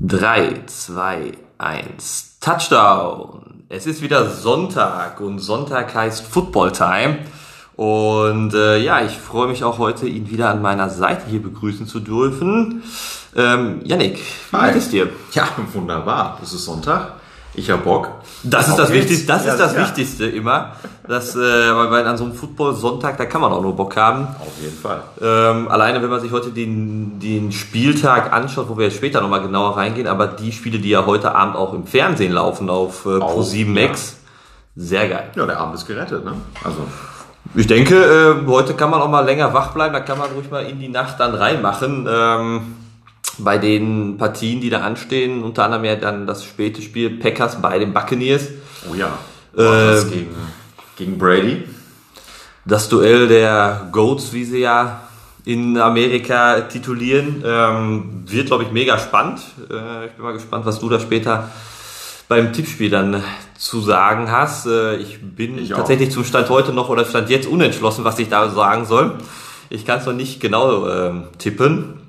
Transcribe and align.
3, 0.00 0.64
2, 0.66 1.32
1, 1.58 2.38
Touchdown. 2.40 3.64
Es 3.68 3.86
ist 3.86 4.02
wieder 4.02 4.28
Sonntag 4.28 5.20
und 5.20 5.38
Sonntag 5.38 5.94
heißt 5.94 6.26
Football 6.26 6.72
Time. 6.72 7.18
Und 7.76 8.54
äh, 8.54 8.78
ja, 8.78 9.04
ich 9.04 9.12
freue 9.12 9.48
mich 9.48 9.64
auch 9.64 9.78
heute, 9.78 10.06
ihn 10.06 10.30
wieder 10.30 10.50
an 10.50 10.62
meiner 10.62 10.90
Seite 10.90 11.26
hier 11.28 11.42
begrüßen 11.42 11.86
zu 11.86 12.00
dürfen. 12.00 12.82
Ähm, 13.36 13.80
Yannick, 13.84 14.18
wie 14.50 14.56
Hi. 14.56 14.72
geht 14.72 14.82
es 14.82 14.90
dir? 14.90 15.10
Ja, 15.32 15.48
wunderbar. 15.72 16.38
Es 16.42 16.52
ist 16.52 16.64
Sonntag. 16.64 17.14
Ich 17.56 17.70
hab 17.70 17.84
Bock. 17.84 18.08
Das 18.42 18.68
ist 18.68 18.76
das 18.76 18.90
geht's. 18.90 19.02
Wichtigste, 19.10 19.26
das 19.28 19.46
Ja, 19.46 19.52
ist 19.52 19.58
das 19.60 19.74
ja. 19.74 19.80
Wichtigste 19.80 20.26
immer. 20.26 20.72
Dass, 21.06 21.36
äh, 21.36 21.38
weil 21.38 22.06
an 22.06 22.16
so 22.16 22.24
einem 22.24 22.34
Football-Sonntag, 22.34 23.16
da 23.18 23.26
kann 23.26 23.40
man 23.42 23.52
auch 23.52 23.60
nur 23.62 23.76
Bock 23.76 23.96
haben. 23.96 24.26
Auf 24.40 24.52
jeden 24.60 24.76
Fall. 24.76 25.02
Ähm, 25.20 25.68
alleine, 25.68 26.02
wenn 26.02 26.10
man 26.10 26.20
sich 26.20 26.32
heute 26.32 26.50
den, 26.50 27.20
den 27.20 27.52
Spieltag 27.52 28.32
anschaut, 28.32 28.68
wo 28.68 28.76
wir 28.78 28.86
jetzt 28.86 28.96
später 28.96 29.20
nochmal 29.20 29.42
genauer 29.42 29.76
reingehen, 29.76 30.06
aber 30.08 30.26
die 30.26 30.50
Spiele, 30.50 30.78
die 30.78 30.88
ja 30.90 31.04
heute 31.06 31.34
Abend 31.34 31.56
auch 31.56 31.74
im 31.74 31.86
Fernsehen 31.86 32.32
laufen 32.32 32.70
auf 32.70 33.04
äh, 33.06 33.18
Auch, 33.20 33.36
Pro7 33.38 33.66
Max, 33.68 34.16
sehr 34.76 35.08
geil. 35.08 35.30
Ja, 35.36 35.46
der 35.46 35.58
Abend 35.60 35.74
ist 35.74 35.86
gerettet, 35.86 36.24
ne? 36.24 36.32
Also, 36.64 36.78
Ich 37.54 37.66
denke, 37.66 37.94
äh, 38.42 38.46
heute 38.48 38.74
kann 38.74 38.90
man 38.90 39.00
auch 39.02 39.10
mal 39.10 39.24
länger 39.24 39.52
wach 39.54 39.72
bleiben, 39.72 39.92
da 39.92 40.00
kann 40.00 40.18
man 40.18 40.30
ruhig 40.32 40.50
mal 40.50 40.64
in 40.64 40.80
die 40.80 40.88
Nacht 40.88 41.20
dann 41.20 41.34
reinmachen. 41.34 42.08
Ähm, 42.10 42.76
bei 43.38 43.58
den 43.58 44.16
Partien, 44.18 44.60
die 44.60 44.70
da 44.70 44.80
anstehen, 44.80 45.42
unter 45.42 45.64
anderem 45.64 45.84
ja 45.84 45.96
dann 45.96 46.26
das 46.26 46.44
späte 46.44 46.82
Spiel 46.82 47.18
Packers 47.18 47.60
bei 47.60 47.78
den 47.78 47.92
Buccaneers. 47.92 48.48
oh 48.90 48.94
ja. 48.94 49.18
Ähm, 49.56 50.10
gegen, 50.10 50.34
gegen 50.96 51.18
Brady. 51.18 51.64
Das 52.64 52.88
Duell 52.88 53.28
der 53.28 53.88
Goats, 53.92 54.32
wie 54.32 54.44
sie 54.44 54.60
ja 54.60 55.02
in 55.44 55.76
Amerika 55.76 56.62
titulieren, 56.62 57.42
ähm, 57.44 58.24
wird, 58.26 58.46
glaube 58.46 58.64
ich, 58.64 58.72
mega 58.72 58.98
spannend. 58.98 59.40
Äh, 59.70 60.06
ich 60.06 60.12
bin 60.12 60.24
mal 60.24 60.32
gespannt, 60.32 60.64
was 60.64 60.80
du 60.80 60.88
da 60.88 60.98
später 60.98 61.50
beim 62.28 62.52
Tippspiel 62.52 62.88
dann 62.88 63.22
zu 63.58 63.80
sagen 63.80 64.30
hast. 64.30 64.66
Äh, 64.66 64.96
ich 64.96 65.18
bin 65.20 65.58
Ich 65.58 65.70
tatsächlich 65.70 66.10
zum 66.10 66.24
Stand 66.24 66.48
heute 66.48 66.72
noch 66.72 66.88
oder 66.88 67.04
Stand 67.04 67.28
jetzt 67.28 67.46
unentschlossen, 67.46 68.04
was 68.04 68.18
ich 68.18 68.28
da 68.28 68.48
sagen 68.48 68.86
soll. 68.86 69.18
Ich 69.68 69.84
kann 69.84 69.98
es 69.98 70.06
noch 70.06 70.14
nicht 70.14 70.40
genau 70.40 70.88
ähm, 70.88 71.24
tippen. 71.38 72.03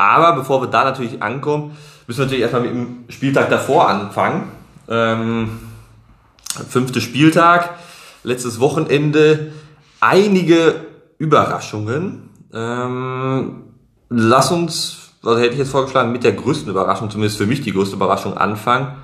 Aber 0.00 0.32
bevor 0.32 0.62
wir 0.62 0.68
da 0.68 0.82
natürlich 0.82 1.22
ankommen, 1.22 1.76
müssen 2.06 2.20
wir 2.20 2.24
natürlich 2.24 2.40
erstmal 2.40 2.62
mit 2.62 2.72
dem 2.72 3.04
Spieltag 3.10 3.50
davor 3.50 3.90
anfangen. 3.90 4.50
Ähm, 4.88 5.58
fünfte 6.70 7.02
Spieltag, 7.02 7.74
letztes 8.24 8.60
Wochenende, 8.60 9.52
einige 10.00 10.86
Überraschungen. 11.18 12.30
Ähm, 12.50 13.64
lass 14.08 14.50
uns, 14.50 15.10
also 15.22 15.38
hätte 15.38 15.52
ich 15.52 15.58
jetzt 15.58 15.70
vorgeschlagen, 15.70 16.12
mit 16.12 16.24
der 16.24 16.32
größten 16.32 16.70
Überraschung, 16.70 17.10
zumindest 17.10 17.36
für 17.36 17.46
mich 17.46 17.60
die 17.60 17.72
größte 17.72 17.96
Überraschung 17.96 18.38
anfangen. 18.38 18.96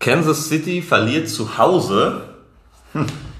Kansas 0.00 0.48
City 0.50 0.82
verliert 0.82 1.30
zu 1.30 1.56
Hause 1.56 2.20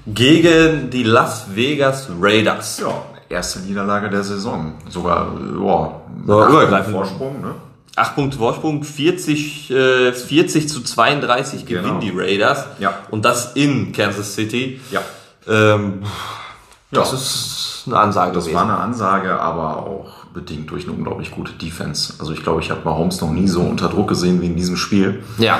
gegen 0.07 0.89
die 0.89 1.03
Las 1.03 1.55
Vegas 1.55 2.09
Raiders. 2.19 2.79
Ja, 2.79 3.03
erste 3.29 3.59
Niederlage 3.59 4.09
der 4.09 4.23
Saison. 4.23 4.73
Sogar, 4.89 5.27
ja, 5.37 6.01
So, 6.25 6.41
acht. 6.41 6.89
Vorsprung, 6.89 7.41
ne? 7.41 7.55
Acht 7.95 8.13
Punkte 8.15 8.37
Vorsprung, 8.37 8.83
40, 8.83 9.71
äh, 9.71 10.11
40 10.13 10.69
zu 10.69 10.81
32 10.81 11.65
gewinnen 11.65 11.99
Genau. 11.99 11.99
die 11.99 12.11
Raiders. 12.11 12.65
Ja. 12.79 12.93
Und 13.09 13.25
das 13.25 13.53
in 13.55 13.91
Kansas 13.91 14.35
City. 14.35 14.79
Ja. 14.91 15.01
Ähm, 15.47 16.03
Ja, 16.91 16.99
das 17.01 17.11
ist 17.13 17.83
eine 17.87 17.97
Ansage 17.99 18.31
das 18.33 18.45
gewesen. 18.45 18.55
war 18.55 18.63
eine 18.63 18.77
Ansage, 18.77 19.39
aber 19.39 19.77
auch 19.77 20.25
bedingt 20.33 20.69
durch 20.71 20.83
eine 20.83 20.93
unglaublich 20.93 21.31
gute 21.31 21.51
Defense. 21.53 22.13
Also 22.19 22.31
ich 22.33 22.43
glaube, 22.43 22.61
ich 22.61 22.69
habe 22.69 22.81
Mahomes 22.85 23.19
noch 23.19 23.31
nie 23.31 23.47
so 23.47 23.61
unter 23.61 23.89
Druck 23.89 24.07
gesehen 24.09 24.41
wie 24.41 24.45
in 24.45 24.55
diesem 24.55 24.77
Spiel. 24.77 25.23
ja. 25.37 25.59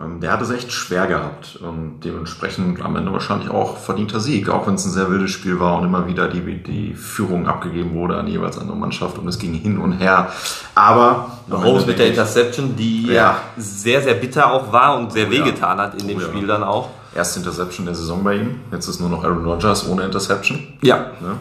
Ähm, 0.00 0.20
Der 0.20 0.30
hat 0.32 0.42
es 0.42 0.50
echt 0.50 0.72
schwer 0.72 1.06
gehabt 1.06 1.56
und 1.62 2.00
dementsprechend 2.00 2.82
am 2.82 2.96
Ende 2.96 3.12
wahrscheinlich 3.12 3.48
auch 3.50 3.78
verdienter 3.78 4.20
Sieg, 4.20 4.48
auch 4.50 4.66
wenn 4.66 4.74
es 4.74 4.84
ein 4.84 4.90
sehr 4.90 5.10
wildes 5.10 5.30
Spiel 5.30 5.58
war 5.58 5.78
und 5.78 5.84
immer 5.86 6.06
wieder 6.06 6.28
die, 6.28 6.62
die 6.62 6.94
Führung 6.94 7.46
abgegeben 7.46 7.94
wurde 7.94 8.16
an 8.18 8.26
die 8.26 8.32
jeweils 8.32 8.58
andere 8.58 8.76
Mannschaft 8.76 9.16
und 9.18 9.26
es 9.26 9.38
ging 9.38 9.54
hin 9.54 9.78
und 9.78 9.92
her. 9.92 10.30
Aber 10.74 11.30
Mahomes 11.46 11.86
mit 11.86 11.98
der 11.98 12.08
Interception, 12.08 12.76
die 12.76 13.06
Ja. 13.06 13.38
sehr, 13.56 14.02
sehr 14.02 14.14
bitter 14.14 14.52
auch 14.52 14.70
war 14.70 14.98
und 14.98 15.12
sehr 15.12 15.28
Oh 15.28 15.32
ja. 15.32 15.44
wehgetan 15.44 15.78
hat 15.78 16.00
in 16.00 16.08
dem 16.08 16.18
Oh 16.18 16.20
ja. 16.20 16.26
Spiel 16.26 16.46
dann 16.46 16.62
auch. 16.62 16.90
erste 17.14 17.38
Interception 17.40 17.86
der 17.86 17.94
Saison 17.94 18.22
bei 18.22 18.34
ihm. 18.36 18.60
Jetzt 18.70 18.88
ist 18.88 19.00
nur 19.00 19.08
noch 19.08 19.24
Aaron 19.24 19.46
Rodgers 19.46 19.88
ohne 19.88 20.02
Interception. 20.04 20.74
Ja. 20.82 20.96
Ne? 21.22 21.38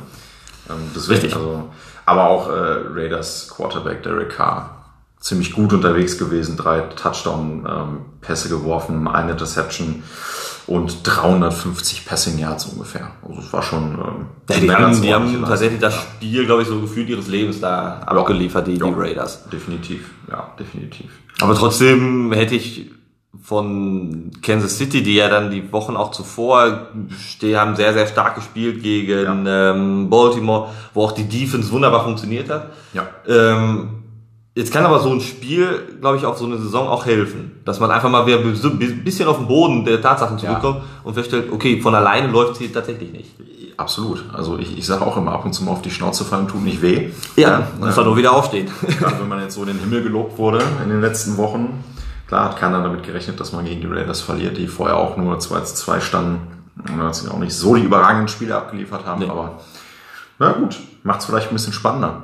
Ähm, 0.69 0.75
deswegen, 0.95 1.19
Richtig. 1.21 1.35
also, 1.35 1.69
aber 2.05 2.23
auch 2.29 2.49
äh, 2.49 2.53
Raiders 2.93 3.51
Quarterback 3.53 4.01
Derek 4.03 4.29
Carr 4.29 4.74
ziemlich 5.25 5.53
gut 5.53 5.73
unterwegs 5.73 6.19
gewesen, 6.19 6.55
drei 6.55 6.81
Touchdown-Pässe 6.81 8.47
geworfen, 8.49 9.07
eine 9.07 9.31
Interception 9.31 10.03
und 10.67 10.99
350 11.03 12.05
Passing 12.05 12.37
Yards 12.37 12.65
ungefähr. 12.65 13.09
Also 13.27 13.39
es 13.41 13.51
war 13.51 13.63
schon 13.63 13.93
ähm, 13.93 14.25
Ja, 14.49 14.59
die 14.59 14.71
haben, 14.71 15.01
die 15.01 15.13
haben 15.13 15.43
tatsächlich 15.43 15.79
das. 15.79 15.95
Spiel, 15.95 16.45
glaube 16.45 16.61
ich, 16.61 16.67
so 16.67 16.79
gefühlt 16.79 17.09
ihres 17.09 17.27
Lebens 17.27 17.59
da 17.59 18.01
abgeliefert, 18.05 18.67
die, 18.67 18.75
die 18.75 18.79
Ja. 18.85 18.93
Raiders. 18.95 19.41
Ja, 19.45 19.49
definitiv, 19.51 20.11
ja, 20.29 20.47
definitiv. 20.59 21.09
Aber 21.41 21.55
trotzdem 21.55 22.31
hätte 22.31 22.53
ich 22.55 22.91
von 23.41 24.31
Kansas 24.43 24.77
City, 24.77 25.01
die 25.03 25.15
ja 25.15 25.27
dann 25.29 25.49
die 25.49 25.71
Wochen 25.71 25.95
auch 25.95 26.11
zuvor 26.11 26.87
stehen, 27.19 27.57
haben 27.57 27.75
sehr, 27.75 27.93
sehr 27.93 28.05
stark 28.07 28.35
gespielt 28.35 28.81
gegen 28.83 29.45
ähm, 29.47 30.09
Baltimore, 30.09 30.69
wo 30.93 31.03
auch 31.03 31.11
die 31.13 31.27
Defense 31.27 31.71
wunderbar 31.71 32.03
funktioniert 32.03 32.49
hat. 32.49 32.71
Ja, 32.93 33.07
Ähm, 33.27 34.03
jetzt 34.55 34.71
kann 34.73 34.85
aber 34.85 34.99
so 34.99 35.11
ein 35.11 35.21
Spiel, 35.21 35.97
glaube 36.01 36.17
ich, 36.17 36.25
auf 36.25 36.37
so 36.37 36.45
eine 36.45 36.57
Saison 36.57 36.87
auch 36.87 37.05
helfen, 37.05 37.51
dass 37.65 37.79
man 37.79 37.91
einfach 37.91 38.09
mal 38.09 38.25
wieder 38.25 38.39
ein 38.39 39.03
bisschen 39.03 39.27
auf 39.27 39.37
den 39.37 39.47
Boden 39.47 39.85
der 39.85 40.01
Tatsachen 40.01 40.39
zurückkommt 40.39 40.81
und 41.03 41.13
feststellt, 41.13 41.51
okay, 41.51 41.79
von 41.81 41.93
alleine 41.93 42.27
läuft 42.29 42.55
sie 42.57 42.69
tatsächlich 42.69 43.11
nicht. 43.11 43.29
absolut. 43.77 44.23
Also 44.33 44.57
ich, 44.57 44.77
ich 44.77 44.85
sage 44.85 45.05
auch 45.05 45.17
immer, 45.17 45.33
ab 45.33 45.45
und 45.45 45.53
zu 45.53 45.63
mal 45.63 45.71
auf 45.71 45.81
die 45.81 45.91
Schnauze 45.91 46.23
fallen 46.25 46.47
tut 46.47 46.63
nicht 46.63 46.81
weh. 46.81 47.09
Ja, 47.35 47.67
muss 47.79 47.95
man 47.95 48.05
nur 48.05 48.17
wieder 48.17 48.31
aufstehen. 48.33 48.69
Gerade 48.99 49.19
wenn 49.19 49.27
man 49.27 49.41
jetzt 49.41 49.55
so 49.55 49.61
in 49.61 49.67
den 49.67 49.79
Himmel 49.79 50.01
gelobt 50.03 50.37
wurde 50.37 50.61
in 50.83 50.89
den 50.89 51.01
letzten 51.01 51.37
Wochen. 51.37 51.83
Klar 52.27 52.45
hat 52.45 52.57
keiner 52.57 52.81
damit 52.81 53.03
gerechnet, 53.03 53.39
dass 53.39 53.51
man 53.51 53.65
gegen 53.65 53.81
die 53.81 53.87
Raiders 53.87 54.21
verliert, 54.21 54.57
die 54.57 54.67
vorher 54.67 54.97
auch 54.97 55.15
nur 55.17 55.37
2 55.37 55.59
zu 55.61 55.75
2 55.75 55.99
standen. 55.99 56.39
Und 56.89 57.05
jetzt 57.05 57.29
auch 57.29 57.37
nicht 57.37 57.53
so 57.53 57.75
die 57.75 57.83
überragenden 57.83 58.27
Spiele 58.27 58.55
abgeliefert 58.55 59.05
haben, 59.05 59.21
Nee. 59.21 59.29
aber 59.29 59.59
na 60.39 60.51
gut, 60.53 60.77
macht 61.03 61.19
es 61.21 61.25
vielleicht 61.25 61.49
ein 61.49 61.55
bisschen 61.55 61.71
spannender. 61.73 62.23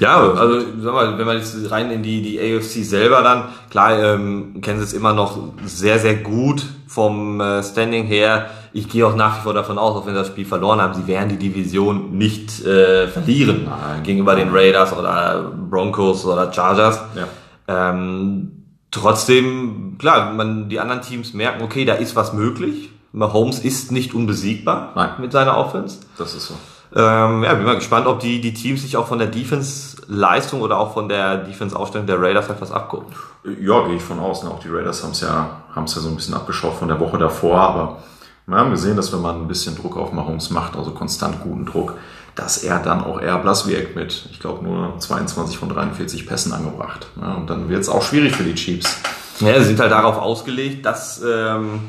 Ja, 0.00 0.20
also 0.20 0.60
sag 0.80 0.94
mal, 0.94 1.18
wenn 1.18 1.26
man 1.26 1.38
jetzt 1.38 1.70
rein 1.70 1.90
in 1.90 2.02
die, 2.02 2.22
die 2.22 2.38
AFC 2.40 2.84
selber 2.84 3.22
dann, 3.22 3.44
klar, 3.70 3.98
ähm, 3.98 4.60
Kansas 4.60 4.92
immer 4.92 5.12
noch 5.12 5.38
sehr, 5.64 5.98
sehr 5.98 6.16
gut 6.16 6.64
vom 6.86 7.40
äh, 7.40 7.62
Standing 7.62 8.04
her. 8.04 8.50
Ich 8.72 8.88
gehe 8.88 9.06
auch 9.06 9.16
nach 9.16 9.38
wie 9.38 9.42
vor 9.42 9.54
davon 9.54 9.78
aus, 9.78 9.96
auch 9.96 10.06
wenn 10.06 10.14
sie 10.14 10.20
das 10.20 10.28
Spiel 10.28 10.44
verloren 10.44 10.80
haben, 10.80 10.94
sie 10.94 11.06
werden 11.06 11.28
die 11.28 11.36
Division 11.36 12.16
nicht 12.16 12.64
äh, 12.64 13.08
verlieren 13.08 13.64
Nein. 13.64 14.02
gegenüber 14.02 14.34
den 14.34 14.50
Raiders 14.50 14.96
oder 14.96 15.52
Broncos 15.70 16.24
oder 16.24 16.52
Chargers. 16.52 17.00
Ja. 17.14 17.90
Ähm, 17.90 18.52
trotzdem, 18.90 19.96
klar, 19.98 20.32
man, 20.32 20.68
die 20.68 20.78
anderen 20.78 21.02
Teams 21.02 21.32
merken, 21.34 21.62
okay, 21.62 21.84
da 21.84 21.94
ist 21.94 22.16
was 22.16 22.32
möglich. 22.32 22.90
Mahomes 23.12 23.60
ist 23.60 23.92
nicht 23.92 24.12
unbesiegbar 24.12 24.92
Nein. 24.94 25.10
mit 25.18 25.32
seiner 25.32 25.56
Offense. 25.56 26.00
Das 26.18 26.34
ist 26.34 26.48
so. 26.48 26.54
Ähm, 26.98 27.44
ja, 27.44 27.52
bin 27.52 27.66
mal 27.66 27.74
gespannt, 27.74 28.06
ob 28.06 28.20
die, 28.20 28.40
die 28.40 28.54
Teams 28.54 28.80
sich 28.80 28.96
auch 28.96 29.06
von 29.06 29.18
der 29.18 29.28
Defense-Leistung 29.28 30.62
oder 30.62 30.78
auch 30.78 30.94
von 30.94 31.10
der 31.10 31.36
Defense-Aufstellung 31.36 32.06
der 32.06 32.18
Raiders 32.18 32.48
etwas 32.48 32.72
abgucken. 32.72 33.14
Ja, 33.60 33.86
gehe 33.86 33.96
ich 33.96 34.02
von 34.02 34.18
aus. 34.18 34.42
Ne? 34.42 34.50
Auch 34.50 34.60
die 34.60 34.70
Raiders 34.70 35.02
haben 35.02 35.10
es 35.10 35.20
ja, 35.20 35.62
haben's 35.74 35.94
ja 35.94 36.00
so 36.00 36.08
ein 36.08 36.16
bisschen 36.16 36.32
abgeschaut 36.32 36.72
von 36.72 36.88
der 36.88 36.98
Woche 36.98 37.18
davor, 37.18 37.60
aber 37.60 37.98
wir 38.46 38.56
haben 38.56 38.70
gesehen, 38.70 38.96
dass 38.96 39.12
wenn 39.12 39.20
man 39.20 39.42
ein 39.42 39.48
bisschen 39.48 39.76
Druck 39.76 39.98
auf 39.98 40.12
Mahomes 40.12 40.48
macht, 40.50 40.74
also 40.74 40.92
konstant 40.92 41.42
guten 41.42 41.66
Druck, 41.66 41.98
dass 42.34 42.64
er 42.64 42.78
dann 42.78 43.04
auch 43.04 43.20
eher 43.20 43.36
blass 43.38 43.66
wirkt 43.66 43.94
mit, 43.94 44.28
ich 44.30 44.40
glaube, 44.40 44.64
nur 44.64 44.98
22 44.98 45.58
von 45.58 45.68
43 45.68 46.26
Pässen 46.26 46.54
angebracht. 46.54 47.08
Ne? 47.16 47.36
Und 47.36 47.50
dann 47.50 47.68
wird 47.68 47.82
es 47.82 47.90
auch 47.90 48.02
schwierig 48.02 48.34
für 48.34 48.44
die 48.44 48.54
Chiefs. 48.54 49.00
Ja, 49.40 49.58
sie 49.58 49.66
sind 49.66 49.80
halt 49.80 49.92
darauf 49.92 50.16
ausgelegt, 50.16 50.86
dass, 50.86 51.22
ähm, 51.22 51.80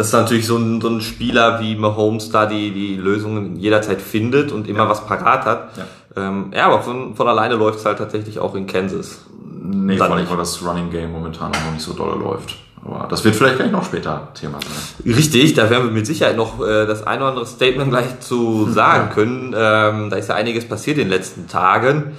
dass 0.00 0.12
natürlich 0.12 0.46
so 0.46 0.56
ein, 0.56 0.80
so 0.80 0.88
ein 0.88 1.02
Spieler 1.02 1.60
wie 1.60 1.76
Mahomes 1.76 2.30
da 2.30 2.46
die, 2.46 2.70
die 2.70 2.96
Lösungen 2.96 3.56
jederzeit 3.56 4.00
findet 4.00 4.50
und 4.50 4.66
immer 4.66 4.88
was 4.88 5.04
parat 5.04 5.44
hat. 5.44 5.76
Ja. 5.76 5.84
Ähm, 6.16 6.52
ja, 6.54 6.66
aber 6.66 6.80
von, 6.80 7.14
von 7.14 7.28
alleine 7.28 7.54
läuft 7.56 7.80
es 7.80 7.84
halt 7.84 7.98
tatsächlich 7.98 8.38
auch 8.38 8.54
in 8.54 8.66
Kansas. 8.66 9.26
Nee, 9.62 9.98
vor 9.98 10.10
allem, 10.10 10.28
weil 10.28 10.38
das 10.38 10.64
Running 10.64 10.90
Game 10.90 11.12
momentan 11.12 11.52
auch 11.52 11.64
noch 11.66 11.72
nicht 11.72 11.84
so 11.84 11.92
dolle 11.92 12.18
läuft. 12.18 12.56
Aber 12.82 13.08
das 13.10 13.22
wird 13.24 13.36
vielleicht 13.36 13.56
gleich 13.56 13.70
noch 13.70 13.84
später 13.84 14.28
Thema 14.32 14.58
sein. 14.62 15.14
Richtig, 15.14 15.52
da 15.52 15.68
werden 15.68 15.84
wir 15.84 15.92
mit 15.92 16.06
Sicherheit 16.06 16.38
noch 16.38 16.66
äh, 16.66 16.86
das 16.86 17.06
ein 17.06 17.18
oder 17.18 17.28
andere 17.28 17.46
Statement 17.46 17.90
gleich 17.90 18.20
zu 18.20 18.68
sagen 18.72 19.10
können. 19.10 19.54
Ähm, 19.54 20.08
da 20.08 20.16
ist 20.16 20.30
ja 20.30 20.34
einiges 20.34 20.66
passiert 20.66 20.96
in 20.96 21.04
den 21.04 21.10
letzten 21.10 21.46
Tagen. 21.46 22.16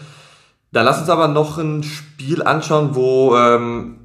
Dann 0.71 0.85
lass 0.85 0.99
uns 0.99 1.09
aber 1.09 1.27
noch 1.27 1.57
ein 1.57 1.81
Spiel 1.81 2.43
anschauen, 2.43 2.89
wo 2.93 3.35
ähm, 3.35 4.00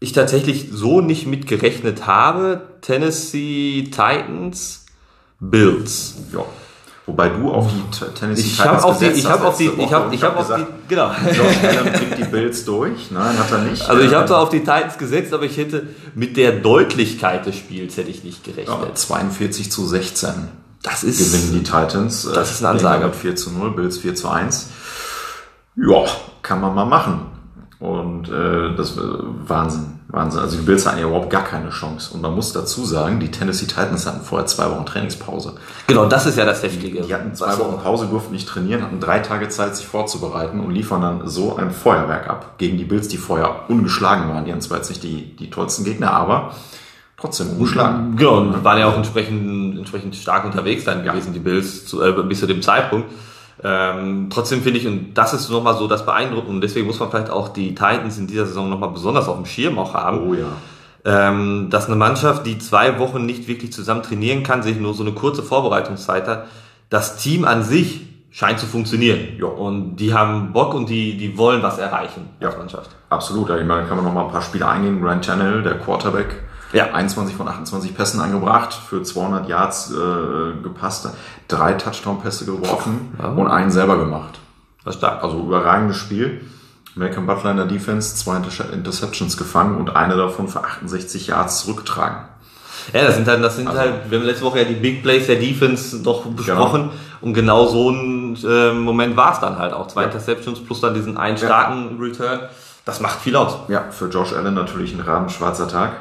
ich 0.00 0.12
tatsächlich 0.12 0.68
so 0.72 1.00
nicht 1.00 1.26
mit 1.26 1.46
gerechnet 1.46 2.06
habe. 2.06 2.62
Tennessee 2.80 3.84
Titans 3.84 4.86
Bills. 5.38 6.14
Ja. 6.32 6.44
Wobei 7.06 7.28
du 7.28 7.50
auf 7.50 7.68
die 7.72 7.98
T- 7.98 8.04
Tennessee 8.12 8.42
Ich 8.42 8.60
habe 8.64 8.82
auf 8.84 8.98
die, 8.98 9.06
ich 9.06 9.26
habe 9.26 9.44
auf 9.46 9.56
die, 9.56 9.66
letzte 9.66 9.80
ich 9.82 9.86
Woche 9.88 9.94
habe, 9.96 10.14
ich 10.14 10.22
habe 10.22 10.36
auf 10.38 10.54
die, 10.54 10.66
genau. 10.88 11.10
Josh 11.26 11.56
Allen 11.64 11.92
bringt 11.92 12.18
die 12.18 12.24
Bills 12.24 12.64
durch. 12.64 13.10
Nein, 13.10 13.36
hat 13.38 13.50
er 13.50 13.58
nicht. 13.58 13.82
Also 13.88 14.02
ich 14.02 14.12
Äh, 14.12 14.14
habe 14.14 14.28
da 14.28 14.38
auf 14.38 14.50
die 14.50 14.60
Titans 14.60 14.96
gesetzt, 14.96 15.32
aber 15.34 15.44
ich 15.44 15.56
hätte 15.56 15.88
mit 16.14 16.36
der 16.36 16.52
Deutlichkeit 16.52 17.46
des 17.46 17.56
Spiels 17.56 17.96
hätte 17.96 18.10
ich 18.10 18.22
nicht 18.22 18.46
ja, 18.46 18.52
gerechnet. 18.52 18.96
42 18.96 19.72
zu 19.72 19.86
16 19.86 20.30
Das 20.82 21.02
ist 21.02 21.18
gewinnen 21.18 21.52
die 21.52 21.62
Titans. 21.64 22.28
Das 22.32 22.50
ist 22.52 22.60
eine 22.60 22.68
Ansage. 22.74 23.06
Mit 23.06 23.16
4 23.16 23.34
zu 23.36 23.50
0, 23.50 23.72
Bills 23.72 23.98
4 23.98 24.14
zu 24.14 24.28
1. 24.28 24.68
Ja, 25.76 26.04
kann 26.42 26.60
man 26.60 26.74
mal 26.74 26.84
machen. 26.84 27.22
Und 27.80 28.28
äh, 28.28 28.76
das 28.76 28.98
war 28.98 29.20
Wahnsinn, 29.48 30.00
Wahnsinn. 30.08 30.42
Also 30.42 30.58
die 30.58 30.64
Bills 30.64 30.86
hatten 30.86 30.98
ja 30.98 31.06
überhaupt 31.06 31.30
gar 31.30 31.44
keine 31.44 31.70
Chance. 31.70 32.12
Und 32.12 32.20
man 32.20 32.34
muss 32.34 32.52
dazu 32.52 32.84
sagen, 32.84 33.20
die 33.20 33.30
Tennessee 33.30 33.66
Titans 33.66 34.06
hatten 34.06 34.20
vorher 34.20 34.46
zwei 34.46 34.70
Wochen 34.70 34.84
Trainingspause. 34.84 35.54
genau, 35.86 36.04
das 36.04 36.26
ist 36.26 36.36
ja 36.36 36.44
das 36.44 36.62
Heftige. 36.62 37.00
Die 37.00 37.14
hatten 37.14 37.34
zwei 37.34 37.58
Wochen 37.58 37.82
Pause, 37.82 38.06
durften 38.06 38.34
nicht 38.34 38.46
trainieren, 38.46 38.82
hatten 38.82 39.00
drei 39.00 39.20
Tage 39.20 39.48
Zeit, 39.48 39.76
sich 39.76 39.86
vorzubereiten 39.86 40.60
und 40.60 40.72
liefern 40.72 41.00
dann 41.00 41.26
so 41.26 41.56
ein 41.56 41.70
Feuerwerk 41.70 42.28
ab 42.28 42.58
gegen 42.58 42.76
die 42.76 42.84
Bills, 42.84 43.08
die 43.08 43.16
vorher 43.16 43.70
ungeschlagen 43.70 44.28
waren. 44.28 44.44
Die 44.44 44.52
hatten 44.52 44.60
zwar 44.60 44.76
jetzt 44.76 44.90
nicht 44.90 45.02
die, 45.02 45.34
die 45.36 45.48
tollsten 45.48 45.84
Gegner, 45.84 46.12
aber 46.12 46.52
trotzdem 47.16 47.48
ungeschlagen. 47.48 48.14
Genau, 48.16 48.40
und 48.40 48.62
waren 48.62 48.78
ja 48.78 48.88
auch 48.88 48.96
entsprechend, 48.96 49.78
entsprechend 49.78 50.16
stark 50.16 50.44
unterwegs 50.44 50.84
dann 50.84 51.02
gewesen, 51.02 51.32
die 51.32 51.38
Bills, 51.38 51.86
zu, 51.86 52.02
äh, 52.02 52.12
bis 52.24 52.40
zu 52.40 52.46
dem 52.46 52.60
Zeitpunkt. 52.60 53.10
Ähm, 53.62 54.28
trotzdem 54.30 54.62
finde 54.62 54.78
ich, 54.80 54.86
und 54.86 55.14
das 55.14 55.34
ist 55.34 55.50
nochmal 55.50 55.76
so 55.76 55.86
das 55.86 56.06
Beeindruckende, 56.06 56.54
und 56.54 56.60
deswegen 56.62 56.86
muss 56.86 56.98
man 56.98 57.10
vielleicht 57.10 57.30
auch 57.30 57.48
die 57.48 57.70
Titans 57.74 58.18
in 58.18 58.26
dieser 58.26 58.46
Saison 58.46 58.70
nochmal 58.70 58.90
besonders 58.90 59.28
auf 59.28 59.36
dem 59.36 59.44
Schirm 59.46 59.78
auch 59.78 59.92
haben, 59.94 60.28
Oh 60.30 60.34
ja. 60.34 60.46
ähm, 61.04 61.68
dass 61.70 61.86
eine 61.86 61.96
Mannschaft, 61.96 62.46
die 62.46 62.58
zwei 62.58 62.98
Wochen 62.98 63.26
nicht 63.26 63.48
wirklich 63.48 63.72
zusammen 63.72 64.02
trainieren 64.02 64.42
kann, 64.42 64.62
sich 64.62 64.78
nur 64.78 64.94
so 64.94 65.02
eine 65.02 65.12
kurze 65.12 65.42
Vorbereitungszeit 65.42 66.26
hat, 66.26 66.46
das 66.88 67.18
Team 67.18 67.44
an 67.44 67.62
sich 67.62 68.06
scheint 68.30 68.58
zu 68.60 68.66
funktionieren. 68.66 69.20
Ja. 69.38 69.46
Und 69.46 69.96
die 69.96 70.14
haben 70.14 70.52
Bock 70.52 70.72
und 70.72 70.88
die, 70.88 71.16
die 71.16 71.36
wollen 71.36 71.62
was 71.62 71.78
erreichen 71.78 72.28
als 72.40 72.52
Ja. 72.54 72.58
Mannschaft. 72.58 72.90
Absolut, 73.10 73.50
ich 73.50 73.66
meine, 73.66 73.86
kann 73.86 73.96
man 73.96 74.06
noch 74.06 74.14
mal 74.14 74.24
ein 74.24 74.30
paar 74.30 74.40
Spiele 74.42 74.66
eingehen. 74.68 75.02
Ryan 75.02 75.20
Tannehill, 75.20 75.62
der 75.62 75.78
Quarterback, 75.78 76.28
Ja. 76.72 76.92
21 76.92 77.34
von 77.36 77.48
28 77.48 77.94
Pässen 77.96 78.20
angebracht, 78.20 78.72
für 78.74 79.02
200 79.02 79.48
Yards 79.48 79.90
äh, 79.92 80.62
gepasst, 80.62 81.08
drei 81.48 81.72
Touchdown-Pässe 81.74 82.44
geworfen 82.46 83.14
Ja. 83.18 83.28
und 83.30 83.48
einen 83.48 83.70
selber 83.70 83.98
gemacht. 83.98 84.38
Das 84.84 84.94
ist 84.94 84.98
stark. 85.00 85.22
Also 85.24 85.38
überragendes 85.40 85.96
Spiel. 85.96 86.40
Malcolm 86.94 87.26
Butler 87.26 87.52
in 87.52 87.56
der 87.56 87.66
Defense, 87.66 88.16
zwei 88.16 88.36
Inter- 88.36 88.72
Interceptions 88.72 89.36
gefangen 89.36 89.76
und 89.78 89.94
eine 89.94 90.16
davon 90.16 90.48
für 90.48 90.62
68 90.64 91.28
Yards 91.28 91.60
zurückgetragen. 91.64 92.16
Ja, 92.92 93.04
das 93.04 93.16
sind 93.16 93.28
halt, 93.28 93.44
das 93.44 93.56
sind 93.56 93.68
Also- 93.68 93.78
halt, 93.80 94.10
wir 94.10 94.18
haben 94.18 94.26
letzte 94.26 94.44
Woche 94.44 94.58
ja 94.60 94.64
die 94.64 94.74
Big 94.74 95.02
Plays 95.02 95.26
der 95.26 95.36
Defense 95.36 95.98
noch 96.02 96.24
besprochen 96.26 96.90
und 97.20 97.34
genau 97.34 97.66
so 97.66 97.90
ein 97.90 98.36
äh, 98.44 98.72
Moment 98.72 99.16
war 99.16 99.32
es 99.34 99.40
dann 99.40 99.58
halt 99.58 99.72
auch. 99.72 99.86
Zwei 99.88 100.02
Ja. 100.02 100.06
Interceptions 100.08 100.64
plus 100.64 100.80
dann 100.80 100.94
diesen 100.94 101.16
einen 101.16 101.36
starken 101.36 101.98
Return. 102.00 102.40
Das 102.84 103.00
macht 103.00 103.20
viel 103.20 103.36
aus. 103.36 103.56
Ja, 103.68 103.84
für 103.90 104.06
Josh 104.08 104.32
Allen 104.32 104.54
natürlich 104.54 104.94
ein 104.94 105.00
rabenschwarzer 105.00 105.68
Tag. 105.68 105.92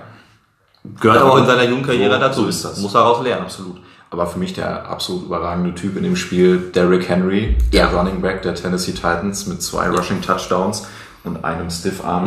Gehört 1.02 1.20
aber 1.22 1.34
auch 1.34 1.38
in 1.40 1.46
seiner 1.46 1.64
jungen 1.64 1.84
Karriere 1.84 2.16
so- 2.16 2.20
dazu. 2.20 2.42
so 2.44 2.48
ist 2.48 2.66
das. 2.66 2.80
Muss 2.80 2.94
daraus 2.94 3.24
lernen. 3.24 3.44
Absolut. 3.44 3.78
Aber 4.12 4.26
für 4.26 4.40
mich 4.40 4.54
der 4.54 4.90
absolut 4.90 5.26
überragende 5.26 5.76
Typ 5.76 5.96
in 5.98 6.04
dem 6.04 6.16
Spiel, 6.16 6.72
Derrick 6.74 7.08
Henry, 7.08 7.56
der 7.72 7.82
Ja. 7.82 7.90
Running 8.00 8.22
Back 8.22 8.42
der 8.42 8.56
Tennessee 8.56 8.94
Titans 8.94 9.46
mit 9.46 9.62
zwei 9.62 9.88
Rushing 9.90 10.22
Touchdowns 10.22 10.88
und 11.24 11.44
einem 11.46 11.70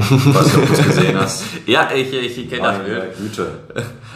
weiß 0.34 0.44
nicht, 0.46 0.56
ob 0.58 0.66
du 0.66 0.72
es 0.74 0.84
gesehen 0.86 1.18
hast. 1.18 1.44
Ja, 1.66 1.88
ich, 1.92 2.12
ich 2.12 2.48
kenne 2.48 2.62
das 2.62 2.78
Bild. 2.84 3.16
Güte. 3.18 3.46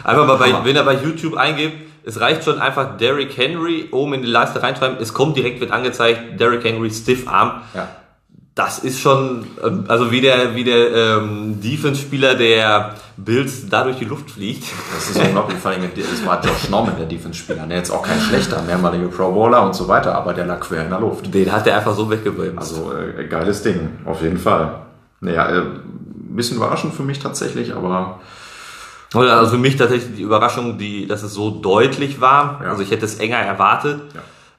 Einfach 0.03 0.25
mal 0.27 0.37
bei, 0.37 0.53
wenn 0.63 0.75
er 0.77 0.83
bei 0.85 0.95
YouTube 0.95 1.35
eingibt, 1.35 1.73
es 2.05 2.21
reicht 2.21 2.45
schon 2.45 2.59
einfach 2.61 2.95
Derrick 2.97 3.35
Henry 3.35 3.89
oben 3.91 4.13
in 4.13 4.21
die 4.21 4.29
Leiste 4.29 4.63
reinschreiben. 4.63 4.97
Es 5.01 5.13
kommt 5.13 5.35
direkt, 5.35 5.59
wird 5.59 5.71
angezeigt, 5.71 6.39
Derrick 6.39 6.63
Henry 6.63 6.89
Stiff 6.89 7.27
Arm. 7.27 7.63
Ja. 7.73 7.89
Das 8.57 8.79
ist 8.79 8.99
schon, 8.99 9.45
ähm, 9.63 9.85
also 9.87 10.11
wie 10.11 10.19
der, 10.19 10.55
wie 10.55 10.63
der 10.63 10.91
ähm, 10.93 11.61
Defense-Spieler 11.61 12.33
der 12.33 12.95
Bills 13.15 13.69
da 13.69 13.83
durch 13.83 13.97
die 13.97 14.05
Luft 14.05 14.31
fliegt. 14.31 14.63
Das 14.95 15.11
ist 15.11 15.21
unglaublich. 15.21 15.59
Vor 15.59 15.69
allem, 15.71 15.83
es 15.95 16.25
war 16.25 16.43
Josh 16.43 16.67
Norman, 16.69 16.95
der 16.97 17.05
Defense-Spieler. 17.05 17.67
Der 17.67 17.77
jetzt 17.77 17.91
auch 17.91 18.01
kein 18.01 18.19
schlechter, 18.19 18.59
mehrmaliger 18.63 19.09
Pro 19.09 19.31
Bowler 19.31 19.63
und 19.63 19.75
so 19.75 19.87
weiter, 19.87 20.15
aber 20.15 20.33
der 20.33 20.47
lag 20.47 20.59
quer 20.59 20.83
in 20.85 20.89
der 20.89 20.99
Luft. 20.99 21.31
Den 21.31 21.51
hat 21.51 21.67
er 21.67 21.77
einfach 21.77 21.93
so 21.95 22.09
weggebremst. 22.09 22.57
Also, 22.57 22.91
äh, 22.93 23.25
geiles 23.27 23.61
Ding. 23.61 23.89
Auf 24.05 24.23
jeden 24.23 24.39
Fall. 24.39 24.81
Naja, 25.21 25.49
äh, 25.49 25.59
ein 25.59 26.35
bisschen 26.35 26.57
überraschend 26.57 26.95
für 26.95 27.03
mich 27.03 27.19
tatsächlich, 27.19 27.75
aber 27.75 28.19
also 29.13 29.51
für 29.51 29.57
mich 29.57 29.77
tatsächlich 29.77 30.15
die 30.17 30.23
Überraschung, 30.23 30.77
die, 30.79 31.05
dass 31.07 31.21
es 31.23 31.33
so 31.33 31.49
deutlich 31.51 32.19
war. 32.19 32.59
Ja. 32.63 32.71
Also 32.71 32.81
ich 32.81 32.91
hätte 32.91 33.05
es 33.05 33.15
enger 33.19 33.37
erwartet, 33.37 34.01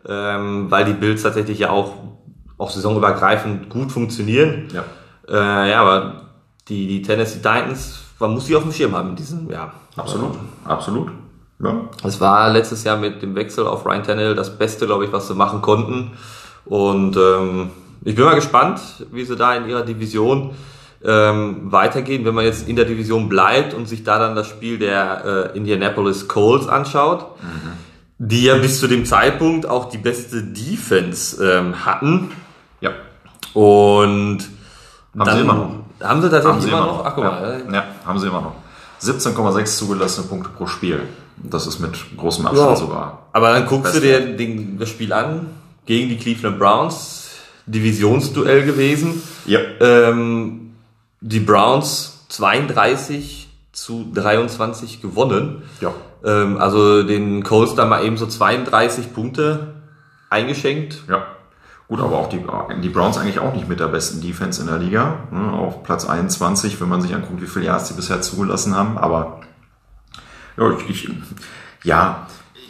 Ja. 0.08 0.36
ähm, 0.36 0.70
weil 0.70 0.84
die 0.84 0.94
Bills 0.94 1.22
tatsächlich 1.22 1.58
ja 1.58 1.70
auch, 1.70 1.92
auch 2.58 2.70
saisonübergreifend 2.70 3.70
gut 3.70 3.90
funktionieren. 3.92 4.68
ja. 4.72 4.84
Äh, 5.28 5.70
ja, 5.70 5.82
aber 5.82 6.22
die, 6.68 6.86
die 6.86 7.02
Tennessee 7.02 7.38
Titans, 7.38 8.00
man 8.18 8.32
muss 8.32 8.46
die 8.46 8.56
auf 8.56 8.62
dem 8.62 8.72
Schirm 8.72 8.94
haben 8.94 9.10
in 9.10 9.16
diesem 9.16 9.50
Jahr. 9.50 9.72
Absolut. 9.96 10.36
Absolut. 10.64 11.08
Ja. 11.62 11.88
Es 12.04 12.20
war 12.20 12.50
letztes 12.50 12.84
Jahr 12.84 12.96
mit 12.96 13.20
dem 13.20 13.34
Wechsel 13.34 13.66
auf 13.66 13.84
Ryan 13.84 14.04
Tannehill 14.04 14.34
das 14.34 14.56
Beste, 14.56 14.86
glaube 14.86 15.04
ich, 15.04 15.12
was 15.12 15.28
sie 15.28 15.34
machen 15.34 15.60
konnten. 15.60 16.12
Und 16.64 17.16
ähm, 17.16 17.70
ich 18.04 18.14
bin 18.14 18.24
mal 18.24 18.34
gespannt, 18.34 18.80
wie 19.10 19.24
sie 19.24 19.36
da 19.36 19.54
in 19.54 19.68
ihrer 19.68 19.82
Division 19.82 20.50
ähm, 21.04 21.72
weitergehen. 21.72 22.24
Wenn 22.24 22.34
man 22.34 22.44
jetzt 22.44 22.68
in 22.68 22.76
der 22.76 22.84
Division 22.84 23.28
bleibt 23.28 23.74
und 23.74 23.88
sich 23.88 24.04
da 24.04 24.18
dann 24.18 24.36
das 24.36 24.46
Spiel 24.46 24.78
der 24.78 25.50
äh, 25.52 25.56
Indianapolis 25.56 26.28
Colts 26.28 26.68
anschaut, 26.68 27.26
die 28.18 28.44
ja 28.44 28.56
bis 28.56 28.80
zu 28.80 28.86
dem 28.86 29.04
Zeitpunkt 29.04 29.66
auch 29.66 29.88
die 29.88 29.98
beste 29.98 30.42
Defense 30.42 31.42
ähm, 31.44 31.84
hatten. 31.84 32.30
Und 33.58 34.38
Haben 35.18 35.30
sie 35.34 35.40
immer 35.40 35.54
noch. 35.54 35.70
Haben 36.00 36.22
sie 36.22 36.30
tatsächlich 36.30 36.52
Haben 36.52 36.60
sie 36.60 36.68
immer 36.68 36.80
noch? 36.86 37.04
Ach, 37.04 37.14
guck 37.16 37.24
ja. 37.24 37.30
mal. 37.30 37.62
äh, 37.68 37.74
ja, 37.74 37.84
haben 38.06 38.18
sie 38.20 38.28
immer 38.28 38.40
noch. 38.40 38.54
17,6 39.02 39.64
zugelassene 39.78 40.28
Punkte 40.28 40.50
pro 40.56 40.68
Spiel. 40.68 41.02
Das 41.36 41.66
ist 41.66 41.80
mit 41.80 41.92
großem 42.16 42.46
Abstand 42.46 42.70
Ja. 42.70 42.76
sogar. 42.76 43.26
Aber 43.32 43.52
dann 43.52 43.66
guckst 43.66 43.96
du 43.96 44.00
dir 44.00 44.20
den, 44.36 44.78
das 44.78 44.88
Spiel 44.90 45.12
an 45.12 45.46
gegen 45.86 46.08
die 46.08 46.16
Cleveland 46.18 46.58
Browns, 46.60 47.30
Divisionsduell 47.66 48.64
gewesen. 48.64 49.20
Ja. 49.46 49.58
Ähm, 49.80 50.74
die 51.20 51.40
Browns 51.40 52.26
32 52.28 53.48
zu 53.72 54.06
23 54.14 55.02
gewonnen. 55.02 55.62
Ja. 55.80 55.92
Ähm, 56.24 56.58
also 56.58 57.02
den 57.02 57.42
Colts 57.42 57.74
da 57.74 57.86
mal 57.86 58.04
eben 58.04 58.16
so 58.16 58.26
32 58.26 59.12
Punkte 59.12 59.74
eingeschenkt. 60.30 61.02
Ja. 61.08 61.26
Gut, 61.88 62.00
aber 62.00 62.18
auch 62.18 62.28
die, 62.28 62.44
die 62.82 62.88
Browns 62.90 63.16
eigentlich 63.16 63.38
auch 63.40 63.54
nicht 63.54 63.66
mit 63.68 63.80
der 63.80 63.88
besten 63.88 64.20
Defense 64.20 64.60
in 64.60 64.66
der 64.66 64.76
Liga. 64.78 65.20
Ne, 65.30 65.52
Auf 65.52 65.82
Platz 65.82 66.04
21, 66.04 66.80
wenn 66.82 66.88
man 66.88 67.00
sich 67.00 67.14
anguckt, 67.14 67.40
wie 67.40 67.46
viele 67.46 67.64
Yards 67.66 67.88
die 67.88 67.94
bisher 67.94 68.20
zugelassen 68.20 68.76
haben. 68.76 68.98
Aber 68.98 69.40
ja, 70.58 70.70
ich, 70.72 70.90
ich, 70.90 71.10
ja, 71.84 72.26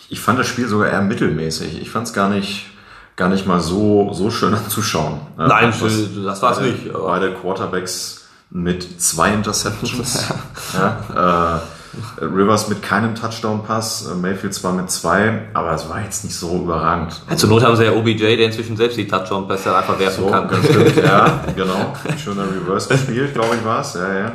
ich 0.09 0.21
fand 0.21 0.39
das 0.39 0.47
Spiel 0.47 0.69
sogar 0.69 0.89
eher 0.91 1.03
mittelmäßig. 1.03 1.81
Ich 1.83 1.91
fand 1.91 2.07
es 2.07 2.13
gar 2.13 2.29
nicht, 2.29 2.67
gar 3.17 3.29
nicht 3.29 3.45
mal 3.47 3.59
so, 3.61 4.13
so 4.13 4.31
schön 4.31 4.55
anzuschauen. 4.55 5.21
Ne, 5.37 5.49
Nein, 5.49 5.75
was- 5.81 6.15
das 6.25 6.41
war's 6.43 6.59
beide, 6.59 6.71
nicht, 6.71 6.93
Beide 6.93 7.35
Quarterbacks 7.35 8.29
mit 8.51 9.01
zwei 9.03 9.33
Interceptions. 9.35 10.29
ja, 10.75 11.57
äh, 11.57 11.61
Rivers 12.21 12.69
mit 12.69 12.83
keinem 12.83 13.15
Touchdown-Pass, 13.15 14.11
äh, 14.11 14.15
Mayfield 14.15 14.55
zwar 14.55 14.73
mit 14.73 14.91
zwei, 14.91 15.49
aber 15.55 15.73
es 15.73 15.89
war 15.89 16.03
jetzt 16.03 16.25
nicht 16.25 16.37
so 16.37 16.63
überragend. 16.63 17.21
Ja, 17.29 17.37
zur 17.37 17.49
Not 17.51 17.63
haben 17.63 17.77
sie 17.77 17.85
ja 17.85 17.93
OBJ, 17.93 18.19
der 18.19 18.39
inzwischen 18.47 18.77
selbst 18.77 18.97
die 18.97 19.07
Touchdown-Pässe 19.07 19.77
einfach 19.77 19.99
werfen 19.99 20.25
So, 20.25 20.31
kann. 20.31 20.49
ganz 20.49 20.67
stimmt, 20.67 20.97
ja, 20.97 21.41
genau. 21.57 21.95
Schöner 22.23 22.45
Reverse 22.45 22.89
gespielt, 22.89 23.35
glaube 23.35 23.57
ich, 23.57 23.65
war 23.65 23.81
es. 23.81 23.95
Ja, 23.95 24.15
ja. 24.15 24.33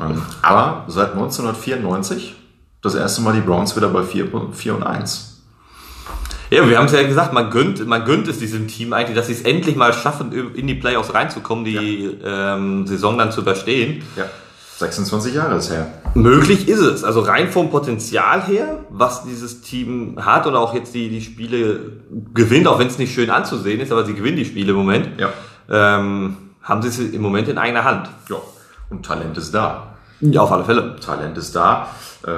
Ähm, 0.00 0.22
Aber 0.42 0.84
seit 0.88 1.12
1994 1.12 2.34
das 2.82 2.94
erste 2.94 3.22
Mal 3.22 3.34
die 3.34 3.40
Browns 3.40 3.76
wieder 3.76 3.88
bei 3.88 4.02
4, 4.02 4.28
4 4.52 4.74
und 4.74 4.82
1. 4.82 5.26
Ja, 6.50 6.68
wir 6.68 6.78
haben 6.78 6.86
es 6.86 6.92
ja 6.92 7.02
gesagt, 7.04 7.32
man 7.32 7.50
gönnt, 7.50 7.86
man 7.86 8.04
gönnt 8.04 8.26
es 8.26 8.38
diesem 8.40 8.66
Team 8.66 8.92
eigentlich, 8.92 9.14
dass 9.16 9.28
sie 9.28 9.34
es 9.34 9.42
endlich 9.42 9.76
mal 9.76 9.92
schaffen, 9.92 10.32
in 10.32 10.66
die 10.66 10.74
Playoffs 10.74 11.14
reinzukommen, 11.14 11.64
die 11.64 12.10
ähm, 12.24 12.86
Saison 12.88 13.16
dann 13.18 13.30
zu 13.30 13.42
überstehen. 13.42 14.02
Ja. 14.16 14.24
26 14.80 15.34
Jahre 15.34 15.56
ist 15.56 15.70
her. 15.70 15.86
Möglich 16.14 16.66
ist 16.68 16.80
es. 16.80 17.04
Also 17.04 17.20
rein 17.20 17.50
vom 17.52 17.70
Potenzial 17.70 18.42
her, 18.46 18.78
was 18.90 19.24
dieses 19.24 19.60
Team 19.60 20.16
hat 20.24 20.46
und 20.46 20.56
auch 20.56 20.74
jetzt 20.74 20.94
die, 20.94 21.08
die 21.10 21.20
Spiele 21.20 21.80
gewinnt, 22.34 22.66
auch 22.66 22.78
wenn 22.78 22.86
es 22.88 22.98
nicht 22.98 23.12
schön 23.14 23.30
anzusehen 23.30 23.80
ist, 23.80 23.92
aber 23.92 24.04
sie 24.06 24.14
gewinnen 24.14 24.38
die 24.38 24.44
Spiele 24.46 24.70
im 24.72 24.78
Moment, 24.78 25.20
Ja. 25.20 25.28
ähm, 25.70 26.36
haben 26.62 26.80
sie 26.82 26.88
es 26.88 26.98
im 26.98 27.20
Moment 27.22 27.48
in 27.48 27.58
eigener 27.58 27.84
Hand. 27.84 28.08
Ja. 28.28 28.36
Und 28.88 29.04
Talent 29.04 29.36
ist 29.38 29.52
da. 29.54 29.94
Ja, 30.20 30.40
auf 30.42 30.52
alle 30.52 30.64
Fälle. 30.64 30.96
Talent 30.98 31.36
ist 31.38 31.54
da. 31.54 31.88
Äh, 32.26 32.30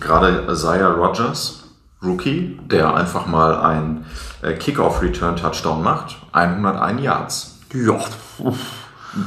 Gerade 0.00 0.46
Isaiah 0.50 0.88
Rogers, 0.88 1.64
Rookie, 2.02 2.58
der 2.70 2.94
einfach 2.94 3.26
mal 3.26 3.56
ein 3.60 4.04
äh, 4.42 4.52
Kickoff-Return-Touchdown 4.54 5.82
macht. 5.82 6.16
101 6.32 7.02
Yards. 7.02 7.58
Ja. 7.74 7.98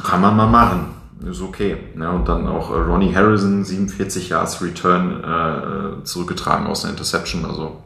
Kann 0.04 0.22
man 0.22 0.36
mal 0.38 0.48
machen. 0.48 1.03
Ist 1.30 1.42
okay. 1.42 1.78
Ja, 2.00 2.12
und 2.12 2.28
dann 2.28 2.48
auch 2.48 2.72
äh, 2.72 2.80
Ronnie 2.80 3.16
Harrison, 3.16 3.64
47 3.64 4.30
Yards 4.30 4.62
Return 4.62 5.24
äh, 5.24 6.04
zurückgetragen 6.04 6.68
aus 6.68 6.84
einer 6.84 6.94
Interception. 6.94 7.46
Also 7.46 7.84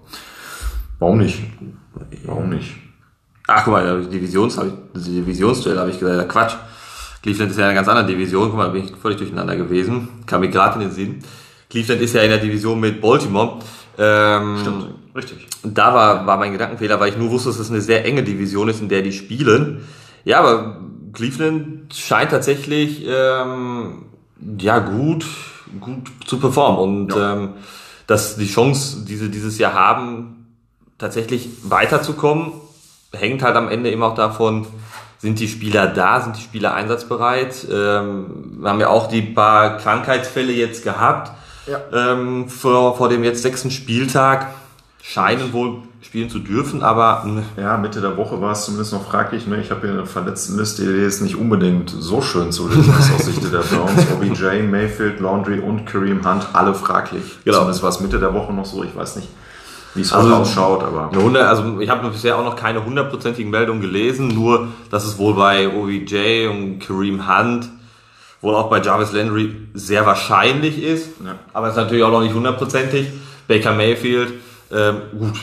Warum 0.99 1.19
nicht? 1.19 1.43
Warum 2.25 2.49
nicht? 2.49 2.75
Ach, 3.47 3.63
guck 3.63 3.73
mal, 3.73 4.01
Divisions, 4.05 4.59
Divisionsduell 4.93 5.77
habe 5.77 5.91
ich 5.91 5.99
gesagt. 5.99 6.29
Quatsch. 6.29 6.55
Cleveland 7.21 7.51
ist 7.51 7.57
ja 7.57 7.63
in 7.63 7.69
einer 7.69 7.75
ganz 7.75 7.87
anderen 7.87 8.07
Division. 8.07 8.49
Guck 8.49 8.57
mal, 8.57 8.65
da 8.65 8.71
bin 8.71 8.85
ich 8.85 8.95
völlig 8.95 9.17
durcheinander 9.17 9.55
gewesen. 9.55 10.09
Kam 10.25 10.41
mir 10.41 10.49
gerade 10.49 10.75
in 10.75 10.81
den 10.81 10.91
Sinn. 10.91 11.19
Cleveland 11.69 12.01
ist 12.01 12.13
ja 12.13 12.21
in 12.21 12.29
der 12.29 12.39
Division 12.39 12.79
mit 12.79 13.01
Baltimore. 13.01 13.59
Ähm, 13.97 14.57
Stimmt, 14.59 14.85
richtig. 15.15 15.47
Da 15.63 15.93
war, 15.93 16.25
war 16.25 16.37
mein 16.37 16.51
Gedankenfehler, 16.51 16.99
weil 16.99 17.09
ich 17.09 17.17
nur 17.17 17.31
wusste, 17.31 17.49
dass 17.49 17.59
es 17.59 17.69
eine 17.69 17.81
sehr 17.81 18.05
enge 18.05 18.23
Division 18.23 18.69
ist, 18.69 18.81
in 18.81 18.89
der 18.89 19.01
die 19.01 19.11
spielen. 19.11 19.85
Ja, 20.23 20.39
aber 20.39 20.81
Cleveland 21.17 21.93
scheint 21.95 22.29
tatsächlich 22.29 23.03
ähm, 23.07 24.05
ja 24.59 24.77
gut, 24.77 25.25
gut 25.81 26.11
zu 26.27 26.39
performen 26.39 26.79
und 26.79 27.15
Ja. 27.15 27.33
ähm, 27.33 27.49
dass 28.05 28.37
die 28.37 28.47
Chance, 28.47 29.03
die 29.05 29.17
sie 29.17 29.29
dieses 29.29 29.57
Jahr 29.57 29.73
haben, 29.73 30.45
tatsächlich 30.99 31.49
weiterzukommen, 31.63 32.51
hängt 33.13 33.41
halt 33.41 33.55
am 33.55 33.67
Ende 33.67 33.89
immer 33.89 34.05
auch 34.07 34.15
davon, 34.15 34.67
sind 35.17 35.39
die 35.39 35.47
Spieler 35.47 35.87
da, 35.87 36.21
sind 36.21 36.37
die 36.37 36.41
Spieler 36.41 36.75
einsatzbereit. 36.75 37.65
Ähm, 37.71 38.59
wir 38.61 38.69
haben 38.69 38.79
ja 38.79 38.89
auch 38.89 39.07
die 39.07 39.23
paar 39.23 39.77
Krankheitsfälle 39.77 40.53
jetzt 40.53 40.83
gehabt 40.83 41.31
Ja. 41.65 41.81
ähm, 41.91 42.47
vor, 42.47 42.95
vor 42.95 43.09
dem 43.09 43.23
jetzt 43.23 43.41
sechsten 43.41 43.71
Spieltag. 43.71 44.53
Scheinen 45.09 45.53
wohl 45.53 45.77
spielen 46.01 46.29
zu 46.29 46.39
dürfen, 46.39 46.83
aber 46.83 47.23
mh, 47.25 47.43
Ja, 47.57 47.77
Mitte 47.77 48.01
der 48.01 48.17
Woche 48.17 48.39
war 48.41 48.51
es 48.51 48.65
zumindest 48.65 48.91
noch 48.93 49.09
fraglich. 49.09 49.47
Ne? 49.47 49.59
Ich 49.61 49.71
habe 49.71 49.81
hier 49.87 49.91
eine 49.91 50.05
Verletztenliste, 50.05 50.83
die 50.83 51.01
jetzt 51.01 51.21
nicht 51.21 51.35
unbedingt 51.37 51.89
so 51.89 52.21
schön 52.21 52.51
zu 52.51 52.67
lesen 52.67 52.93
ist 52.99 53.13
aus 53.13 53.25
Sicht 53.25 53.41
der 53.43 53.59
Browns. 53.59 54.05
OBJ, 54.15 54.63
Mayfield, 54.63 55.19
Laundry 55.21 55.59
und 55.59 55.85
Kareem 55.85 56.25
Hunt, 56.29 56.47
alle 56.53 56.73
fraglich. 56.73 57.23
Genau. 57.45 57.57
Zumindest 57.59 57.83
war 57.83 57.89
es 57.89 57.99
Mitte 58.01 58.19
der 58.19 58.33
Woche 58.33 58.53
noch 58.53 58.65
so. 58.65 58.83
Ich 58.83 58.95
weiß 58.95 59.15
nicht, 59.15 59.29
wie 59.95 60.01
es 60.01 60.11
Also- 60.13 60.33
ausschaut, 60.35 60.83
aber 60.83 61.09
Eine 61.11 61.23
Hunde, 61.23 61.47
also 61.47 61.79
ich 61.79 61.89
habe 61.89 62.09
bisher 62.09 62.37
auch 62.37 62.43
noch 62.43 62.55
keine 62.57 62.83
hundertprozentigen 62.83 63.49
Meldungen 63.49 63.81
gelesen, 63.81 64.27
nur 64.27 64.67
dass 64.91 65.05
es 65.05 65.17
wohl 65.17 65.33
bei 65.35 65.69
OBJ 65.73 66.47
und 66.47 66.79
Kareem 66.79 67.27
Hunt, 67.27 67.69
wohl 68.41 68.53
auch 68.55 68.69
bei 68.69 68.81
Jarvis 68.81 69.13
Landry 69.13 69.55
sehr 69.73 70.05
wahrscheinlich 70.05 70.83
ist, 70.83 71.09
Ja. 71.25 71.35
aber 71.53 71.67
es 71.67 71.73
ist 71.73 71.77
natürlich 71.77 72.03
auch 72.03 72.11
noch 72.11 72.21
nicht 72.21 72.35
hundertprozentig. 72.35 73.07
Baker 73.47 73.73
Mayfield, 73.73 74.33
ähm, 74.71 75.01
gut, 75.17 75.39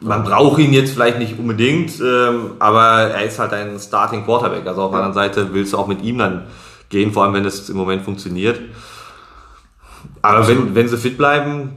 man 0.00 0.24
braucht 0.24 0.58
ihn 0.58 0.72
jetzt 0.72 0.92
vielleicht 0.92 1.18
nicht 1.18 1.38
unbedingt, 1.38 2.00
ähm, 2.00 2.52
aber 2.58 3.10
er 3.10 3.24
ist 3.24 3.38
halt 3.38 3.52
ein 3.52 3.78
Starting 3.78 4.24
Quarterback. 4.24 4.66
Also 4.66 4.82
auf 4.82 4.90
der 4.90 5.00
anderen 5.00 5.14
Seite 5.14 5.52
willst 5.52 5.72
du 5.72 5.78
auch 5.78 5.86
mit 5.86 6.02
ihm 6.02 6.18
dann 6.18 6.46
gehen, 6.88 7.12
vor 7.12 7.24
allem 7.24 7.34
wenn 7.34 7.44
es 7.44 7.68
im 7.68 7.76
Moment 7.76 8.02
funktioniert. 8.02 8.60
Aber 10.22 10.46
wenn, 10.48 10.74
wenn 10.74 10.88
sie 10.88 10.96
fit 10.96 11.16
bleiben, 11.16 11.76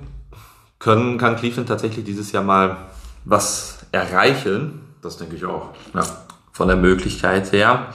können, 0.80 1.18
kann 1.18 1.36
Cleveland 1.36 1.68
tatsächlich 1.68 2.06
dieses 2.06 2.32
Jahr 2.32 2.44
mal 2.44 2.78
was 3.26 3.80
erreichen, 3.92 4.82
das 5.02 5.18
denke 5.18 5.36
ich 5.36 5.46
auch. 5.46 5.70
Ja. 5.94 6.04
von 6.52 6.68
der 6.68 6.78
Möglichkeit 6.78 7.52
her. 7.52 7.88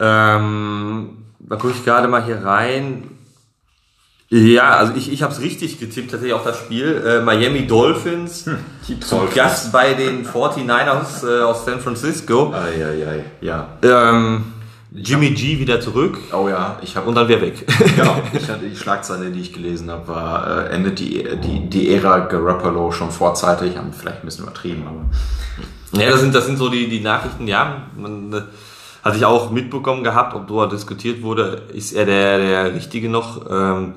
Ähm, 0.00 1.24
da 1.38 1.56
gucke 1.56 1.74
ich 1.74 1.84
gerade 1.84 2.08
mal 2.08 2.24
hier 2.24 2.44
rein. 2.44 3.15
Ja, 4.28 4.70
also 4.70 4.94
ich, 4.96 5.12
ich 5.12 5.22
habe 5.22 5.32
es 5.32 5.40
richtig 5.40 5.78
getippt, 5.78 6.10
tatsächlich 6.10 6.34
auch 6.34 6.44
das 6.44 6.58
Spiel. 6.58 7.00
Äh, 7.06 7.20
Miami 7.20 7.66
Dolphins, 7.66 8.50
die 8.88 8.98
zu 8.98 9.20
Gast 9.32 9.70
bei 9.70 9.94
den 9.94 10.26
49ers 10.26 11.24
äh, 11.24 11.42
aus 11.42 11.64
San 11.64 11.78
Francisco. 11.78 12.52
Eieiei, 12.52 13.24
ja. 13.40 13.68
Ähm, 13.82 14.52
Jimmy 14.90 15.30
G 15.30 15.58
wieder 15.58 15.80
zurück 15.80 16.18
Oh 16.32 16.48
ja, 16.48 16.78
ich 16.82 16.96
habe 16.96 17.08
und 17.08 17.14
dann 17.14 17.28
wieder 17.28 17.40
weg. 17.40 17.66
Genau, 17.96 18.16
ich 18.32 18.48
hatte 18.48 18.68
die 18.68 18.74
Schlagzeile, 18.74 19.30
die 19.30 19.40
ich 19.40 19.52
gelesen 19.52 19.90
habe, 19.90 20.08
war, 20.08 20.70
äh, 20.70 20.74
endet 20.74 20.98
die, 20.98 21.24
die, 21.44 21.68
die 21.68 21.94
Ära 21.94 22.20
Garoppolo 22.20 22.90
schon 22.90 23.12
vorzeitig, 23.12 23.76
haben 23.76 23.92
vielleicht 23.92 24.22
ein 24.22 24.26
bisschen 24.26 24.44
übertrieben, 24.44 24.84
aber 24.88 26.02
Ja, 26.02 26.10
das 26.10 26.20
sind, 26.20 26.34
das 26.34 26.46
sind 26.46 26.56
so 26.56 26.68
die, 26.68 26.88
die 26.88 27.00
Nachrichten, 27.00 27.46
ja. 27.46 27.82
Man 27.96 28.32
äh, 28.32 28.42
hatte 29.04 29.18
ich 29.18 29.24
auch 29.24 29.52
mitbekommen 29.52 30.02
gehabt, 30.02 30.34
ob 30.34 30.48
darüber 30.48 30.66
diskutiert 30.66 31.22
wurde, 31.22 31.62
ist 31.72 31.92
er 31.92 32.06
der, 32.06 32.38
der 32.38 32.74
Richtige 32.74 33.08
noch. 33.08 33.48
Ähm, 33.48 33.94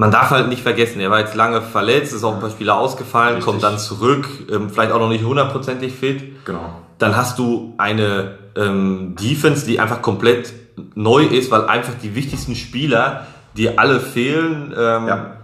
man 0.00 0.10
darf 0.10 0.30
halt 0.30 0.48
nicht 0.48 0.62
vergessen, 0.62 0.98
er 1.00 1.10
war 1.10 1.20
jetzt 1.20 1.34
lange 1.34 1.60
verletzt, 1.60 2.14
ist 2.14 2.24
auch 2.24 2.32
ein 2.34 2.40
paar 2.40 2.48
Spiele 2.50 2.72
ausgefallen, 2.74 3.34
Richtig. 3.36 3.44
kommt 3.44 3.62
dann 3.62 3.78
zurück, 3.78 4.26
ähm, 4.50 4.70
vielleicht 4.70 4.92
auch 4.92 4.98
noch 4.98 5.10
nicht 5.10 5.24
hundertprozentig 5.24 5.92
fit. 5.92 6.44
genau. 6.46 6.80
Dann 6.98 7.16
hast 7.16 7.38
du 7.38 7.74
eine 7.78 8.38
ähm, 8.56 9.14
Defense, 9.20 9.66
die 9.66 9.78
einfach 9.78 10.00
komplett 10.02 10.52
neu 10.94 11.24
ist, 11.24 11.50
weil 11.50 11.66
einfach 11.66 11.92
die 12.02 12.14
wichtigsten 12.14 12.54
Spieler, 12.56 13.26
die 13.56 13.78
alle 13.78 14.00
fehlen, 14.00 14.72
ähm, 14.76 15.06
Ja. 15.08 15.36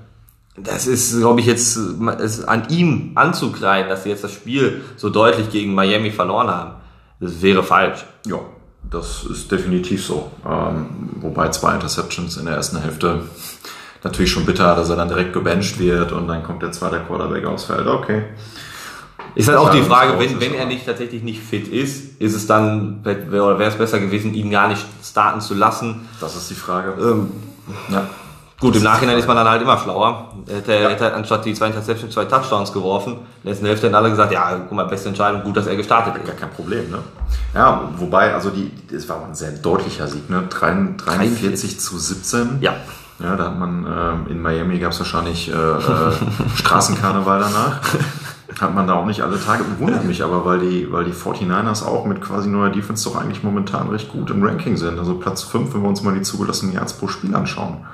das 0.57 0.87
ist, 0.87 1.19
glaube 1.19 1.41
ich, 1.41 1.47
jetzt 1.47 1.77
es 1.77 2.45
an 2.45 2.69
ihm 2.71 3.13
anzukreiden, 3.15 3.91
dass 3.91 4.05
sie 4.05 4.09
jetzt 4.11 4.25
das 4.25 4.33
Spiel 4.33 4.83
so 4.97 5.11
deutlich 5.11 5.51
gegen 5.51 5.75
Miami 5.75 6.11
verloren 6.11 6.49
haben. 6.49 6.73
Das 7.21 7.43
wäre 7.43 7.63
falsch. 7.63 8.05
Ja, 8.27 8.39
das 8.91 9.25
ist 9.25 9.51
definitiv 9.53 10.05
so. 10.05 10.31
Ähm, 10.49 10.87
wobei 11.21 11.49
zwei 11.51 11.75
Interceptions 11.75 12.37
in 12.39 12.47
der 12.47 12.55
ersten 12.55 12.79
Hälfte 12.79 13.21
natürlich 14.05 14.31
schon 14.31 14.47
bitter, 14.47 14.75
dass 14.75 14.89
er 14.91 14.97
dann 14.97 15.09
direkt 15.09 15.33
gebencht 15.33 15.79
wird 15.79 16.13
und 16.13 16.29
dann 16.29 16.43
kommt 16.43 16.63
der 16.63 16.73
zweite 16.73 17.01
Quarterback 17.01 17.45
aufs 17.47 17.65
Feld. 17.65 17.87
Okay. 17.87 18.25
Ist 19.35 19.49
halt 19.49 19.59
auch 19.59 19.71
die 19.71 19.83
Frage, 19.83 20.19
wenn, 20.19 20.41
wenn 20.41 20.55
ist, 20.55 20.59
er 20.59 20.65
nicht 20.65 20.87
tatsächlich 20.87 21.23
nicht 21.23 21.43
fit 21.43 21.69
ist, 21.69 22.21
ist 22.21 22.35
es 22.35 22.47
dann, 22.47 23.01
oder 23.05 23.59
wäre 23.59 23.71
es 23.71 23.77
besser 23.77 23.99
gewesen, 23.99 24.33
ihn 24.33 24.51
gar 24.51 24.69
nicht 24.69 24.85
starten 25.05 25.43
zu 25.43 25.53
lassen? 25.53 26.09
Das 26.21 26.35
ist 26.37 26.49
die 26.49 26.55
Frage. 26.55 26.95
Ähm, 26.99 27.31
ja. 27.91 28.09
Gut, 28.59 28.75
im 28.75 28.83
Nachhinein 28.83 29.19
ist 29.19 29.29
man 29.29 29.37
dann 29.37 29.47
halt 29.47 29.61
immer 29.61 29.77
schlauer. 29.77 30.33
Er 30.47 30.57
hätte, 30.57 30.73
er 30.73 30.89
hätte 30.89 31.05
halt 31.05 31.15
anstatt 31.15 31.45
die 31.45 31.53
zwei 31.53 31.67
Interceptions 31.67 32.15
zwei 32.15 32.25
Touchdowns 32.25 32.73
geworfen. 32.73 33.13
In 33.13 33.19
der 33.43 33.51
ersten 33.51 33.67
Hälfte 33.67 33.87
haben 33.89 33.95
alle 33.95 34.09
gesagt, 34.09 34.33
ja, 34.33 34.59
guck 34.67 34.73
mal, 34.73 34.85
beste 34.85 35.11
Entscheidung, 35.11 35.43
gut, 35.43 35.59
dass 35.59 35.67
er 35.67 35.77
gestartet 35.77 36.15
Gar 36.15 36.33
ist. 36.33 36.41
kein 36.41 36.51
Problem, 36.51 36.91
ne? 36.91 36.99
Ja, 37.55 37.91
wobei, 37.99 38.33
also 38.33 38.49
die, 38.49 38.73
es 38.95 39.07
war 39.11 39.17
auch 39.17 39.27
ein 39.27 39.35
sehr 39.35 39.53
deutlicher 39.53 40.09
Sieg, 40.09 40.31
ne? 40.31 40.45
43, 40.49 41.05
43 41.05 41.81
zu 41.81 41.99
17. 41.99 42.59
Ja. 42.63 42.77
Ja, 43.19 43.35
da 43.37 43.47
hat 43.47 43.59
man 43.59 43.87
ähm, 43.89 44.27
in 44.29 44.43
Miami 44.43 44.79
gab 44.79 44.93
es 44.93 44.99
wahrscheinlich 44.99 45.51
äh, 45.51 45.55
äh, 45.55 46.13
Straßenkarneval 46.57 47.41
danach. 47.41 47.81
Hat 48.61 48.75
man 48.75 48.87
da 48.87 48.95
auch 48.95 49.07
nicht 49.07 49.21
alle 49.21 49.43
Tage. 49.43 49.65
Wundert 49.79 50.05
mich 50.05 50.23
aber, 50.23 50.45
weil 50.45 50.61
die, 50.61 50.91
weil 50.91 51.05
die 51.05 51.13
49ers 51.13 51.85
auch 51.85 52.07
mit 52.07 52.23
quasi 52.23 52.49
neuer 52.49 52.71
Defense 52.71 53.09
doch 53.09 53.17
eigentlich 53.21 53.43
momentan 53.43 53.89
recht 53.89 54.11
gut 54.11 54.31
im 54.31 54.43
Ranking 54.43 54.77
sind. 54.77 54.99
Also 54.99 55.15
Platz 55.15 55.43
5, 55.43 55.75
wenn 55.75 55.83
wir 55.83 55.89
uns 55.89 56.03
mal 56.03 56.15
die 56.15 56.23
zugelassenen 56.23 56.75
Yards 56.75 56.95
pro 56.95 57.09
Spiel 57.09 57.35
anschauen. 57.35 57.87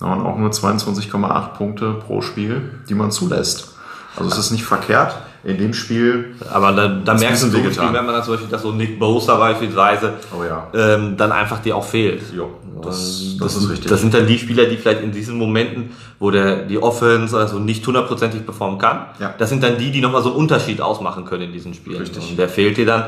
Ja, 0.00 0.06
und 0.06 0.24
auch 0.24 0.38
nur 0.38 0.50
22,8 0.50 1.48
Punkte 1.48 1.92
pro 1.92 2.22
Spiel, 2.22 2.80
die 2.88 2.94
man 2.94 3.10
zulässt. 3.10 3.74
Also 4.16 4.30
es 4.30 4.38
ist 4.38 4.50
nicht 4.52 4.64
verkehrt. 4.64 5.14
In 5.42 5.56
dem 5.56 5.72
Spiel, 5.72 6.34
Aber 6.52 6.72
da, 6.72 6.88
da 6.88 7.12
Das 7.12 7.20
merkst 7.20 7.44
du 7.44 7.46
so. 7.48 7.58
Spiel, 7.58 7.72
wenn 7.92 8.04
man 8.04 8.14
dann 8.14 8.22
zum 8.22 8.34
Beispiel, 8.34 8.50
dass 8.50 8.60
so 8.60 8.72
Nick 8.72 8.98
Bosa 8.98 9.36
beispielsweise 9.36 10.12
oh 10.38 10.44
ja, 10.44 10.66
ähm, 10.74 11.16
dann 11.16 11.32
einfach 11.32 11.60
dir 11.60 11.76
auch 11.76 11.84
fehlt. 11.84 12.20
jo, 12.34 12.50
das, 12.82 13.22
Ähm, 13.32 13.38
das, 13.40 13.56
ist 13.56 13.70
richtig. 13.70 13.90
Das 13.90 14.00
sind 14.02 14.12
dann 14.12 14.26
die 14.26 14.38
Spieler, 14.38 14.66
die 14.66 14.76
vielleicht 14.76 15.02
in 15.02 15.12
diesen 15.12 15.38
Momenten, 15.38 15.92
wo 16.18 16.30
der 16.30 16.56
die 16.66 16.76
Offense 16.82 17.36
also 17.38 17.58
nicht 17.58 17.86
hundertprozentig 17.86 18.44
performen 18.44 18.78
kann, 18.78 19.06
Ja. 19.18 19.34
das 19.38 19.48
sind 19.48 19.62
dann 19.62 19.78
die, 19.78 19.90
die 19.90 20.02
nochmal 20.02 20.22
so 20.22 20.28
einen 20.30 20.38
Unterschied 20.38 20.82
ausmachen 20.82 21.24
können 21.24 21.44
in 21.44 21.52
diesen 21.52 21.72
Spielen. 21.72 22.00
Richtig. 22.02 22.28
Und 22.30 22.38
der 22.38 22.48
fehlt 22.50 22.76
dir 22.76 22.84
dann. 22.86 23.04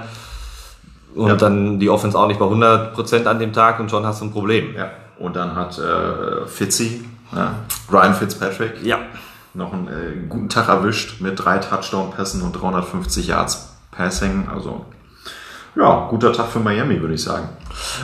Und 1.14 1.28
Ja. 1.28 1.36
dann 1.36 1.78
die 1.78 1.90
Offense 1.90 2.18
auch 2.18 2.26
nicht 2.28 2.40
bei 2.40 2.46
100% 2.46 3.26
an 3.26 3.38
dem 3.38 3.52
Tag 3.52 3.78
und 3.78 3.90
schon 3.90 4.06
hast 4.06 4.22
du 4.22 4.24
ein 4.24 4.32
Problem. 4.32 4.74
Ja, 4.74 4.90
und 5.18 5.36
dann 5.36 5.54
hat 5.54 5.78
äh, 5.78 6.46
Fitzy, 6.46 7.04
ja, 7.36 7.56
Ryan 7.92 8.14
Fitzpatrick, 8.14 8.72
Ja. 8.82 9.00
Noch 9.54 9.72
einen 9.72 9.88
äh, 9.88 10.26
guten 10.28 10.48
Tag 10.48 10.68
erwischt 10.68 11.20
mit 11.20 11.42
drei 11.42 11.58
Touchdown-Pässen 11.58 12.42
und 12.42 12.52
350 12.52 13.26
Yards 13.26 13.74
Passing. 13.90 14.48
Also, 14.52 14.86
ja, 15.76 16.06
guter 16.08 16.32
Tag 16.32 16.48
für 16.48 16.60
Miami, 16.60 17.00
würde 17.00 17.14
ich 17.14 17.22
sagen. 17.22 17.48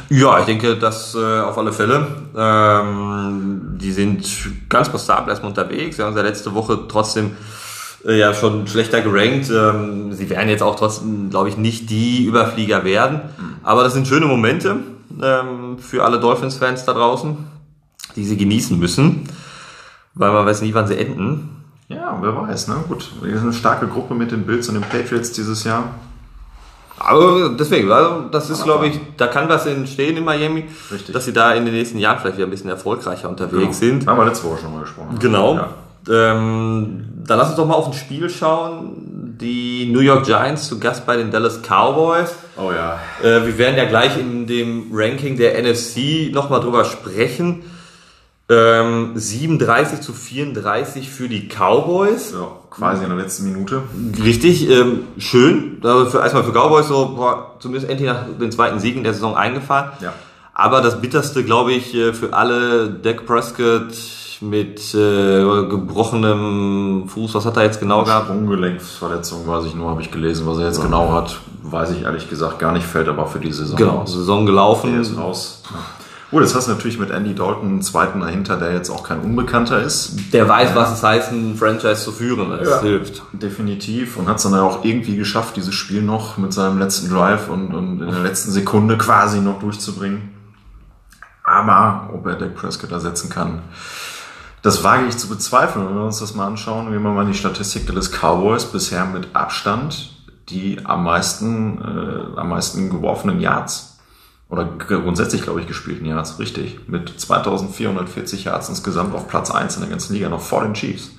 Ja, 0.08 0.38
ich 0.38 0.46
denke, 0.46 0.76
das 0.76 1.14
äh, 1.14 1.40
auf 1.40 1.58
alle 1.58 1.72
Fälle. 1.72 2.06
Ähm, 2.36 3.76
die 3.78 3.92
sind 3.92 4.24
ganz 4.68 4.88
passabel 4.88 5.30
erstmal 5.30 5.50
unterwegs. 5.50 5.96
Sie 5.96 6.02
haben 6.02 6.16
ja 6.16 6.22
letzte 6.22 6.54
Woche 6.54 6.86
trotzdem 6.88 7.36
äh, 8.04 8.18
ja 8.18 8.32
schon 8.32 8.66
schlechter 8.66 9.00
gerankt. 9.00 9.50
Ähm, 9.50 10.12
sie 10.12 10.30
werden 10.30 10.48
jetzt 10.48 10.62
auch 10.62 10.76
trotzdem, 10.76 11.30
glaube 11.30 11.48
ich, 11.48 11.56
nicht 11.56 11.90
die 11.90 12.24
Überflieger 12.24 12.84
werden. 12.84 13.20
Aber 13.62 13.82
das 13.82 13.92
sind 13.92 14.06
schöne 14.08 14.26
Momente 14.26 14.76
ähm, 15.22 15.78
für 15.78 16.04
alle 16.04 16.20
Dolphins-Fans 16.20 16.84
da 16.84 16.94
draußen, 16.94 17.36
die 18.16 18.24
sie 18.24 18.36
genießen 18.36 18.78
müssen, 18.78 19.28
weil 20.18 20.32
man 20.32 20.44
weiß 20.44 20.62
nie, 20.62 20.74
wann 20.74 20.86
sie 20.86 20.98
enden. 20.98 21.64
Ja, 21.88 22.18
wer 22.20 22.36
weiß, 22.36 22.68
ne? 22.68 22.74
Gut, 22.86 23.10
wir 23.22 23.32
sind 23.32 23.44
eine 23.44 23.52
starke 23.52 23.86
Gruppe 23.86 24.14
mit 24.14 24.30
den 24.30 24.44
Bills 24.44 24.68
und 24.68 24.74
den 24.74 24.82
Patriots 24.82 25.32
dieses 25.32 25.64
Jahr. 25.64 25.84
Aber 26.98 27.50
deswegen, 27.50 27.90
also 27.90 28.22
das 28.30 28.50
ist, 28.50 28.64
glaube 28.64 28.88
ich, 28.88 29.00
da 29.16 29.28
kann 29.28 29.48
was 29.48 29.66
entstehen 29.66 30.16
in 30.16 30.24
Miami, 30.24 30.64
Richtig. 30.90 31.14
dass 31.14 31.24
sie 31.24 31.32
da 31.32 31.54
in 31.54 31.64
den 31.64 31.72
nächsten 31.72 31.98
Jahren 31.98 32.18
vielleicht 32.18 32.36
wieder 32.36 32.46
ein 32.46 32.50
bisschen 32.50 32.70
erfolgreicher 32.70 33.28
unterwegs 33.28 33.78
sind. 33.78 34.06
Da 34.06 34.10
haben 34.10 34.18
wir 34.18 34.26
letzte 34.26 34.48
Woche 34.48 34.62
schon 34.62 34.74
mal 34.74 34.80
gesprochen. 34.80 35.16
Genau. 35.20 35.54
Ja. 35.54 35.68
Ähm, 36.10 37.04
dann 37.24 37.38
lass 37.38 37.48
uns 37.48 37.56
doch 37.56 37.66
mal 37.66 37.74
auf 37.74 37.86
ein 37.86 37.92
Spiel 37.92 38.28
schauen. 38.28 39.36
Die 39.40 39.88
New 39.92 40.00
York 40.00 40.24
Giants 40.24 40.68
zu 40.68 40.80
Gast 40.80 41.06
bei 41.06 41.16
den 41.16 41.30
Dallas 41.30 41.60
Cowboys. 41.62 42.34
Oh 42.56 42.72
ja. 42.72 42.98
Äh, 43.22 43.46
wir 43.46 43.56
werden 43.58 43.76
ja 43.76 43.84
gleich 43.84 44.18
in 44.18 44.48
dem 44.48 44.88
Ranking 44.92 45.36
der 45.36 45.62
NFC 45.62 46.32
nochmal 46.32 46.60
drüber 46.60 46.84
sprechen. 46.84 47.62
Ähm, 48.50 49.12
37 49.14 50.00
zu 50.00 50.14
34 50.14 51.10
für 51.10 51.28
die 51.28 51.48
Cowboys. 51.48 52.32
Ja, 52.32 52.48
quasi 52.70 53.02
in 53.02 53.10
der 53.10 53.18
letzten 53.18 53.44
Minute. 53.44 53.82
Richtig, 54.22 54.70
ähm, 54.70 55.00
schön. 55.18 55.78
Also 55.82 56.06
für, 56.06 56.20
erstmal 56.20 56.44
für 56.44 56.52
Cowboys 56.52 56.88
so, 56.88 57.14
boah, 57.14 57.56
zumindest 57.58 57.90
endlich 57.90 58.08
nach 58.08 58.24
den 58.40 58.50
zweiten 58.50 58.80
Siegen 58.80 59.04
der 59.04 59.12
Saison 59.12 59.36
eingefahren. 59.36 59.90
Ja. 60.00 60.14
Aber 60.54 60.80
das 60.80 61.00
bitterste, 61.00 61.44
glaube 61.44 61.72
ich, 61.72 61.94
äh, 61.94 62.14
für 62.14 62.32
alle, 62.32 62.88
Dak 62.90 63.26
Prescott 63.26 63.92
mit 64.40 64.94
äh, 64.94 65.42
gebrochenem 65.68 67.04
Fuß, 67.08 67.34
was 67.34 67.44
hat 67.44 67.56
er 67.56 67.64
jetzt 67.64 67.80
genau 67.80 68.04
gehabt? 68.04 68.26
Sprunggelenksverletzung, 68.28 69.46
weiß 69.46 69.66
ich 69.66 69.74
nur, 69.74 69.90
habe 69.90 70.00
ich 70.00 70.10
gelesen. 70.10 70.46
Was 70.46 70.58
er 70.58 70.66
jetzt 70.66 70.80
genau 70.80 71.12
hat, 71.12 71.38
weiß 71.62 71.90
ich 71.90 72.02
ehrlich 72.02 72.30
gesagt 72.30 72.58
gar 72.58 72.72
nicht, 72.72 72.86
fällt 72.86 73.08
aber 73.08 73.26
für 73.26 73.40
die 73.40 73.52
Saison 73.52 73.76
Genau, 73.76 73.98
aus. 73.98 74.12
Saison 74.14 74.46
gelaufen. 74.46 74.92
Der 74.92 75.00
ist 75.02 75.16
raus. 75.18 75.62
Gut, 76.30 76.42
jetzt 76.42 76.54
hast 76.54 76.68
du 76.68 76.72
natürlich 76.72 76.98
mit 76.98 77.10
Andy 77.10 77.34
Dalton 77.34 77.68
einen 77.68 77.82
zweiten 77.82 78.20
dahinter, 78.20 78.58
der 78.58 78.74
jetzt 78.74 78.90
auch 78.90 79.02
kein 79.02 79.20
Unbekannter 79.20 79.82
ist. 79.82 80.32
Der 80.34 80.46
weiß, 80.46 80.74
was 80.74 80.92
es 80.92 81.02
heißt, 81.02 81.32
ein 81.32 81.56
Franchise 81.56 82.04
zu 82.04 82.12
führen. 82.12 82.50
Das 82.50 82.68
Ja. 82.68 82.80
hilft. 82.82 83.22
Definitiv. 83.32 84.18
Und 84.18 84.28
hat 84.28 84.36
es 84.36 84.42
dann 84.42 84.52
ja 84.52 84.62
auch 84.62 84.84
irgendwie 84.84 85.16
geschafft, 85.16 85.56
dieses 85.56 85.74
Spiel 85.74 86.02
noch 86.02 86.36
mit 86.36 86.52
seinem 86.52 86.78
letzten 86.78 87.08
Drive 87.08 87.48
und, 87.48 87.74
und 87.74 88.02
in 88.02 88.10
der 88.10 88.22
letzten 88.22 88.50
Sekunde 88.50 88.98
quasi 88.98 89.40
noch 89.40 89.58
durchzubringen. 89.58 90.34
Aber 91.44 92.10
ob 92.12 92.26
er 92.26 92.34
Dak 92.36 92.54
Prescott 92.56 92.92
ersetzen 92.92 93.30
kann, 93.30 93.62
das 94.60 94.84
wage 94.84 95.06
ich 95.08 95.16
zu 95.16 95.28
bezweifeln. 95.28 95.88
Wenn 95.88 95.94
wir 95.94 96.04
uns 96.04 96.18
das 96.18 96.34
mal 96.34 96.46
anschauen, 96.46 96.88
wie 96.88 96.98
wir 96.98 97.10
mal 97.10 97.24
die 97.24 97.32
Statistik 97.32 97.86
des 97.86 98.10
Cowboys 98.10 98.66
bisher 98.66 99.06
mit 99.06 99.28
Abstand 99.34 100.10
die 100.50 100.80
am 100.84 101.04
meisten, 101.04 101.78
äh, 101.82 102.38
am 102.40 102.48
meisten 102.48 102.88
geworfenen 102.90 103.40
Yards 103.40 103.87
oder 104.50 104.64
grundsätzlich, 104.64 105.42
glaube 105.42 105.60
ich, 105.60 105.66
gespielten 105.66 106.06
Yards, 106.06 106.38
richtig. 106.38 106.88
Mit 106.88 107.12
2440 107.20 108.44
Yards 108.44 108.68
insgesamt 108.68 109.14
auf 109.14 109.28
Platz 109.28 109.50
1 109.50 109.76
in 109.76 109.82
der 109.82 109.90
ganzen 109.90 110.14
Liga, 110.14 110.28
noch 110.28 110.40
vor 110.40 110.62
den 110.62 110.74
Chiefs. 110.74 111.10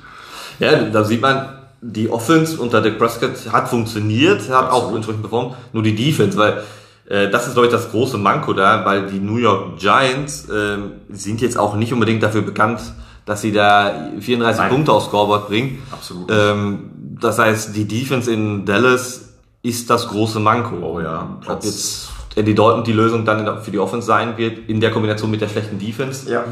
Ja, 0.60 0.76
da 0.84 1.04
sieht 1.04 1.22
man, 1.22 1.48
die 1.82 2.10
Offense 2.10 2.60
unter 2.60 2.82
Dak 2.82 2.98
Prescott 2.98 3.52
hat 3.52 3.70
funktioniert, 3.70 4.50
hat 4.50 4.70
auch 4.72 4.78
Absolut. 4.78 4.96
entsprechend 4.96 5.22
performt, 5.22 5.56
nur 5.74 5.84
die 5.84 5.96
Defense, 5.96 6.38
weil 6.38 6.64
äh, 7.08 7.30
das 7.30 7.48
ist, 7.48 7.54
glaube 7.54 7.68
ich, 7.68 7.72
das 7.72 7.92
große 7.92 8.18
Manko 8.18 8.54
da, 8.54 8.84
weil 8.84 9.08
die 9.08 9.20
New 9.20 9.38
York 9.38 9.78
Giants 9.78 10.48
ähm, 10.54 10.94
sind 11.10 11.42
jetzt 11.42 11.58
auch 11.58 11.76
nicht 11.76 11.94
unbedingt 11.94 12.24
dafür 12.24 12.42
bekannt, 12.42 12.82
dass 13.26 13.42
sie 13.42 13.52
da 13.52 14.10
34 14.20 14.60
Nein. 14.60 14.70
Punkte 14.70 14.92
aufs 14.92 15.06
Scoreboard 15.06 15.48
bringen. 15.48 15.84
Absolut. 15.92 16.30
Ähm, 16.32 16.90
das 17.22 17.38
heißt, 17.38 17.76
die 17.76 17.88
Defense 17.88 18.32
in 18.32 18.66
Dallas 18.66 19.34
ist 19.62 19.90
das 19.90 20.08
große 20.08 20.40
Manko. 20.40 20.78
Oh 20.82 21.00
ja, 21.00 21.38
Platz- 21.42 22.10
jetzt 22.30 22.38
Andy 22.38 22.56
Dalton 22.56 22.84
die 22.84 22.94
Lösung 22.94 23.26
dann 23.26 23.62
für 23.62 23.72
die 23.72 23.80
Offense 23.80 24.08
sein 24.08 24.38
wird, 24.38 24.70
in 24.70 24.80
der 24.80 24.92
Kombination 24.92 25.30
mit 25.32 25.42
der 25.42 25.48
schlechten 25.50 25.80
Defense. 25.80 26.32
Ja, 26.32 26.44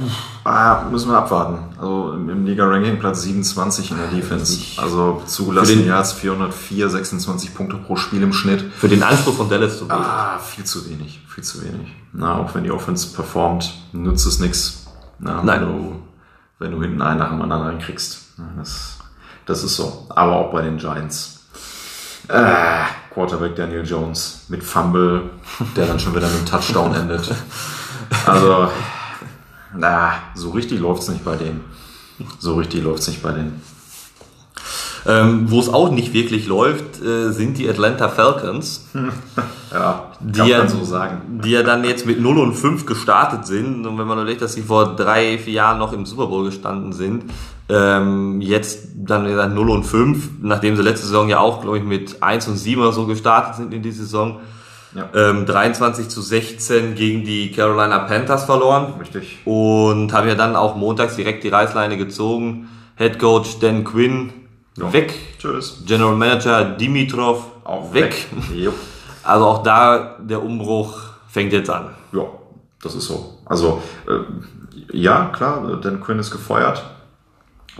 ah, 0.43 0.83
müssen 0.91 1.09
wir 1.11 1.17
abwarten. 1.17 1.59
Also 1.79 2.13
im, 2.13 2.45
Liga-Ranking 2.45 2.99
Platz 2.99 3.21
27 3.23 3.91
in 3.91 3.97
der 3.97 4.07
Defense. 4.07 4.81
Also 4.81 5.21
den- 5.79 5.87
Yards 5.87 6.13
404, 6.13 6.89
26 6.89 7.53
Punkte 7.55 7.77
pro 7.77 7.95
Spiel 7.95 8.23
im 8.23 8.33
Schnitt. 8.33 8.61
Für 8.77 8.87
den 8.89 9.03
Anspruch 9.03 9.35
von 9.35 9.49
Dallas 9.49 9.77
zu 9.77 9.87
gehen. 9.87 9.97
Ah, 9.97 10.39
viel 10.39 10.63
zu 10.65 10.89
wenig, 10.89 11.21
viel 11.27 11.43
zu 11.43 11.61
wenig. 11.63 11.93
Na, 12.13 12.37
auch 12.39 12.53
wenn 12.55 12.63
die 12.63 12.71
Offense 12.71 13.13
performt, 13.13 13.73
nützt 13.93 14.25
es 14.25 14.39
nichts. 14.39 14.87
Nein. 15.19 15.45
Wenn 15.45 15.61
du, 15.61 15.95
wenn 16.59 16.71
du 16.71 16.81
hinten 16.81 17.01
einen 17.01 17.19
nach 17.19 17.29
dem 17.29 17.41
anderen 17.41 17.63
reinkriegst. 17.63 18.33
Na, 18.37 18.45
Das, 18.57 18.97
das 19.45 19.63
ist 19.63 19.75
so. 19.75 20.07
Aber 20.09 20.35
auch 20.37 20.51
bei 20.51 20.61
den 20.61 20.77
Giants. 20.77 21.45
Äh, 22.27 22.83
Quarterback 23.17 23.55
Daniel 23.55 23.83
Jones 23.83 24.45
mit 24.47 24.63
Fumble, 24.63 25.31
der 25.75 25.87
dann 25.87 25.99
schon 25.99 26.15
wieder 26.15 26.27
mit 26.27 26.37
einem 26.37 26.45
Touchdown 26.45 26.93
endet. 26.93 27.33
Also, 28.27 28.69
na, 29.75 30.13
so 30.35 30.51
richtig 30.51 30.79
läuft's 30.79 31.07
nicht 31.07 31.25
bei 31.25 31.35
denen. 31.35 31.65
So 32.37 32.53
richtig 32.53 32.83
läuft's 32.83 33.07
nicht 33.07 33.23
bei 33.23 33.31
denen. 33.31 33.59
Ähm, 35.07 35.49
Wo 35.49 35.59
es 35.59 35.67
auch 35.67 35.89
nicht 35.89 36.13
wirklich 36.13 36.45
läuft, 36.45 37.01
äh, 37.01 37.31
sind 37.31 37.57
die 37.57 37.67
Atlanta 37.67 38.07
Falcons, 38.07 38.85
Ja, 39.71 40.11
die 40.19 40.39
kann 40.39 40.47
ja, 40.47 40.57
man 40.59 40.69
so 40.69 40.83
sagen. 40.83 41.41
die 41.43 41.51
ja 41.51 41.63
dann 41.63 41.83
jetzt 41.83 42.05
mit 42.05 42.19
0 42.21 42.37
und 42.39 42.53
5 42.53 42.85
gestartet 42.85 43.45
sind. 43.45 43.85
Und 43.85 43.97
wenn 43.97 44.07
man 44.07 44.17
überlegt, 44.17 44.41
dass 44.41 44.53
sie 44.53 44.61
vor 44.61 44.95
drei, 44.95 45.37
vier 45.37 45.53
Jahren 45.53 45.77
noch 45.79 45.91
im 45.93 46.05
Super 46.05 46.27
Bowl 46.27 46.45
gestanden 46.45 46.93
sind, 46.93 47.25
ähm, 47.69 48.39
jetzt 48.39 48.87
dann 48.95 49.27
wieder 49.27 49.47
0 49.47 49.69
und 49.69 49.83
5, 49.83 50.29
nachdem 50.41 50.75
sie 50.77 50.83
letzte 50.83 51.07
Saison 51.07 51.27
ja 51.27 51.39
auch, 51.39 51.61
glaube 51.61 51.79
ich, 51.79 51.83
mit 51.83 52.23
1 52.23 52.47
und 52.47 52.55
7 52.57 52.81
oder 52.81 52.93
so 52.93 53.05
gestartet 53.07 53.55
sind 53.55 53.73
in 53.73 53.81
die 53.81 53.91
Saison. 53.91 54.39
Ja. 54.95 55.09
Ähm, 55.13 55.45
23 55.45 56.07
zu 56.07 56.21
16 56.21 56.95
gegen 56.95 57.25
die 57.25 57.51
Carolina 57.51 57.99
Panthers 57.99 58.45
verloren. 58.45 58.93
Richtig. 58.99 59.39
Und 59.43 60.13
haben 60.13 60.27
ja 60.29 60.35
dann 60.35 60.55
auch 60.55 60.75
montags 60.77 61.17
direkt 61.17 61.43
die 61.43 61.49
Reißleine 61.49 61.97
gezogen. 61.97 62.69
Head 62.95 63.19
Coach 63.19 63.59
Dan 63.59 63.83
Quinn 63.83 64.31
Ja. 64.77 64.91
weg. 64.93 65.13
Tschüss. 65.39 65.83
General 65.85 66.15
Manager 66.15 66.63
Dimitrov 66.63 67.43
Auch 67.65 67.93
weg. 67.93 68.27
weg. 68.53 68.71
Also 69.27 69.45
auch 69.45 69.63
da 69.63 70.15
der 70.19 70.41
Umbruch 70.43 70.99
fängt 71.27 71.53
jetzt 71.53 71.69
an. 71.69 71.89
Ja, 72.13 72.23
das 72.81 72.95
ist 72.95 73.05
so. 73.07 73.33
Also, 73.45 73.81
äh, 74.07 74.97
ja, 74.97 75.25
klar, 75.25 75.77
Dan 75.81 75.99
Quinn 76.01 76.19
ist 76.19 76.31
gefeuert. 76.31 76.83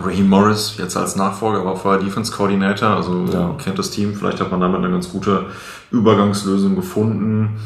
Raheem 0.00 0.28
Morris 0.28 0.76
jetzt 0.78 0.96
als 0.96 1.16
Nachfolger 1.16 1.64
war 1.64 1.74
vorher 1.74 2.00
Defense 2.00 2.32
Coordinator, 2.32 2.90
also 2.90 3.24
Ja. 3.32 3.54
kennt 3.62 3.78
das 3.78 3.90
Team. 3.90 4.14
Vielleicht 4.14 4.40
hat 4.40 4.50
man 4.50 4.60
damit 4.60 4.78
eine 4.78 4.90
ganz 4.90 5.10
gute 5.10 5.46
Übergangslösung 5.90 6.76
gefunden. 6.76 7.58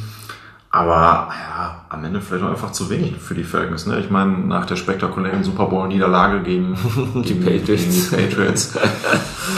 Aber 0.74 1.28
ja, 1.30 1.84
am 1.90 2.02
Ende 2.02 2.22
vielleicht 2.22 2.42
auch 2.44 2.48
einfach 2.48 2.72
zu 2.72 2.88
wenig 2.88 3.16
für 3.18 3.34
die 3.34 3.44
Falcons. 3.44 3.84
Ne? 3.86 4.00
Ich 4.00 4.08
meine, 4.08 4.38
nach 4.38 4.64
der 4.64 4.76
spektakulären 4.76 5.44
Super 5.44 5.66
Bowl-Niederlage 5.66 6.40
gegen, 6.44 6.74
gegen, 7.22 7.44
Patriots. 7.44 7.66
gegen 7.84 7.92
die 7.92 8.16
Patriots 8.34 8.72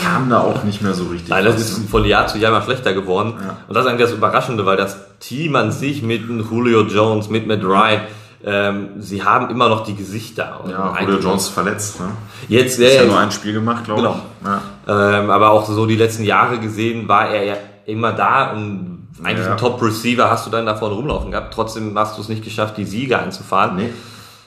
kam 0.03 0.29
da 0.29 0.41
auch 0.41 0.65
nicht 0.65 0.83
mehr 0.83 0.93
so 0.93 1.05
richtig. 1.05 1.29
Nein, 1.31 1.45
das 1.45 1.61
ist 1.61 1.89
von 1.89 2.05
Jahr 2.05 2.27
zu 2.27 2.39
Jahr 2.39 2.51
immer 2.51 2.63
schlechter 2.63 2.93
geworden. 2.95 3.35
Ja. 3.41 3.57
Und 3.69 3.75
das 3.77 3.85
ist 3.85 3.91
eigentlich 3.91 4.09
das 4.09 4.13
Überraschende, 4.17 4.67
weil 4.67 4.77
das 4.77 4.97
Team 5.21 5.55
an 5.55 5.71
sich 5.71 6.03
mit 6.03 6.23
Julio 6.29 6.83
Jones, 6.83 7.31
mit 7.31 7.47
Matt 7.47 7.63
Ryan, 7.63 8.01
ähm, 8.45 8.89
sie 8.99 9.23
haben 9.23 9.51
immer 9.51 9.69
noch 9.69 9.85
die 9.85 9.95
Gesichter. 9.95 10.65
Ja, 10.69 10.95
Julio 11.01 11.21
Jones 11.21 11.49
verletzt. 11.49 12.01
Ne? 12.01 12.07
Jetzt 12.49 12.79
Ist 12.79 12.93
ja 12.93 13.01
wäre 13.03 13.07
nur 13.07 13.19
ein 13.21 13.31
Spiel 13.31 13.53
gemacht, 13.53 13.85
glaube 13.85 14.03
Genau. 14.03 14.17
ich. 14.43 14.47
Ja. 14.89 15.21
Ähm, 15.21 15.31
aber 15.31 15.51
auch 15.53 15.65
so 15.67 15.87
die 15.87 15.97
letzten 15.97 16.25
Jahre 16.25 16.59
gesehen 16.59 17.07
war 17.07 17.29
er 17.29 17.45
ja 17.45 17.55
immer 17.87 18.13
da 18.13 18.51
und 18.51 18.94
eigentlich 19.23 19.47
Ja. 19.47 19.53
ein 19.53 19.59
Top-Receiver 19.59 20.31
hast 20.31 20.47
du 20.47 20.51
dann 20.51 20.67
da 20.67 20.75
vorne 20.75 20.95
rumlaufen 20.95 21.31
gehabt. 21.31 21.55
Trotzdem 21.55 21.97
hast 21.99 22.17
du 22.17 22.23
es 22.23 22.29
nicht 22.29 22.43
geschafft, 22.43 22.77
die 22.77 22.85
Sieger 22.85 23.21
einzufahren. 23.21 23.77
Nee. 23.77 23.91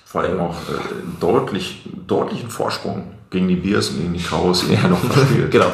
Vor 0.06 0.22
allem 0.22 0.40
auch 0.40 0.52
äh, 0.70 0.80
deutlich, 1.20 1.84
deutlichen 2.08 2.50
Vorsprung 2.50 3.12
gegen 3.30 3.48
die 3.48 3.56
Bears 3.56 3.90
und 3.90 3.98
gegen 4.02 4.14
die 4.14 4.20
Cowboys 4.24 4.64
irgendwie 4.64 4.88
noch 4.90 5.00
verspielt. 5.00 5.52
Genau. 5.52 5.66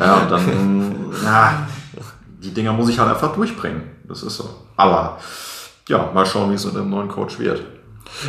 Ja, 0.00 0.14
und 0.16 0.30
dann, 0.30 0.94
ja, 1.24 1.66
die 2.42 2.52
Dinger 2.52 2.72
muss 2.72 2.88
ich 2.88 2.98
halt 2.98 3.10
einfach 3.10 3.32
durchbringen. 3.34 3.82
Das 4.08 4.22
ist 4.22 4.36
so. 4.36 4.48
Aber, 4.76 5.18
ja, 5.88 6.10
mal 6.12 6.26
schauen, 6.26 6.50
wie 6.50 6.54
es 6.54 6.64
mit 6.64 6.74
dem 6.76 6.90
neuen 6.90 7.08
Coach 7.08 7.38
wird. 7.38 7.62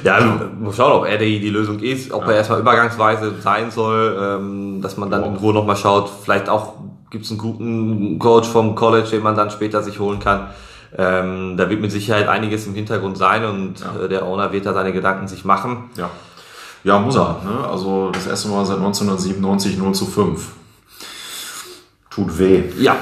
Ja, 0.04 0.20
muss 0.60 0.76
schauen, 0.76 0.92
ob 0.92 1.06
er 1.06 1.18
die, 1.18 1.40
die 1.40 1.50
Lösung 1.50 1.80
ist, 1.80 2.12
ob 2.12 2.26
er 2.28 2.36
erstmal 2.36 2.60
übergangsweise 2.60 3.34
sein 3.42 3.70
soll, 3.72 4.18
ähm, 4.20 4.82
dass 4.82 4.98
man 4.98 5.10
dann 5.12 5.24
in 5.24 5.36
Ruhe 5.36 5.54
nochmal 5.54 5.76
schaut. 5.76 6.10
Vielleicht 6.24 6.50
auch 6.50 6.74
gibt 7.10 7.26
es 7.26 7.32
einen 7.32 7.40
guten 7.40 8.20
Coach 8.20 8.48
vom 8.48 8.76
College, 8.76 9.10
den 9.10 9.24
man 9.24 9.36
dann 9.36 9.50
später 9.52 9.82
sich 9.84 10.00
holen 10.00 10.20
kann. 10.20 10.48
Ähm, 10.98 11.58
da 11.58 11.70
wird 11.70 11.82
mit 11.82 11.92
Sicherheit 11.92 12.28
einiges 12.28 12.66
im 12.68 12.74
Hintergrund 12.74 13.18
sein 13.18 13.44
und 13.46 13.80
Ja. 13.80 14.06
äh, 14.06 14.10
der 14.10 14.26
Owner 14.26 14.52
wird 14.52 14.66
da 14.66 14.74
seine 14.74 14.94
Gedanken 14.94 15.28
sich 15.28 15.44
machen. 15.46 15.90
Ja. 15.98 16.10
Ja, 16.84 17.00
muss 17.00 17.16
er. 17.16 17.42
Ne? 17.44 17.68
Also 17.70 18.12
das 18.12 18.28
erste 18.28 18.48
Mal 18.50 18.66
seit 18.66 18.78
1997 18.78 19.78
0 19.78 19.94
zu 19.94 20.06
5. 20.06 20.48
Tut 22.10 22.38
weh. 22.40 22.64
Ja, 22.80 22.96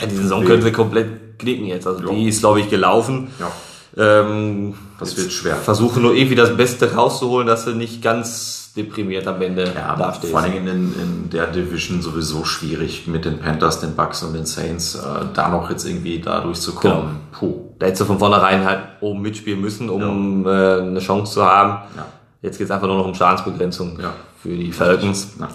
ja 0.00 0.06
die 0.06 0.16
Saison 0.16 0.44
können 0.44 0.62
sie 0.62 0.72
komplett 0.72 1.38
knicken 1.38 1.66
jetzt. 1.66 1.86
Also 1.86 2.02
Ja. 2.04 2.10
die 2.12 2.28
ist, 2.28 2.40
glaube 2.40 2.60
ich, 2.60 2.68
gelaufen. 2.70 3.28
Ja, 3.38 3.50
Ähm, 3.94 4.74
das 4.98 5.16
wird 5.18 5.30
schwer. 5.32 5.56
versuchen 5.56 6.02
nur 6.02 6.14
irgendwie 6.14 6.34
das 6.34 6.56
Beste 6.56 6.94
rauszuholen, 6.94 7.46
dass 7.46 7.64
du 7.66 7.72
nicht 7.72 8.00
ganz 8.02 8.61
deprimiert 8.76 9.26
am 9.26 9.40
Ende 9.42 9.64
Ja, 9.74 9.94
dastehst. 9.96 10.32
vor 10.32 10.40
allen 10.42 10.52
Dingen 10.52 10.66
in, 10.68 10.94
in 11.00 11.30
der 11.30 11.46
Division 11.48 12.00
sowieso 12.00 12.44
schwierig 12.44 13.06
mit 13.06 13.24
den 13.24 13.38
Panthers, 13.38 13.80
den 13.80 13.94
Bucks 13.94 14.22
und 14.22 14.32
den 14.34 14.46
Saints, 14.46 14.94
äh, 14.94 15.00
da 15.34 15.48
noch 15.48 15.68
jetzt 15.70 15.84
irgendwie 15.86 16.20
da 16.20 16.40
durchzukommen. 16.40 17.16
Puh. 17.32 17.54
Da 17.78 17.86
hättest 17.86 18.02
du 18.02 18.04
von 18.06 18.18
vornherein 18.18 18.64
halt 18.64 18.80
oben 19.00 19.20
mitspielen 19.22 19.60
müssen, 19.60 19.90
um 19.90 20.46
äh, 20.46 20.50
eine 20.80 21.00
Chance 21.00 21.34
zu 21.34 21.44
haben. 21.44 21.82
Ja. 21.96 22.06
Jetzt 22.40 22.58
geht 22.58 22.64
es 22.66 22.70
einfach 22.70 22.86
nur 22.86 22.96
noch 22.96 23.06
um 23.06 23.14
Schadensbegrenzung 23.14 23.98
Ja. 24.00 24.12
für 24.42 24.50
die 24.56 24.72
Falcons. 24.72 25.34
Ja. 25.38 25.48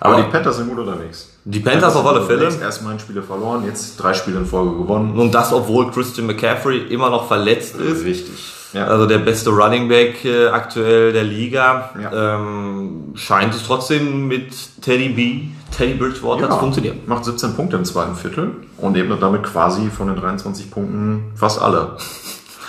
Aber, 0.00 0.14
Aber- 0.14 0.22
die 0.24 0.30
Panthers 0.30 0.56
sind 0.58 0.68
gut 0.68 0.78
unterwegs. 0.78 1.30
Die 1.44 1.60
Panthers 1.60 1.94
auf 1.96 2.06
alle 2.06 2.22
Fälle. 2.22 2.40
unterwegs. 2.46 2.62
Erst 2.62 2.82
neun 2.84 2.98
Spiele 2.98 3.22
verloren, 3.22 3.64
jetzt 3.66 3.96
drei 3.96 4.12
Spiele 4.14 4.38
in 4.38 4.46
Folge 4.46 4.76
gewonnen. 4.76 5.18
Und 5.18 5.32
das, 5.34 5.52
obwohl 5.52 5.90
Christian 5.90 6.26
McCaffrey 6.26 6.78
immer 6.88 7.08
noch 7.10 7.28
verletzt 7.28 7.76
ist. 7.76 8.04
Richtig. 8.04 8.52
Ja. 8.72 8.86
Also 8.86 9.06
der 9.06 9.18
beste 9.18 9.50
Running 9.50 9.88
Back 9.88 10.24
äh, 10.24 10.48
aktuell 10.48 11.12
der 11.12 11.24
Liga. 11.24 11.90
Ja. 12.00 12.36
Ähm, 12.36 13.12
scheint 13.14 13.54
es 13.54 13.64
trotzdem 13.64 14.26
mit 14.28 14.82
Teddy 14.82 15.08
B, 15.10 15.40
Teddy 15.76 15.94
Bridgewater 15.94 16.50
zu 16.50 16.58
funktionieren. 16.58 17.00
Macht 17.06 17.24
17 17.24 17.54
Punkte 17.54 17.76
im 17.76 17.84
zweiten 17.84 18.16
Viertel 18.16 18.52
und 18.78 18.96
ebnet 18.96 19.22
damit 19.22 19.44
quasi 19.44 19.88
von 19.90 20.08
den 20.08 20.16
23 20.16 20.70
Punkten 20.70 21.32
fast 21.34 21.60
alle. 21.60 21.96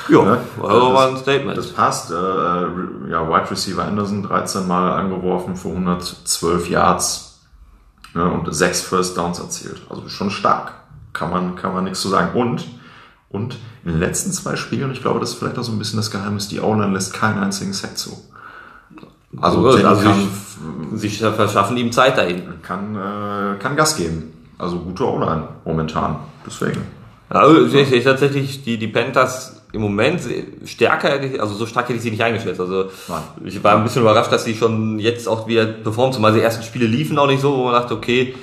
Ja, 0.09 0.23
ne? 0.23 0.39
also 0.63 0.93
war 0.93 1.09
ein 1.09 1.17
Statement. 1.17 1.57
Das 1.57 1.73
passt. 1.73 2.11
Äh, 2.11 2.13
ja, 2.13 3.27
Wide 3.27 3.51
Receiver 3.51 3.83
Anderson 3.83 4.23
13 4.23 4.65
Mal 4.65 4.93
angeworfen 4.93 5.57
für 5.57 5.67
112 5.67 6.69
Yards 6.69 7.41
ne? 8.13 8.23
und 8.23 8.53
sechs 8.53 8.81
First 8.81 9.17
Downs 9.17 9.39
erzielt. 9.39 9.81
Also 9.89 10.07
schon 10.07 10.29
stark. 10.29 10.73
Kann 11.13 11.29
man, 11.29 11.55
kann 11.55 11.73
man 11.73 11.83
nichts 11.83 12.01
zu 12.01 12.09
sagen. 12.09 12.39
Und, 12.39 12.67
und 13.29 13.57
in 13.87 13.93
den 13.93 13.99
letzten 14.01 14.33
zwei 14.33 14.57
Spielen, 14.57 14.91
ich 14.91 15.01
glaube, 15.01 15.21
das 15.21 15.29
ist 15.29 15.39
vielleicht 15.39 15.57
auch 15.57 15.63
so 15.63 15.71
ein 15.71 15.79
bisschen 15.79 15.95
das 15.95 16.11
Geheimnis, 16.11 16.49
die 16.49 16.59
O-Line 16.59 16.91
lässt 16.91 17.13
keinen 17.13 17.39
einzigen 17.39 17.71
Sack 17.71 17.97
zu. 17.97 18.21
Also, 19.39 19.65
also, 19.65 19.87
also 19.87 20.03
kann, 20.03 20.27
sie, 20.95 21.07
sie 21.07 21.31
verschaffen 21.31 21.77
ihm 21.77 21.93
Zeit 21.93 22.17
dahin. 22.17 22.41
Kann, 22.63 22.95
äh, 22.95 23.57
kann 23.59 23.77
Gas 23.77 23.95
geben. 23.95 24.33
Also 24.57 24.79
gute 24.79 25.07
O-Line 25.07 25.47
momentan. 25.63 26.17
Deswegen. 26.45 26.81
Also 27.29 27.65
ich 27.65 27.87
sehe 27.87 28.03
tatsächlich 28.03 28.63
die, 28.65 28.77
die 28.77 28.87
Panthers 28.89 29.61
im 29.71 29.81
Moment 29.81 30.21
stärker, 30.65 31.19
also 31.39 31.55
so 31.55 31.65
stark 31.65 31.87
hätte 31.87 31.97
ich 31.97 32.01
sie 32.01 32.11
nicht 32.11 32.23
eingeschätzt. 32.23 32.59
Also 32.59 32.89
Nein. 33.07 33.21
ich 33.45 33.63
war 33.63 33.77
ein 33.77 33.83
bisschen 33.83 34.01
überrascht, 34.01 34.33
dass 34.33 34.43
sie 34.43 34.55
schon 34.55 34.99
jetzt 34.99 35.29
auch 35.29 35.47
wieder 35.47 35.65
performt, 35.65 36.13
zumal 36.13 36.33
die 36.33 36.41
ersten 36.41 36.63
Spiele 36.63 36.87
liefen 36.87 37.17
auch 37.17 37.27
nicht 37.27 37.41
so, 37.41 37.55
wo 37.55 37.63
man 37.65 37.73
dachte, 37.73 37.93
okay, 37.93 38.35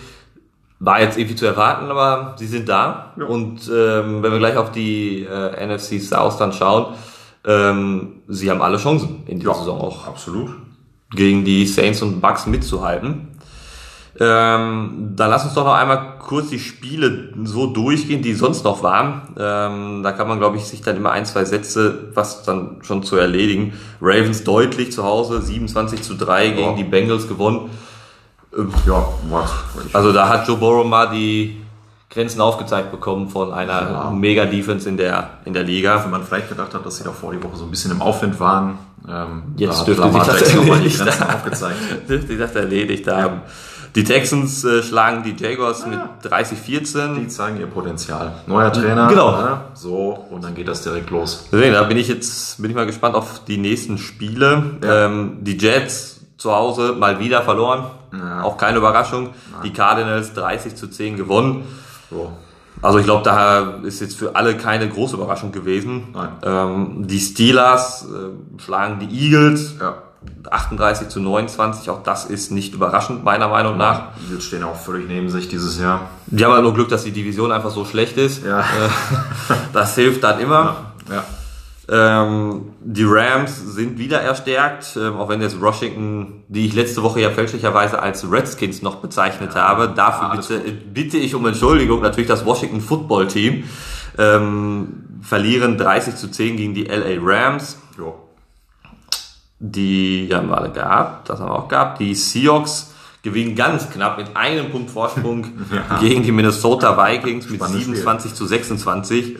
war 0.84 1.00
jetzt 1.00 1.18
irgendwie 1.18 1.36
zu 1.36 1.46
erwarten, 1.46 1.86
aber 1.86 2.34
sie 2.38 2.46
sind 2.46 2.68
da. 2.68 3.12
Ja. 3.18 3.24
Und 3.24 3.70
ähm, 3.72 4.22
wenn 4.22 4.32
wir 4.32 4.38
gleich 4.38 4.56
auf 4.56 4.70
die 4.70 5.24
äh, 5.24 5.66
NFC 5.66 6.00
South 6.00 6.36
dann 6.36 6.52
schauen, 6.52 6.94
ähm, 7.46 8.22
sie 8.28 8.50
haben 8.50 8.62
alle 8.62 8.78
Chancen 8.78 9.22
in 9.26 9.38
dieser 9.40 9.52
ja, 9.52 9.58
Saison 9.58 9.80
auch. 9.80 10.06
Absolut. 10.06 10.50
Gegen 11.10 11.44
die 11.44 11.66
Saints 11.66 12.02
und 12.02 12.20
Bucks 12.20 12.46
mitzuhalten. 12.46 13.28
Ähm, 14.20 15.12
dann 15.16 15.30
lass 15.30 15.44
uns 15.44 15.54
doch 15.54 15.64
noch 15.64 15.74
einmal 15.74 16.18
kurz 16.20 16.48
die 16.48 16.60
Spiele 16.60 17.32
so 17.42 17.66
durchgehen, 17.66 18.22
die 18.22 18.34
sonst 18.34 18.64
noch 18.64 18.82
waren. 18.82 19.34
Ähm, 19.36 20.02
da 20.04 20.12
kann 20.12 20.28
man, 20.28 20.38
glaube 20.38 20.56
ich, 20.56 20.64
sich 20.64 20.82
dann 20.82 20.96
immer 20.96 21.10
ein, 21.10 21.26
zwei 21.26 21.44
Sätze, 21.44 22.10
was 22.14 22.44
dann 22.44 22.78
schon 22.82 23.02
zu 23.02 23.16
erledigen. 23.16 23.72
Ravens 24.00 24.44
deutlich 24.44 24.92
zu 24.92 25.02
Hause, 25.02 25.42
27 25.42 26.02
zu 26.02 26.14
3 26.14 26.46
ja. 26.46 26.54
gegen 26.54 26.76
die 26.76 26.84
Bengals 26.84 27.26
gewonnen. 27.26 27.70
Ähm, 28.56 28.72
ja, 28.86 29.06
was? 29.30 29.50
Also 29.92 30.12
da 30.12 30.28
hat 30.28 30.46
Joe 30.48 30.56
Burrow 30.56 30.86
mal 30.86 31.06
die 31.10 31.60
Grenzen 32.10 32.40
aufgezeigt 32.40 32.92
bekommen 32.92 33.28
von 33.28 33.52
einer 33.52 33.90
ja. 33.90 34.10
Mega-Defense 34.10 34.88
in 34.88 34.96
der, 34.96 35.38
in 35.44 35.52
der 35.52 35.64
Liga. 35.64 36.02
Wenn 36.04 36.12
man 36.12 36.22
vielleicht 36.22 36.48
gedacht 36.48 36.72
hat, 36.72 36.86
dass 36.86 36.96
sie 36.96 37.04
davor 37.04 37.32
die 37.32 37.42
Woche 37.42 37.56
so 37.56 37.64
ein 37.64 37.70
bisschen 37.70 37.90
im 37.90 38.00
Aufwind 38.00 38.38
waren. 38.38 38.78
Ähm, 39.08 39.42
Jetzt 39.56 39.86
dürfte 39.86 40.10
sich 40.10 40.22
das 40.22 40.54
erledigt, 40.54 41.00
dürfte 42.08 42.26
sich 42.26 42.38
das 42.38 42.54
erledigt 42.54 43.08
haben. 43.08 43.34
Ja. 43.34 43.50
Die 43.96 44.02
Texans 44.02 44.64
äh, 44.64 44.82
schlagen 44.82 45.22
die 45.22 45.36
Jaguars 45.40 45.86
mit 45.86 46.00
30-14. 46.24 47.14
Die 47.14 47.28
zeigen 47.28 47.60
ihr 47.60 47.66
Potenzial. 47.66 48.32
Neuer 48.46 48.72
Trainer. 48.72 49.06
Genau. 49.06 49.30
Ne? 49.30 49.60
So, 49.74 50.26
und 50.30 50.42
dann 50.42 50.54
geht 50.54 50.66
das 50.66 50.82
direkt 50.82 51.10
los. 51.10 51.48
Deswegen, 51.52 51.74
da 51.74 51.84
bin 51.84 51.96
ich 51.96 52.08
jetzt, 52.08 52.60
bin 52.60 52.70
ich 52.70 52.76
mal 52.76 52.86
gespannt 52.86 53.14
auf 53.14 53.44
die 53.44 53.56
nächsten 53.56 53.98
Spiele. 53.98 54.78
Ja. 54.82 55.06
Ähm, 55.06 55.38
die 55.42 55.56
Jets 55.56 56.20
zu 56.36 56.52
Hause 56.52 56.94
mal 56.98 57.20
wieder 57.20 57.42
verloren. 57.42 57.84
Ja. 58.18 58.42
Auch 58.42 58.56
keine 58.56 58.78
Überraschung. 58.78 59.24
Nein. 59.24 59.62
Die 59.64 59.72
Cardinals 59.72 60.34
30 60.34 60.74
zu 60.76 60.88
10 60.88 61.16
gewonnen. 61.16 61.64
So. 62.10 62.32
Also 62.82 62.98
ich 62.98 63.04
glaube, 63.04 63.22
da 63.22 63.78
ist 63.82 64.00
jetzt 64.00 64.16
für 64.18 64.36
alle 64.36 64.56
keine 64.56 64.88
große 64.88 65.16
Überraschung 65.16 65.52
gewesen. 65.52 66.14
Ähm, 66.42 67.06
die 67.06 67.20
Steelers 67.20 68.04
äh, 68.04 68.60
schlagen 68.60 68.98
die 69.00 69.26
Eagles. 69.26 69.76
Ja. 69.80 69.94
38 70.50 71.08
zu 71.08 71.20
29, 71.20 71.90
auch 71.90 72.02
das 72.02 72.24
ist 72.24 72.50
nicht 72.50 72.74
überraschend, 72.74 73.24
meiner 73.24 73.48
Meinung 73.48 73.76
nach. 73.76 74.08
Die 74.18 74.26
Eagles 74.26 74.44
stehen 74.44 74.62
auch 74.64 74.76
völlig 74.76 75.06
neben 75.08 75.28
sich 75.28 75.48
dieses 75.48 75.78
Jahr. 75.78 76.08
Die 76.26 76.44
haben 76.44 76.52
halt 76.52 76.62
nur 76.62 76.74
Glück, 76.74 76.88
dass 76.88 77.04
die 77.04 77.12
Division 77.12 77.52
einfach 77.52 77.70
so 77.70 77.84
schlecht 77.84 78.16
ist. 78.16 78.44
Ja. 78.44 78.60
Äh, 78.60 78.64
das 79.72 79.94
hilft 79.94 80.24
dann 80.24 80.40
immer. 80.40 80.76
Ja. 81.08 81.14
ja. 81.16 81.24
Ähm, 81.86 82.72
die 82.80 83.04
Rams 83.04 83.74
sind 83.74 83.98
wieder 83.98 84.20
erstärkt, 84.20 84.96
ähm, 84.96 85.16
auch 85.16 85.28
wenn 85.28 85.42
jetzt 85.42 85.60
Washington, 85.60 86.44
die 86.48 86.66
ich 86.66 86.74
letzte 86.74 87.02
Woche 87.02 87.20
ja 87.20 87.30
fälschlicherweise 87.30 88.00
als 88.00 88.30
Redskins 88.30 88.80
noch 88.80 88.96
bezeichnet 88.96 89.54
ja, 89.54 89.68
habe. 89.68 89.92
Dafür 89.94 90.30
bitte, 90.36 90.60
bitte, 90.92 91.18
ich 91.18 91.34
um 91.34 91.44
Entschuldigung. 91.46 92.00
Natürlich 92.00 92.28
das 92.28 92.46
Washington 92.46 92.80
Football 92.80 93.28
Team 93.28 93.64
ähm, 94.18 95.20
verlieren 95.20 95.76
30 95.76 96.16
zu 96.16 96.30
10 96.30 96.56
gegen 96.56 96.74
die 96.74 96.84
LA 96.84 97.18
Rams. 97.20 97.78
Jo 97.98 98.24
die 99.58 100.28
haben 100.32 100.48
wir 100.48 100.58
alle 100.58 100.70
gehabt, 100.70 101.28
das 101.28 101.40
haben 101.40 101.48
wir 101.48 101.58
auch 101.58 101.68
gehabt. 101.68 102.00
Die 102.00 102.14
Seahawks 102.14 102.92
gewinnen 103.22 103.54
ganz 103.54 103.88
knapp 103.88 104.18
mit 104.18 104.36
einem 104.36 104.70
Punkt 104.70 104.90
Vorsprung 104.90 105.46
ja. 105.90 105.98
gegen 105.98 106.22
die 106.22 106.32
Minnesota 106.32 106.96
Vikings 106.96 107.48
mit 107.48 107.62
27 107.62 108.30
Spiel. 108.30 108.36
zu 108.36 108.46
26. 108.46 109.36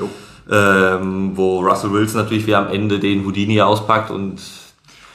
Ähm, 0.50 1.32
wo 1.34 1.60
Russell 1.60 1.92
Wilson 1.92 2.20
natürlich 2.20 2.46
wie 2.46 2.54
am 2.54 2.68
Ende 2.68 2.98
den 2.98 3.24
Houdini 3.24 3.62
auspackt 3.62 4.10
und 4.10 4.40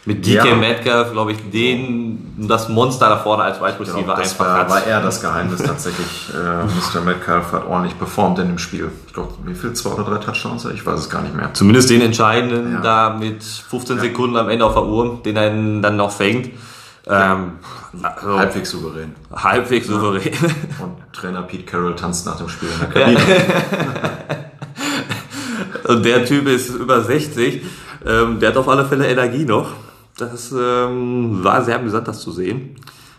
mit 0.05 0.25
DK 0.25 0.45
ja. 0.45 0.55
Metcalf, 0.55 1.11
glaube 1.11 1.33
ich, 1.33 1.37
den, 1.51 2.47
das 2.47 2.67
Monster 2.69 3.09
da 3.09 3.17
vorne 3.17 3.43
als 3.43 3.61
Wide 3.61 3.79
Receiver 3.79 4.01
genau, 4.01 4.15
das 4.15 4.31
einfach 4.31 4.45
war, 4.45 4.57
hat. 4.57 4.69
war 4.69 4.83
er 4.83 5.01
das 5.01 5.21
Geheimnis 5.21 5.61
tatsächlich. 5.61 6.29
äh, 6.33 6.97
Mr. 6.97 7.01
Metcalf 7.01 7.51
hat 7.51 7.67
ordentlich 7.67 7.97
performt 7.97 8.39
in 8.39 8.47
dem 8.47 8.57
Spiel. 8.57 8.89
Ich 9.05 9.13
glaube, 9.13 9.33
wie 9.45 9.53
viel? 9.53 9.73
Zwei 9.73 9.91
oder 9.91 10.05
drei 10.05 10.17
Touchdowns? 10.17 10.65
Ich 10.65 10.83
weiß 10.83 10.99
es 10.99 11.09
gar 11.09 11.21
nicht 11.21 11.35
mehr. 11.35 11.53
Zumindest 11.53 11.91
den 11.91 12.01
entscheidenden 12.01 12.73
ja. 12.73 12.81
da 12.81 13.09
mit 13.19 13.43
15 13.43 13.97
ja. 13.97 14.01
Sekunden 14.01 14.37
am 14.37 14.49
Ende 14.49 14.65
auf 14.65 14.73
der 14.73 14.85
Uhr, 14.85 15.19
den 15.23 15.35
er 15.35 15.49
dann 15.81 15.97
noch 15.97 16.11
fängt. 16.11 16.49
Ähm, 17.05 17.53
also, 18.01 18.37
halbwegs 18.37 18.71
souverän. 18.71 19.15
Halbwegs 19.31 19.87
souverän. 19.87 20.33
Und 20.79 21.13
Trainer 21.13 21.43
Pete 21.43 21.65
Carroll 21.65 21.95
tanzt 21.95 22.25
nach 22.25 22.37
dem 22.37 22.49
Spiel 22.49 22.69
in 22.69 22.79
der 22.79 22.89
Kabine. 22.89 23.19
Und 25.89 26.06
der 26.06 26.23
Typ 26.23 26.47
ist 26.47 26.69
über 26.69 27.02
60. 27.02 27.63
Ähm, 28.06 28.39
der 28.39 28.49
hat 28.49 28.58
auf 28.58 28.69
alle 28.69 28.86
Fälle 28.86 29.08
Energie 29.08 29.43
noch. 29.43 29.71
Das 30.17 30.52
ähm, 30.52 31.43
war 31.43 31.63
sehr 31.63 31.78
amüsant, 31.78 32.08
das 32.08 32.19
zu 32.19 32.32
sehen. 32.32 32.75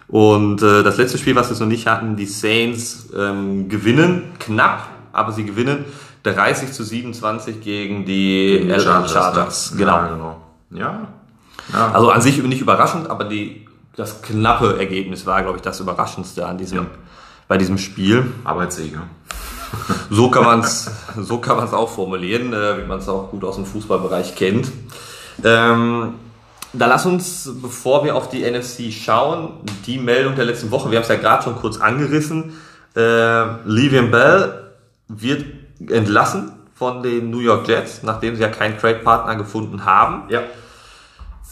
Und 0.06 0.62
äh, 0.62 0.84
das 0.84 0.96
letzte 0.96 1.18
Spiel, 1.18 1.34
was 1.34 1.50
wir 1.50 1.58
noch 1.58 1.66
nicht 1.66 1.88
hatten, 1.88 2.14
die 2.14 2.26
Saints 2.26 3.08
ähm, 3.16 3.68
gewinnen, 3.68 4.32
knapp, 4.38 4.86
aber 5.12 5.32
sie 5.32 5.44
gewinnen 5.44 5.84
30 6.22 6.72
zu 6.72 6.84
27 6.84 7.60
gegen 7.60 8.04
die 8.04 8.58
LA 8.58 8.78
Chargers. 8.78 9.12
Chargers. 9.12 9.74
Genau. 9.76 9.96
Ja, 9.96 10.08
genau. 10.08 10.40
Ja. 10.70 11.08
ja. 11.72 11.92
Also 11.92 12.10
an 12.10 12.20
sich 12.20 12.40
nicht 12.40 12.60
überraschend, 12.60 13.10
aber 13.10 13.24
die, 13.24 13.66
das 13.96 14.22
knappe 14.22 14.78
Ergebnis 14.78 15.26
war, 15.26 15.42
glaube 15.42 15.56
ich, 15.56 15.62
das 15.62 15.80
Überraschendste 15.80 16.46
an 16.46 16.56
diesem, 16.56 16.78
ja. 16.78 16.86
bei 17.48 17.58
diesem 17.58 17.78
Spiel. 17.78 18.30
Arbeitssieger. 18.44 19.02
So 20.10 20.30
kann 20.30 20.44
man 20.44 20.60
es 20.60 20.90
so 21.16 21.38
kann 21.38 21.56
man 21.56 21.66
es 21.66 21.72
auch 21.72 21.88
formulieren, 21.88 22.52
äh, 22.52 22.78
wie 22.78 22.86
man 22.86 22.98
es 22.98 23.08
auch 23.08 23.30
gut 23.30 23.44
aus 23.44 23.56
dem 23.56 23.66
Fußballbereich 23.66 24.34
kennt. 24.34 24.70
Ähm, 25.44 26.14
da 26.72 26.86
lass 26.86 27.06
uns, 27.06 27.50
bevor 27.60 28.04
wir 28.04 28.14
auf 28.14 28.28
die 28.28 28.48
NFC 28.48 28.92
schauen, 28.92 29.54
die 29.86 29.98
Meldung 29.98 30.36
der 30.36 30.44
letzten 30.44 30.70
Woche, 30.70 30.90
wir 30.90 30.98
haben 30.98 31.02
es 31.02 31.08
ja 31.08 31.16
gerade 31.16 31.42
schon 31.42 31.56
kurz 31.56 31.80
angerissen, 31.80 32.54
äh, 32.96 33.44
Livian 33.64 34.10
Bell 34.10 34.72
wird 35.08 35.44
entlassen 35.88 36.52
von 36.74 37.02
den 37.02 37.30
New 37.30 37.40
York 37.40 37.68
Jets, 37.68 38.02
nachdem 38.02 38.36
sie 38.36 38.42
ja 38.42 38.48
keinen 38.48 38.78
Trade-Partner 38.78 39.36
gefunden 39.36 39.84
haben. 39.84 40.22
Ja. 40.28 40.42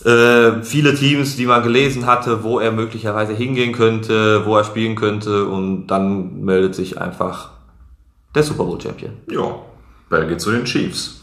Äh, 0.05 0.63
viele 0.63 0.95
Teams, 0.95 1.37
die 1.37 1.47
man 1.47 1.63
gelesen 1.65 2.07
hatte, 2.07 2.45
wo 2.45 2.61
er 2.61 2.71
möglicherweise 2.71 3.33
hingehen 3.33 3.73
könnte, 3.73 4.47
wo 4.47 4.57
er 4.57 4.65
spielen 4.65 4.95
könnte 4.95 5.47
und 5.47 5.89
dann 5.89 6.45
meldet 6.45 6.77
sich 6.77 7.01
einfach 7.01 7.51
der 8.35 8.43
Super 8.43 8.65
Bowl 8.65 8.81
Champion. 8.81 9.13
Ja, 9.31 9.55
Bell 10.09 10.27
geht 10.29 10.41
zu 10.41 10.51
den 10.51 10.65
Chiefs. 10.65 11.19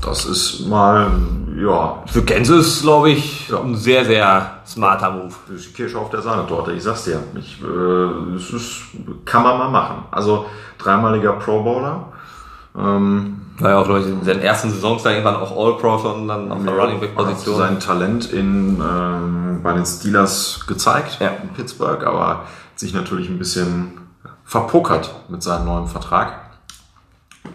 Das 0.00 0.24
ist 0.26 0.66
mal, 0.66 1.10
ja. 1.56 2.02
Für 2.06 2.22
Kansas, 2.22 2.82
glaube 2.82 3.10
ich, 3.10 3.48
ja. 3.48 3.60
ein 3.60 3.76
sehr, 3.76 4.04
sehr 4.04 4.58
smarter 4.66 5.10
Move. 5.10 5.34
Das 5.48 5.60
ist 5.60 5.74
Kirsche 5.74 5.98
auf 5.98 6.10
der 6.10 6.22
Sahnetorte, 6.22 6.72
ich 6.72 6.82
sag's 6.82 7.04
dir. 7.04 7.22
Ich, 7.38 7.60
äh, 7.62 8.34
das 8.34 8.50
ist, 8.50 8.82
kann 9.24 9.42
man 9.42 9.58
mal 9.58 9.68
machen. 9.70 10.04
Also, 10.10 10.46
dreimaliger 10.78 11.34
Pro 11.34 11.62
Bowler. 11.62 12.12
Ähm, 12.76 13.40
war 13.58 13.70
ja 13.70 13.78
auch, 13.78 13.84
glaube 13.84 14.00
ich, 14.00 14.06
in 14.06 14.24
seinen 14.24 14.40
ersten 14.40 14.70
Saisons 14.70 15.02
da 15.02 15.10
irgendwann 15.10 15.36
auch 15.36 15.56
All-Pro 15.56 15.98
schon 15.98 16.26
dann 16.26 16.50
auf 16.50 16.64
der 16.64 16.74
Running 16.74 17.00
Back 17.00 17.14
Position. 17.14 17.56
Sein 17.56 17.80
Talent 17.80 18.32
in, 18.32 18.80
ähm, 18.80 19.60
bei 19.62 19.72
den 19.72 19.84
Steelers 19.84 20.64
gezeigt 20.66 21.18
ja. 21.20 21.28
in 21.42 21.50
Pittsburgh, 21.50 22.04
aber 22.04 22.44
sich 22.74 22.94
natürlich 22.94 23.28
ein 23.28 23.38
bisschen 23.38 24.01
verpokert 24.52 25.14
mit 25.30 25.42
seinem 25.42 25.64
neuen 25.64 25.86
Vertrag. 25.86 26.34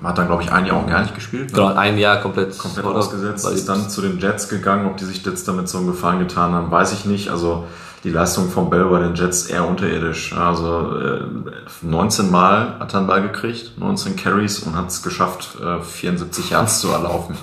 Man 0.02 0.10
hat 0.10 0.18
dann, 0.18 0.26
glaube 0.26 0.42
ich, 0.42 0.52
ein 0.52 0.66
Jahr 0.66 0.78
auch 0.78 0.88
gar 0.88 1.02
nicht 1.02 1.14
gespielt. 1.14 1.52
Ne? 1.52 1.56
Genau, 1.56 1.76
ein 1.76 2.00
Jahr 2.00 2.20
komplett, 2.22 2.58
komplett 2.58 2.86
ausgesetzt. 2.86 3.48
Ist 3.52 3.70
dann 3.70 3.88
zu 3.88 4.02
den 4.02 4.18
Jets 4.18 4.50
gegangen. 4.50 4.88
Ob 4.88 4.98
die 4.98 5.06
sich 5.06 5.24
jetzt 5.24 5.48
damit 5.48 5.70
so 5.70 5.78
einen 5.78 5.86
Gefallen 5.86 6.18
getan 6.18 6.54
haben, 6.54 6.72
weiß 6.72 6.94
ich 6.94 7.06
nicht. 7.06 7.30
Also 7.30 7.68
die 8.04 8.10
Leistung 8.10 8.50
von 8.50 8.70
Bell 8.70 8.86
bei 8.86 9.00
den 9.00 9.16
Jets 9.16 9.48
eher 9.48 9.68
unterirdisch. 9.68 10.34
Also 10.34 10.98
äh, 11.00 11.22
19 11.82 12.30
Mal 12.32 12.80
hat 12.80 12.94
er 12.94 13.00
einen 13.00 13.08
Ball 13.08 13.22
gekriegt, 13.22 13.74
19 13.78 14.16
Carries 14.16 14.60
und 14.60 14.76
hat 14.76 14.88
es 14.88 15.02
geschafft, 15.02 15.58
äh, 15.62 15.82
74 15.82 16.52
Yards 16.52 16.82
zu 16.82 16.90
erlaufen. 16.90 17.36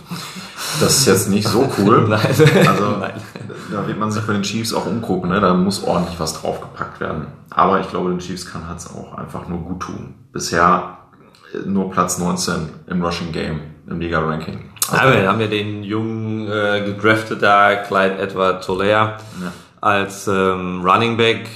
Das 0.81 0.99
ist 0.99 1.07
jetzt 1.07 1.29
nicht 1.29 1.49
so 1.49 1.69
cool. 1.79 2.07
Nein. 2.09 2.27
Also 2.69 2.97
Nein. 3.01 3.21
da 3.71 3.87
wird 3.87 3.99
man 3.99 4.11
sich 4.11 4.23
bei 4.25 4.33
den 4.33 4.43
Chiefs 4.43 4.73
auch 4.73 4.87
umgucken. 4.87 5.31
Ne? 5.31 5.41
Da 5.41 5.55
muss 5.55 5.83
ordentlich 5.85 6.19
was 6.19 6.41
draufgepackt 6.41 7.01
werden. 7.01 7.27
Aber 7.51 7.81
ich 7.81 7.89
glaube, 7.89 8.11
den 8.11 8.19
Chiefs 8.21 8.47
kann 8.47 8.63
es 8.77 8.89
auch 8.91 9.19
einfach 9.19 9.49
nur 9.49 9.59
gut 9.59 9.81
tun. 9.81 10.15
Bisher 10.33 10.99
nur 11.67 11.91
Platz 11.91 12.19
19 12.19 12.69
im 12.87 13.03
Rushing 13.03 13.33
Game 13.33 13.61
im 13.87 14.01
Liga-Ranking. 14.01 14.71
Also, 14.91 15.15
ja, 15.15 15.23
wir 15.23 15.29
haben 15.29 15.41
ja 15.41 15.47
den 15.47 15.83
jungen 15.83 16.47
äh, 16.47 16.83
gedraftet 16.85 17.43
da, 17.43 17.77
Clyde 17.77 18.19
Edward 18.19 18.65
Tolaire, 18.65 19.17
ja. 19.41 19.53
Als 19.85 20.27
ähm, 20.29 20.81
Running 20.83 21.19
Back. 21.19 21.47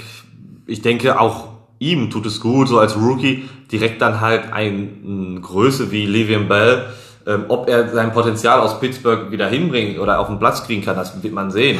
Ich 0.67 0.83
denke, 0.83 1.19
auch 1.19 1.47
ihm 1.79 2.11
tut 2.11 2.27
es 2.27 2.39
gut, 2.39 2.67
so 2.67 2.77
als 2.79 2.95
Rookie, 2.95 3.49
direkt 3.71 4.01
dann 4.03 4.21
halt 4.21 4.53
eine 4.53 5.39
Größe 5.41 5.91
wie 5.91 6.05
Le'Veon 6.05 6.47
Bell. 6.47 6.85
Ähm, 7.25 7.45
ob 7.47 7.67
er 7.67 7.89
sein 7.89 8.13
Potenzial 8.13 8.59
aus 8.59 8.79
Pittsburgh 8.79 9.31
wieder 9.31 9.47
hinbringt 9.47 9.97
oder 9.97 10.19
auf 10.19 10.27
den 10.27 10.37
Platz 10.37 10.63
kriegen 10.63 10.83
kann, 10.85 10.95
das 10.95 11.21
wird 11.23 11.33
man 11.33 11.49
sehen. 11.49 11.79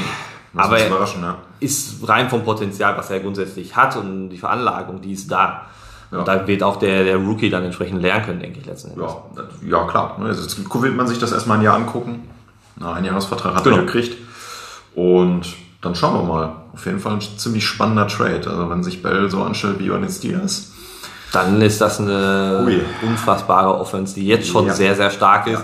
Muss 0.54 0.66
Aber 0.66 0.80
er 0.80 0.90
ja. 0.90 1.38
ist 1.60 2.08
rein 2.10 2.30
vom 2.30 2.44
Potenzial, 2.44 2.98
was 2.98 3.12
er 3.12 3.20
grundsätzlich 3.20 3.76
hat 3.76 3.96
und 3.96 4.30
die 4.30 4.38
Veranlagung, 4.40 5.02
die 5.02 5.14
ist 5.14 5.32
da. 5.32 5.68
Ja. 6.12 6.18
Und 6.20 6.28
da 6.28 6.48
wird 6.48 6.64
auch 6.64 6.78
der, 6.78 7.04
der 7.04 7.18
Rookie 7.18 7.52
dann 7.52 7.64
entsprechend 7.64 8.02
lernen 8.02 8.26
können, 8.26 8.40
denke 8.40 8.60
ich 8.60 8.66
letzten 8.66 8.92
Endes. 8.92 9.06
Ja, 9.12 9.24
das, 9.36 9.46
ja 9.70 9.84
klar. 9.88 10.18
ne, 10.20 10.26
Also 10.26 10.42
jetzt 10.42 10.82
will 10.82 10.92
man 10.92 11.06
sich 11.06 11.20
das 11.20 11.32
erstmal 11.32 11.60
ein 11.60 11.64
Jahr 11.64 11.76
angucken. 11.76 12.28
Na, 12.78 12.94
ein 12.94 13.06
Jahresvertrag 13.06 13.54
hat 13.54 13.64
Genau. 13.64 13.76
er 13.78 13.84
gekriegt. 13.84 14.18
Und 14.96 15.56
dann 15.82 15.96
schauen 15.96 16.16
wir 16.16 16.24
mal. 16.34 16.56
Auf 16.74 16.86
jeden 16.86 17.00
Fall 17.00 17.14
ein 17.14 17.22
ziemlich 17.22 17.66
spannender 17.66 18.08
Trade. 18.08 18.42
Also 18.50 18.70
wenn 18.70 18.84
sich 18.84 19.02
Bell 19.02 19.30
so 19.30 19.44
anstellt 19.44 19.80
wie 19.80 19.90
bei 19.90 19.98
den 19.98 20.10
Steelers. 20.10 20.72
Dann 21.32 21.62
ist 21.62 21.80
das 21.80 22.00
eine 22.00 22.64
Ui. 22.66 22.82
unfassbare 23.08 23.78
Offense, 23.78 24.16
die 24.16 24.26
jetzt 24.26 24.48
schon 24.48 24.66
Ja. 24.68 24.74
sehr, 24.74 24.96
sehr 24.96 25.12
stark 25.12 25.48
ist. 25.48 25.64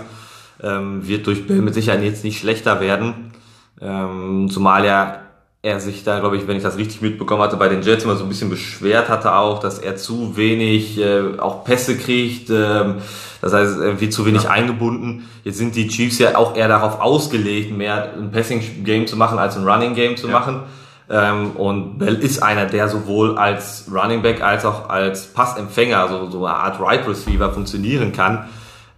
Ähm, 0.62 1.06
wird 1.06 1.26
durch 1.26 1.46
Bill 1.46 1.60
mit 1.60 1.74
Sicherheit 1.74 2.02
jetzt 2.02 2.24
nicht 2.24 2.38
schlechter 2.38 2.80
werden. 2.80 3.32
Ähm, 3.80 4.48
zumal 4.50 4.84
ja 4.86 5.18
er 5.66 5.80
sich 5.80 6.04
da, 6.04 6.20
glaube 6.20 6.36
ich, 6.36 6.46
wenn 6.46 6.56
ich 6.56 6.62
das 6.62 6.76
richtig 6.76 7.02
mitbekommen 7.02 7.42
hatte, 7.42 7.56
bei 7.56 7.68
den 7.68 7.82
Jets 7.82 8.04
immer 8.04 8.14
so 8.14 8.22
ein 8.22 8.28
bisschen 8.28 8.50
beschwert 8.50 9.08
hatte 9.08 9.34
auch, 9.34 9.58
dass 9.58 9.80
er 9.80 9.96
zu 9.96 10.36
wenig 10.36 10.96
äh, 10.98 11.38
auch 11.38 11.64
Pässe 11.64 11.98
kriegt. 11.98 12.50
Ähm, 12.50 12.98
das 13.42 13.52
heißt, 13.52 13.80
er 13.80 14.00
wird 14.00 14.12
zu 14.12 14.24
wenig 14.24 14.48
eingebunden. 14.48 15.28
Jetzt 15.42 15.58
sind 15.58 15.74
die 15.74 15.88
Chiefs 15.88 16.20
ja 16.20 16.36
auch 16.36 16.56
eher 16.56 16.68
darauf 16.68 17.00
ausgelegt, 17.00 17.76
mehr 17.76 18.14
ein 18.16 18.30
Passing-Game 18.30 19.08
zu 19.08 19.16
machen, 19.16 19.40
als 19.40 19.56
ein 19.56 19.68
Running-Game 19.68 20.16
zu 20.16 20.28
machen. 20.28 20.60
Ähm, 21.10 21.50
und 21.56 21.98
Bell 21.98 22.14
ist 22.14 22.44
einer, 22.44 22.66
der 22.66 22.88
sowohl 22.88 23.36
als 23.36 23.90
Running 23.92 24.22
Back 24.22 24.42
als 24.42 24.64
auch 24.64 24.88
als 24.88 25.26
Passempfänger, 25.26 25.98
also 25.98 26.30
so 26.30 26.46
eine 26.46 26.56
Art 26.56 26.80
Right 26.80 27.06
Receiver 27.08 27.50
funktionieren 27.50 28.12
kann. 28.12 28.46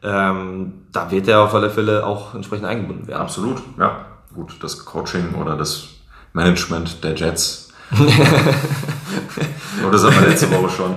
Ähm, 0.03 0.75
da 0.93 1.11
wird 1.11 1.29
er 1.29 1.41
auf 1.41 1.55
alle 1.55 1.71
Fälle 1.71 2.05
auch 2.05 2.35
entsprechend 2.35 2.67
eingebunden 2.67 3.09
werden. 3.09 3.23
Absolut, 3.23 3.57
ja. 3.79 4.05
Gut, 4.35 4.57
das 4.63 4.85
Coaching 4.85 5.35
oder 5.35 5.57
das 5.57 5.98
Management 6.39 7.03
der 7.03 7.15
Jets. 7.17 7.69
Oder 9.83 9.91
das 9.91 10.05
haben 10.05 10.21
wir 10.21 10.29
letzte 10.29 10.51
Woche 10.51 10.71
schon. 10.71 10.95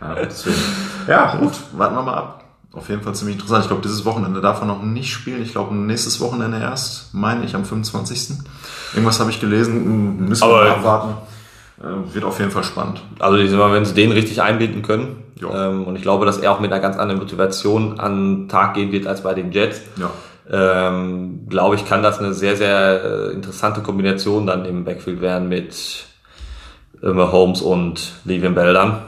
Ja, 0.00 0.14
deswegen. 0.24 0.56
ja, 1.06 1.36
gut, 1.36 1.52
warten 1.76 1.94
wir 1.94 2.02
mal 2.02 2.14
ab. 2.14 2.44
Auf 2.72 2.88
jeden 2.88 3.02
Fall 3.02 3.14
ziemlich 3.14 3.36
interessant. 3.36 3.62
Ich 3.64 3.68
glaube, 3.68 3.82
dieses 3.82 4.04
Wochenende 4.04 4.40
darf 4.40 4.60
er 4.60 4.66
noch 4.66 4.82
nicht 4.82 5.12
spielen. 5.12 5.42
Ich 5.42 5.52
glaube, 5.52 5.74
nächstes 5.74 6.20
Wochenende 6.20 6.58
erst, 6.58 7.12
meine 7.14 7.44
ich, 7.44 7.54
am 7.54 7.64
25. 7.64 8.38
Irgendwas 8.94 9.20
habe 9.20 9.30
ich 9.30 9.40
gelesen. 9.40 10.26
Müssen 10.28 10.42
wir 10.42 10.46
Aber- 10.54 10.64
mal 10.64 10.70
abwarten. 10.70 11.14
Äh, 11.80 12.14
Wird 12.14 12.24
auf 12.24 12.38
jeden 12.38 12.50
Fall 12.50 12.64
spannend. 12.64 13.02
Also 13.18 13.36
ich 13.38 13.50
sag 13.50 13.58
mal, 13.58 13.72
wenn 13.72 13.84
sie 13.84 13.94
den 13.94 14.10
richtig 14.12 14.40
einbinden 14.40 14.82
können, 14.82 15.16
ähm, 15.42 15.84
und 15.84 15.96
ich 15.96 16.02
glaube, 16.02 16.24
dass 16.26 16.38
er 16.38 16.52
auch 16.52 16.60
mit 16.60 16.72
einer 16.72 16.80
ganz 16.80 16.96
anderen 16.96 17.20
Motivation 17.20 17.98
an 18.00 18.14
den 18.42 18.48
Tag 18.48 18.74
gehen 18.74 18.90
wird 18.92 19.06
als 19.06 19.22
bei 19.22 19.34
den 19.34 19.50
Jets, 19.52 19.80
Ja. 19.96 20.10
Ähm, 20.52 21.46
glaube 21.48 21.76
ich, 21.76 21.86
kann 21.86 22.02
das 22.02 22.18
eine 22.18 22.34
sehr, 22.34 22.56
sehr 22.56 23.04
äh, 23.04 23.32
interessante 23.32 23.80
Kombination 23.80 24.46
dann 24.46 24.64
im 24.64 24.84
Backfield 24.84 25.20
werden 25.20 25.48
mit 25.48 26.04
äh, 27.02 27.06
Holmes 27.06 27.62
und 27.62 28.12
Le'Veon 28.26 28.54
Bell 28.54 28.74
dann. 28.74 29.02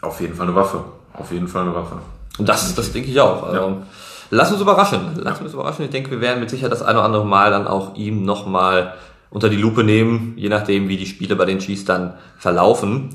Auf 0.00 0.20
jeden 0.20 0.34
Fall 0.34 0.46
eine 0.46 0.54
Waffe. 0.54 0.84
Auf 1.12 1.32
jeden 1.32 1.48
Fall 1.48 1.62
eine 1.62 1.74
Waffe. 1.74 1.96
Und 2.38 2.48
das, 2.48 2.74
das 2.74 2.92
denke 2.92 3.10
ich 3.10 3.20
auch. 3.20 3.42
Also, 3.42 3.82
Lass 4.30 4.50
uns 4.50 4.60
überraschen. 4.60 5.00
Lass 5.16 5.40
uns 5.40 5.52
überraschen. 5.52 5.84
Ich 5.84 5.90
denke, 5.90 6.10
wir 6.10 6.20
werden 6.20 6.40
mit 6.40 6.50
Sicherheit 6.50 6.72
das 6.72 6.82
eine 6.82 6.98
oder 6.98 7.06
andere 7.06 7.24
Mal 7.24 7.50
dann 7.50 7.66
auch 7.66 7.94
ihm 7.94 8.24
nochmal 8.24 8.94
unter 9.30 9.48
die 9.48 9.56
Lupe 9.56 9.84
nehmen, 9.84 10.34
je 10.36 10.48
nachdem, 10.48 10.88
wie 10.88 10.96
die 10.96 11.06
Spiele 11.06 11.36
bei 11.36 11.44
den 11.44 11.58
Chiefs 11.58 11.84
dann 11.84 12.14
verlaufen. 12.38 13.10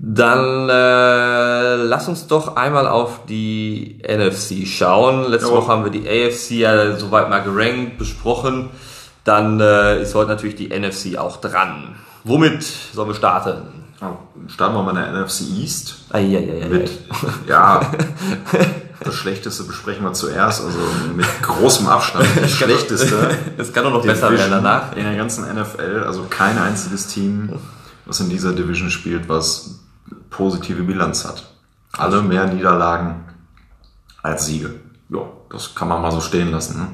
Dann 0.00 0.68
äh, 0.68 1.74
lass 1.74 2.06
uns 2.08 2.28
doch 2.28 2.54
einmal 2.54 2.86
auf 2.86 3.26
die 3.28 4.00
NFC 4.06 4.64
schauen. 4.66 5.28
Letzte 5.28 5.48
Jawohl. 5.48 5.62
Woche 5.62 5.72
haben 5.72 5.84
wir 5.84 5.90
die 5.90 6.08
AFC 6.08 6.50
ja 6.52 6.96
soweit 6.96 7.28
mal 7.28 7.40
gerankt, 7.40 7.98
besprochen. 7.98 8.70
Dann 9.24 9.58
äh, 9.60 10.00
ist 10.02 10.14
heute 10.14 10.30
natürlich 10.30 10.54
die 10.54 10.68
NFC 10.68 11.18
auch 11.18 11.38
dran. 11.38 11.96
Womit 12.22 12.62
sollen 12.62 13.08
wir 13.08 13.14
starten? 13.14 13.84
Ja, 14.00 14.16
Starten 14.46 14.76
wir 14.76 14.82
mal 14.82 14.90
in 14.90 15.12
der 15.12 15.24
NFC 15.24 15.40
East. 15.58 15.96
Eieieiei. 16.10 16.68
Mit, 16.68 16.90
ja, 17.48 17.80
das 19.00 19.14
Schlechteste 19.14 19.64
besprechen 19.64 20.04
wir 20.04 20.12
zuerst, 20.12 20.64
also 20.64 20.78
mit 21.16 21.26
großem 21.42 21.88
Abstand. 21.88 22.26
Das 22.40 22.52
Schlechteste. 22.52 23.36
Es 23.58 23.72
kann 23.72 23.82
doch 23.82 23.92
noch 23.92 24.04
besser 24.04 24.30
werden 24.30 24.50
danach. 24.50 24.94
In 24.94 25.02
der 25.02 25.16
ganzen 25.16 25.44
NFL, 25.52 26.04
also 26.06 26.26
kein 26.30 26.56
einziges 26.56 27.08
Team, 27.08 27.52
was 28.06 28.20
in 28.20 28.30
dieser 28.30 28.52
Division 28.52 28.90
spielt, 28.90 29.28
was 29.28 29.80
positive 30.30 30.82
Bilanz 30.82 31.24
hat. 31.24 31.54
Alle 31.92 32.22
mehr 32.22 32.46
Niederlagen 32.46 33.24
als 34.22 34.46
Siege. 34.46 34.74
Ja, 35.08 35.20
das 35.50 35.74
kann 35.74 35.88
man 35.88 36.02
mal 36.02 36.12
so 36.12 36.20
stehen 36.20 36.50
lassen. 36.50 36.78
Ne? 36.78 36.88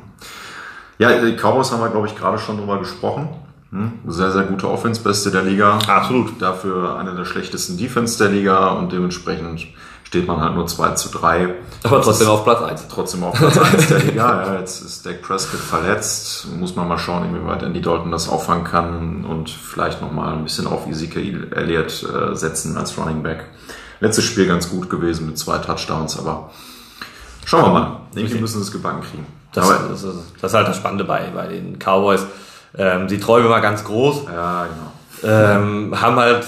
Ja, 0.99 1.21
die 1.21 1.37
Cowboys 1.37 1.73
haben 1.73 1.81
wir, 1.81 1.91
glaube 1.91 2.07
ich, 2.07 2.17
gerade 2.17 2.39
schon 2.39 2.59
drüber 2.59 2.79
gesprochen. 2.79 3.29
Hm? 3.71 3.93
Sehr, 4.07 4.31
sehr 4.31 4.45
gute 4.45 4.71
Offense, 4.71 5.03
beste 5.03 5.31
der 5.33 5.43
Liga. 5.43 5.79
Absolut. 5.89 6.41
Dafür 6.41 6.97
eine 6.97 7.15
der 7.15 7.25
schlechtesten 7.25 7.77
Defense 7.77 8.19
der 8.19 8.33
Liga 8.33 8.69
und 8.69 8.93
dementsprechend 8.93 9.67
steht 10.15 10.29
man 10.29 10.41
halt 10.41 10.55
nur 10.55 10.65
2 10.65 10.91
zu 10.93 11.09
3. 11.09 11.55
Aber 11.83 12.01
trotzdem 12.01 12.29
auf 12.29 12.45
Platz 12.45 12.63
1. 12.63 12.87
Trotzdem 12.89 13.25
auf 13.25 13.35
Platz 13.37 13.59
1 13.59 13.89
der 13.89 13.99
Liga. 13.99 14.47
Ja, 14.47 14.61
jetzt 14.61 14.81
ist 14.81 15.05
Dak 15.05 15.23
Prescott 15.23 15.59
verletzt. 15.59 16.47
Muss 16.57 16.77
man 16.77 16.87
mal 16.87 16.99
schauen, 16.99 17.25
inwieweit 17.25 17.65
Andy 17.65 17.81
Dalton 17.81 18.13
das 18.13 18.29
auffangen 18.29 18.63
kann 18.63 19.25
und 19.25 19.51
vielleicht 19.51 20.01
nochmal 20.01 20.35
ein 20.35 20.45
bisschen 20.45 20.69
auf 20.69 20.87
Ezekiel 20.87 21.53
Elliott 21.53 22.05
äh, 22.05 22.37
setzen 22.37 22.77
als 22.77 22.97
Running 22.97 23.25
Back. 23.25 23.47
Letztes 23.99 24.25
Spiel 24.25 24.47
ganz 24.47 24.71
gut 24.71 24.89
gewesen 24.89 25.27
mit 25.27 25.37
zwei 25.37 25.59
Touchdowns, 25.59 26.17
aber 26.17 26.51
schauen 27.45 27.65
wir 27.65 27.73
mal. 27.73 28.01
Irgendwie 28.15 28.39
müssen 28.39 28.59
sie 28.59 28.67
es 28.67 28.71
gebacken 28.71 29.01
kriegen. 29.01 29.27
Das, 29.53 29.69
aber, 29.69 29.89
das, 29.89 30.05
ist, 30.05 30.15
das 30.41 30.53
ist 30.53 30.57
halt 30.57 30.69
das 30.69 30.77
Spannende 30.77 31.03
bei, 31.03 31.25
bei 31.35 31.49
den 31.49 31.81
Cowboys. 31.81 32.25
Ähm, 32.79 33.09
sie 33.09 33.19
träumen 33.19 33.47
immer 33.47 33.61
ganz 33.61 33.83
groß, 33.83 34.27
ja, 34.33 34.67
genau. 34.67 35.33
ähm, 35.33 36.01
haben 36.01 36.17
halt 36.17 36.45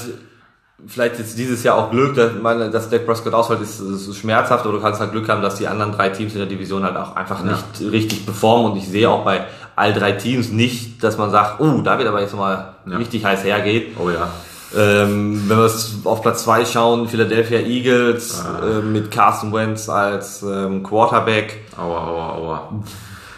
vielleicht 0.89 1.19
jetzt 1.19 1.37
dieses 1.39 1.63
Jahr 1.63 1.77
auch 1.77 1.91
Glück, 1.91 2.15
dass, 2.15 2.33
meine, 2.41 2.71
dass 2.71 2.89
Dak 2.91 3.07
Prescott 3.07 3.35
ausfällt, 3.35 3.61
ist, 3.61 3.81
ist 3.81 4.17
schmerzhaft, 4.17 4.65
oder 4.67 4.77
du 4.79 4.83
kannst 4.83 5.01
halt 5.01 5.13
Glück 5.13 5.29
haben, 5.29 5.43
dass 5.43 5.57
die 5.57 5.67
anderen 5.67 5.93
drei 5.93 6.09
Teams 6.11 6.33
in 6.33 6.39
der 6.39 6.49
Division 6.49 6.83
halt 6.85 6.97
auch 6.97 7.17
einfach 7.17 7.45
Ja. 7.45 7.53
nicht 7.53 7.93
richtig 7.93 8.25
performen 8.25 8.73
und 8.73 8.79
ich 8.79 8.89
sehe 8.89 9.09
auch 9.11 9.25
bei 9.25 9.47
all 9.75 9.93
drei 9.93 10.13
Teams 10.13 10.51
nicht, 10.51 11.03
dass 11.03 11.19
man 11.19 11.31
sagt, 11.31 11.61
oh, 11.61 11.81
da 11.83 11.99
wird 11.99 12.09
aber 12.09 12.21
jetzt 12.21 12.35
mal 12.35 12.75
Ja. 12.87 12.97
richtig 12.97 13.25
heiß 13.25 13.45
hergeht. 13.45 13.97
Oh 13.99 14.11
ja. 14.11 14.29
Ähm, 14.77 15.45
wenn 15.49 15.59
wir 15.59 15.71
auf 16.05 16.23
Platz 16.23 16.43
zwei 16.45 16.65
schauen, 16.65 17.09
Philadelphia 17.09 17.61
Eagles 17.61 18.43
Ah. 18.45 18.67
äh, 18.67 18.83
mit 18.83 19.11
Carson 19.11 19.53
Wentz 19.53 19.89
als 19.89 20.43
ähm, 20.43 20.83
Quarterback. 20.83 21.65
Aua, 21.77 22.07
aua, 22.07 22.33
aua. 22.35 22.73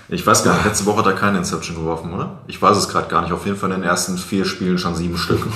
Ich 0.08 0.26
weiß 0.26 0.42
gar 0.42 0.54
nicht, 0.54 0.64
letzte 0.64 0.86
Woche 0.86 0.98
hat 1.00 1.06
er 1.06 1.12
keine 1.12 1.36
Inception 1.38 1.76
geworfen, 1.76 2.14
oder? 2.14 2.30
Ich 2.46 2.60
weiß 2.62 2.76
es 2.78 2.88
gerade 2.88 3.08
gar 3.08 3.20
nicht. 3.22 3.32
Auf 3.32 3.44
jeden 3.44 3.58
Fall 3.58 3.70
in 3.72 3.80
den 3.82 3.84
ersten 3.88 4.16
vier 4.16 4.46
Spielen 4.46 4.78
schon 4.78 4.94
sieben 4.94 5.18
Stück. 5.18 5.40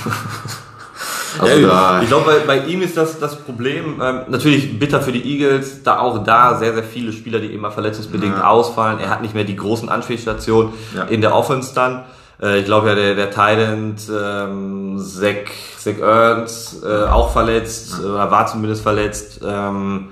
Also 1.39 1.59
ja, 1.59 2.01
ich 2.01 2.07
glaube, 2.07 2.25
bei, 2.45 2.57
bei 2.59 2.65
ihm 2.67 2.81
ist 2.81 2.95
das 2.97 3.19
das 3.19 3.35
Problem. 3.35 3.99
Ähm, 4.01 4.21
natürlich 4.27 4.77
bitter 4.77 5.01
für 5.01 5.11
die 5.11 5.23
Eagles, 5.23 5.83
da 5.83 5.99
auch 5.99 6.23
da 6.23 6.57
sehr, 6.57 6.73
sehr 6.73 6.83
viele 6.83 7.11
Spieler, 7.11 7.39
die 7.39 7.47
immer 7.47 7.71
verletzungsbedingt 7.71 8.37
Ja. 8.37 8.47
ausfallen. 8.47 8.99
Er 8.99 9.09
hat 9.09 9.21
nicht 9.21 9.33
mehr 9.33 9.43
die 9.43 9.55
großen 9.55 9.89
Anspielstationen 9.89 10.73
Ja. 10.95 11.03
in 11.05 11.21
der 11.21 11.33
Offense 11.35 11.73
dann. 11.73 12.03
Äh, 12.41 12.59
ich 12.59 12.65
glaube 12.65 12.89
ja, 12.89 12.95
der, 12.95 13.15
der 13.15 13.31
Thailand 13.31 14.01
ähm, 14.09 14.99
Zach, 14.99 15.51
Zach 15.79 15.97
Ernst 15.99 16.83
äh, 16.83 17.05
auch 17.05 17.31
verletzt, 17.31 17.95
äh, 18.01 18.05
oder 18.07 18.29
war 18.31 18.45
zumindest 18.47 18.83
verletzt. 18.83 19.41
Ähm, 19.45 20.09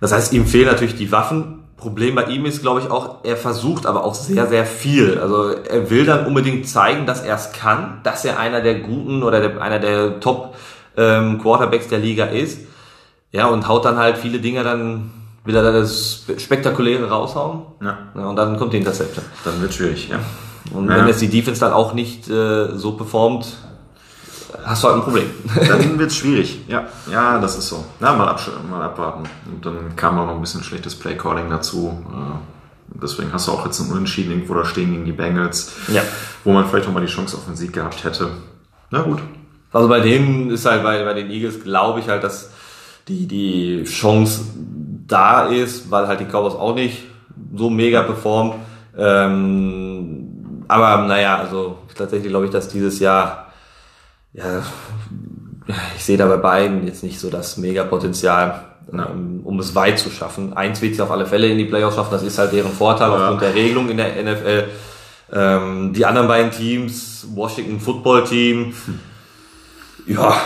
das 0.00 0.12
heißt, 0.12 0.32
ihm 0.34 0.46
fehlen 0.46 0.66
natürlich 0.66 0.96
die 0.96 1.10
Waffen. 1.10 1.63
Problem 1.84 2.14
bei 2.14 2.24
ihm 2.24 2.46
ist, 2.46 2.62
glaube 2.62 2.80
ich, 2.80 2.90
auch, 2.90 3.16
er 3.24 3.36
versucht 3.36 3.84
aber 3.86 4.04
auch 4.04 4.14
sehr, 4.14 4.46
sehr 4.46 4.64
viel. 4.66 5.18
Also 5.18 5.50
er 5.50 5.90
will 5.90 6.04
dann 6.06 6.26
unbedingt 6.26 6.66
zeigen, 6.66 7.04
dass 7.06 7.22
er 7.22 7.36
es 7.36 7.52
kann, 7.52 8.00
dass 8.02 8.24
er 8.24 8.38
einer 8.38 8.60
der 8.62 8.80
guten 8.80 9.22
oder 9.22 9.40
der, 9.40 9.60
einer 9.60 9.78
der 9.78 10.18
Top 10.20 10.54
ähm, 10.96 11.38
Quarterbacks 11.42 11.88
der 11.88 11.98
Liga 11.98 12.24
ist. 12.24 12.60
Ja, 13.32 13.46
und 13.48 13.68
haut 13.68 13.84
dann 13.84 13.98
halt 13.98 14.16
viele 14.16 14.38
Dinge 14.38 14.62
dann, 14.64 15.10
will 15.44 15.54
er 15.54 15.62
da 15.62 15.72
das 15.72 16.24
Spektakuläre 16.38 17.08
raushauen. 17.10 17.62
ja, 17.82 17.98
Ja, 18.16 18.26
und 18.28 18.36
dann 18.36 18.56
kommt 18.58 18.72
die 18.72 18.78
Interception. 18.78 19.24
dann 19.44 19.60
wird 19.60 19.74
schwierig, 19.74 20.08
ja. 20.08 20.18
Und 20.72 20.88
Ja. 20.88 20.96
wenn 20.96 21.06
jetzt 21.08 21.20
die 21.20 21.28
Defense 21.28 21.60
dann 21.60 21.72
auch 21.74 21.92
nicht 21.92 22.30
äh, 22.30 22.76
so 22.76 22.92
performt, 22.92 23.58
hast 24.64 24.84
du 24.84 24.88
halt 24.88 24.96
ein 24.98 25.02
Problem. 25.02 25.30
Dann 25.68 25.98
wird 25.98 26.10
es 26.10 26.16
schwierig. 26.16 26.60
Ja, 26.68 26.84
ja, 27.10 27.38
das 27.38 27.58
ist 27.58 27.68
so. 27.68 27.84
Na, 28.00 28.12
mal, 28.12 28.36
mal 28.70 28.82
abwarten. 28.82 29.24
Und 29.46 29.64
dann 29.64 29.96
kam 29.96 30.18
auch 30.18 30.26
noch 30.26 30.34
ein 30.34 30.40
bisschen 30.40 30.62
schlechtes 30.62 30.94
Playcalling 30.94 31.50
dazu. 31.50 32.04
Äh, 32.10 32.38
Deswegen 33.02 33.32
hast 33.32 33.48
du 33.48 33.52
auch 33.52 33.64
jetzt 33.64 33.80
einen 33.80 33.90
Unentschieden 33.90 34.30
irgendwo 34.30 34.54
da 34.54 34.64
stehen 34.64 34.92
gegen 34.92 35.04
die 35.04 35.12
Bengals, 35.12 35.72
ja. 35.88 36.02
wo 36.44 36.52
man 36.52 36.66
vielleicht 36.66 36.86
noch 36.86 36.94
mal 36.94 37.00
die 37.00 37.12
Chance 37.12 37.36
auf 37.36 37.44
den 37.44 37.56
Sieg 37.56 37.72
gehabt 37.72 38.04
hätte. 38.04 38.30
Na 38.90 39.02
gut. 39.02 39.18
Also 39.72 39.88
bei 39.88 40.00
denen 40.00 40.50
ist 40.50 40.64
halt 40.66 40.82
bei, 40.84 41.04
bei 41.04 41.14
den 41.14 41.30
Eagles 41.30 41.62
glaube 41.64 42.00
ich 42.00 42.08
halt, 42.08 42.22
dass 42.22 42.50
die, 43.08 43.26
die 43.26 43.84
Chance 43.84 44.42
da 45.06 45.46
ist, 45.46 45.90
weil 45.90 46.06
halt 46.06 46.20
die 46.20 46.24
Cowboys 46.26 46.54
auch 46.54 46.74
nicht 46.74 47.02
so 47.56 47.68
mega 47.68 48.02
performt. 48.02 48.54
Ähm, 48.96 50.64
aber 50.68 51.04
naja, 51.06 51.38
also 51.38 51.78
tatsächlich 51.96 52.30
glaube 52.30 52.46
ich, 52.46 52.52
dass 52.52 52.68
dieses 52.68 53.00
Jahr, 53.00 53.52
ja, 54.34 54.62
ich 55.96 56.04
sehe 56.04 56.18
da 56.18 56.26
bei 56.26 56.36
beiden 56.36 56.86
jetzt 56.86 57.02
nicht 57.02 57.18
so 57.18 57.30
das 57.30 57.56
Mega-Potenzial, 57.56 58.64
ja. 58.92 59.06
Ähm, 59.06 59.40
um 59.44 59.58
es 59.60 59.74
weit 59.74 59.98
zu 59.98 60.10
schaffen. 60.10 60.52
Eins 60.52 60.82
wird 60.82 60.94
sie 60.94 61.02
auf 61.02 61.10
alle 61.10 61.26
Fälle 61.26 61.48
in 61.48 61.56
die 61.56 61.64
Playoffs 61.64 61.96
schaffen, 61.96 62.12
das 62.12 62.22
ist 62.22 62.38
halt 62.38 62.52
deren 62.52 62.72
Vorteil 62.72 63.08
ja. 63.08 63.16
aufgrund 63.16 63.42
der 63.42 63.54
Regelung 63.54 63.88
in 63.88 63.96
der 63.96 64.22
NFL. 64.22 64.64
Ähm, 65.32 65.92
die 65.94 66.04
anderen 66.04 66.28
beiden 66.28 66.50
Teams, 66.50 67.26
Washington 67.34 67.80
Football 67.80 68.24
Team, 68.24 68.74
hm. 68.84 69.00
ja, 70.06 70.36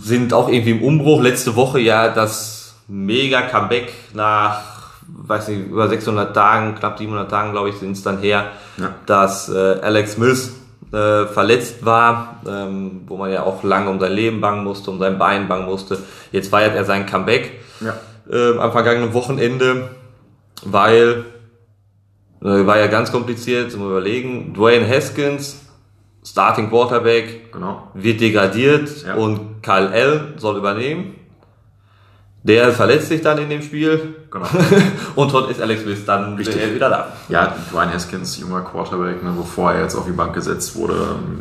sind 0.00 0.32
auch 0.32 0.48
irgendwie 0.48 0.70
im 0.70 0.82
Umbruch. 0.82 1.20
Letzte 1.20 1.54
Woche 1.56 1.78
ja 1.80 2.08
das 2.08 2.74
mega 2.88 3.42
Comeback 3.42 3.92
nach, 4.14 4.62
weiß 5.06 5.48
nicht, 5.48 5.68
über 5.68 5.88
600 5.88 6.34
Tagen, 6.34 6.74
knapp 6.76 6.98
700 6.98 7.30
Tagen, 7.30 7.52
glaube 7.52 7.68
ich, 7.68 7.76
sind 7.76 7.92
es 7.92 8.02
dann 8.02 8.18
her, 8.18 8.52
ja. 8.78 8.94
dass 9.06 9.48
äh, 9.50 9.78
Alex 9.82 10.14
Smith 10.14 10.52
äh, 10.92 11.26
verletzt 11.26 11.84
war, 11.84 12.42
ähm, 12.46 13.02
wo 13.06 13.16
man 13.16 13.32
ja 13.32 13.44
auch 13.44 13.62
lange 13.62 13.90
um 13.90 13.98
sein 13.98 14.12
Leben 14.12 14.40
bangen 14.40 14.64
musste, 14.64 14.90
um 14.90 14.98
sein 14.98 15.18
Bein 15.18 15.48
bangen 15.48 15.66
musste. 15.66 15.98
Jetzt 16.32 16.50
feiert 16.50 16.74
er 16.74 16.84
sein 16.84 17.06
Comeback 17.06 17.60
ja. 17.80 17.94
äh, 18.30 18.58
am 18.58 18.72
vergangenen 18.72 19.14
Wochenende, 19.14 19.90
weil 20.64 21.24
äh, 22.42 22.66
war 22.66 22.78
ja 22.78 22.88
ganz 22.88 23.10
kompliziert 23.10 23.72
zum 23.72 23.86
Überlegen. 23.86 24.52
Dwayne 24.54 24.86
Haskins, 24.86 25.64
Starting 26.24 26.68
Quarterback, 26.68 27.52
genau. 27.52 27.88
wird 27.94 28.20
degradiert 28.20 29.04
ja. 29.06 29.14
und 29.14 29.62
Kyle 29.62 29.92
L 29.92 30.34
soll 30.36 30.58
übernehmen. 30.58 31.14
Der 32.44 32.72
verletzt 32.72 33.08
sich 33.08 33.20
dann 33.20 33.38
in 33.38 33.48
dem 33.48 33.62
Spiel. 33.62 34.16
Genau. 34.30 34.46
und 35.14 35.32
dort 35.32 35.50
ist 35.50 35.60
Alex 35.60 35.82
Smith 35.82 36.04
dann 36.04 36.34
Richtig. 36.34 36.74
wieder 36.74 36.90
da. 36.90 37.12
Ja, 37.28 37.54
Dwayne 37.70 37.92
Haskins, 37.92 38.38
junger 38.38 38.62
Quarterback, 38.62 39.22
ne, 39.22 39.32
bevor 39.36 39.72
er 39.72 39.82
jetzt 39.82 39.94
auf 39.94 40.06
die 40.06 40.12
Bank 40.12 40.34
gesetzt 40.34 40.74
wurde, 40.74 40.94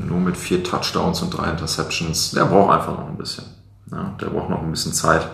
nur 0.08 0.20
mit 0.20 0.38
vier 0.38 0.64
Touchdowns 0.64 1.24
und 1.24 1.36
drei 1.36 1.50
Interceptions. 1.50 2.32
Der 2.32 2.46
braucht 2.46 2.72
einfach 2.78 2.98
noch 2.98 3.08
ein 3.08 3.18
bisschen. 3.18 3.46
Ja, 3.92 4.16
der 4.22 4.28
braucht 4.28 4.50
noch 4.50 4.62
ein 4.62 4.70
bisschen 4.70 4.94
Zeit. 4.94 5.28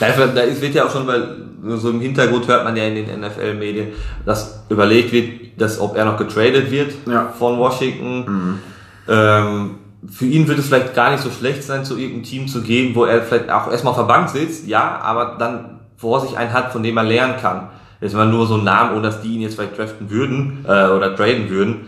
Da 0.00 0.06
wird 0.16 0.74
ja 0.74 0.86
auch 0.86 0.90
schon, 0.90 1.06
weil 1.06 1.36
so 1.76 1.90
im 1.90 2.00
Hintergrund 2.00 2.48
hört 2.48 2.64
man 2.64 2.74
ja 2.74 2.84
in 2.84 2.94
den 2.94 3.20
NFL-Medien, 3.20 3.88
dass 4.24 4.64
überlegt 4.70 5.12
wird, 5.12 5.60
dass 5.60 5.78
ob 5.78 5.96
er 5.96 6.06
noch 6.06 6.16
getradet 6.16 6.70
wird 6.70 6.92
ja. 7.06 7.32
von 7.38 7.58
Washington. 7.58 8.24
Mhm. 8.24 8.58
Ähm, 9.06 9.70
für 10.08 10.26
ihn 10.26 10.48
wird 10.48 10.58
es 10.58 10.68
vielleicht 10.68 10.94
gar 10.94 11.10
nicht 11.10 11.22
so 11.22 11.30
schlecht 11.30 11.62
sein, 11.62 11.84
zu 11.84 11.96
irgendeinem 11.96 12.22
Team 12.24 12.48
zu 12.48 12.62
gehen, 12.62 12.94
wo 12.94 13.04
er 13.04 13.22
vielleicht 13.22 13.50
auch 13.50 13.70
erstmal 13.70 13.92
auf 13.92 13.98
der 13.98 14.04
Bank 14.04 14.28
sitzt, 14.28 14.66
ja, 14.66 14.98
aber 15.02 15.36
dann 15.38 15.80
vor 15.96 16.20
sich 16.20 16.36
einen 16.36 16.52
hat, 16.52 16.72
von 16.72 16.82
dem 16.82 16.96
er 16.96 17.04
lernen 17.04 17.34
kann. 17.40 17.68
Jetzt 18.00 18.14
mal 18.14 18.26
nur 18.26 18.46
so 18.46 18.54
einen 18.54 18.64
Namen, 18.64 18.92
ohne 18.92 19.02
dass 19.02 19.20
die 19.20 19.34
ihn 19.34 19.42
jetzt 19.42 19.56
vielleicht 19.56 19.76
draften 19.76 20.10
würden 20.10 20.64
äh, 20.66 20.86
oder 20.88 21.14
traden 21.14 21.50
würden. 21.50 21.82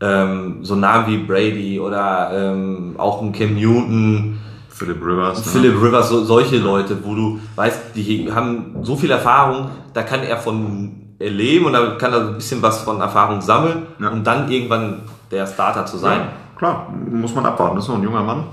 Ähm, 0.00 0.58
so 0.62 0.76
Namen 0.76 1.08
wie 1.08 1.18
Brady 1.18 1.78
oder 1.78 2.30
ähm, 2.32 2.94
auch 2.96 3.20
ein 3.20 3.32
Cam 3.32 3.54
Newton, 3.54 4.38
Philip 4.70 5.04
Rivers. 5.04 5.44
Ne? 5.44 5.52
Philip 5.52 5.82
Rivers, 5.82 6.08
so, 6.08 6.24
solche 6.24 6.56
Leute, 6.56 6.96
wo 7.04 7.14
du 7.14 7.40
weißt, 7.56 7.96
die 7.96 8.30
haben 8.32 8.76
so 8.82 8.96
viel 8.96 9.10
Erfahrung, 9.10 9.70
da 9.92 10.02
kann 10.02 10.22
er 10.22 10.38
von 10.38 11.14
erleben 11.18 11.66
und 11.66 11.72
da 11.72 11.96
kann 11.98 12.12
er 12.12 12.20
ein 12.20 12.34
bisschen 12.36 12.62
was 12.62 12.80
von 12.82 13.00
Erfahrung 13.00 13.40
sammeln, 13.40 13.88
ja. 14.00 14.08
um 14.08 14.22
dann 14.22 14.50
irgendwann 14.50 15.00
der 15.30 15.46
Starter 15.46 15.84
zu 15.84 15.98
sein. 15.98 16.20
Ja, 16.20 16.28
klar, 16.58 16.92
muss 17.10 17.34
man 17.34 17.46
abwarten. 17.46 17.76
Das 17.76 17.84
ist 17.84 17.88
noch 17.88 17.96
ein 17.96 18.02
junger 18.02 18.22
Mann. 18.22 18.44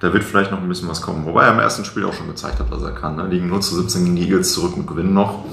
Da 0.00 0.12
wird 0.12 0.24
vielleicht 0.24 0.50
noch 0.50 0.60
ein 0.60 0.68
bisschen 0.68 0.88
was 0.88 1.00
kommen. 1.00 1.24
Wobei 1.24 1.44
er 1.44 1.52
im 1.52 1.60
ersten 1.60 1.84
Spiel 1.84 2.04
auch 2.04 2.12
schon 2.12 2.26
gezeigt 2.26 2.58
hat, 2.58 2.70
was 2.70 2.82
er 2.82 2.92
kann. 2.92 3.16
Ne? 3.16 3.26
Liegen 3.28 3.48
0 3.48 3.60
zu 3.60 3.76
17 3.76 4.04
gegen 4.04 4.16
die 4.16 4.22
Eagles 4.22 4.52
zurück 4.52 4.76
und 4.76 4.86
gewinnen 4.86 5.14
noch. 5.14 5.44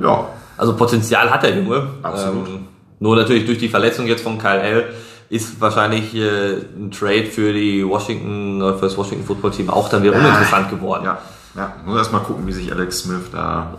Ja. 0.00 0.26
Also 0.56 0.74
Potenzial 0.74 1.30
hat 1.30 1.42
der 1.42 1.56
Junge. 1.56 1.86
Absolut. 2.02 2.48
Ähm, 2.48 2.68
nur 2.98 3.14
natürlich 3.14 3.44
durch 3.44 3.58
die 3.58 3.68
Verletzung 3.68 4.06
jetzt 4.06 4.22
von 4.22 4.38
Kyle 4.38 4.60
L 4.60 4.94
ist 5.28 5.60
wahrscheinlich 5.60 6.14
äh, 6.14 6.62
ein 6.78 6.90
Trade 6.90 7.26
für 7.26 7.52
die 7.52 7.86
Washington, 7.86 8.60
für 8.76 8.86
das 8.86 8.96
Washington 8.96 9.26
Football 9.26 9.50
Team 9.50 9.68
auch 9.68 9.88
dann 9.88 10.02
wieder 10.02 10.14
uninteressant 10.14 10.70
geworden. 10.70 11.04
Ja, 11.04 11.18
ja. 11.56 11.74
Muss 11.84 11.98
erstmal 11.98 12.22
gucken, 12.22 12.46
wie 12.46 12.52
sich 12.52 12.72
Alex 12.72 13.00
Smith 13.00 13.30
da 13.32 13.74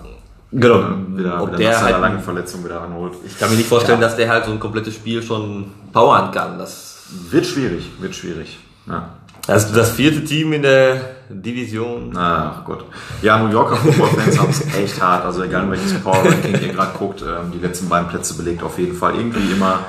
genau. 0.52 0.84
wieder, 1.16 1.42
Ob 1.42 1.50
wieder 1.50 1.58
der 1.58 1.72
nach 1.72 1.80
seiner 1.80 1.94
halt, 1.94 2.02
langen 2.02 2.20
Verletzung 2.20 2.66
wieder 2.66 2.82
anholt. 2.82 3.14
Ich 3.26 3.38
kann 3.38 3.50
mir 3.50 3.58
nicht 3.58 3.70
vorstellen, 3.70 4.02
ja. 4.02 4.08
dass 4.08 4.16
der 4.16 4.30
halt 4.30 4.46
so 4.46 4.52
ein 4.52 4.60
komplettes 4.60 4.96
Spiel 4.96 5.22
schon 5.22 5.72
powern 5.94 6.32
kann. 6.32 6.58
Das 6.58 7.04
wird 7.30 7.46
schwierig, 7.46 7.90
wird 8.00 8.16
schwierig. 8.16 8.60
Ja. 8.88 9.10
Also 9.48 9.74
das 9.74 9.92
vierte 9.92 10.24
Team 10.26 10.52
in 10.52 10.62
der 10.62 11.00
Division. 11.30 12.12
Ach 12.18 12.66
Gott. 12.66 12.86
Ja, 13.22 13.38
New 13.40 13.50
Yorker 13.50 13.78
Football-Fans 13.78 14.40
haben 14.40 14.50
es 14.50 14.62
echt 14.76 15.02
hart. 15.02 15.24
Also 15.24 15.44
egal 15.44 15.64
in 15.64 15.72
welches 15.72 15.94
Power 16.00 16.26
Ranking 16.26 16.54
ihr 16.62 16.74
gerade 16.74 16.98
guckt, 16.98 17.22
ähm, 17.22 17.52
die 17.54 17.60
letzten 17.60 17.88
beiden 17.88 18.10
Plätze 18.10 18.36
belegt 18.36 18.62
auf 18.62 18.78
jeden 18.78 18.96
Fall 18.96 19.16
irgendwie 19.16 19.54
immer 19.54 19.80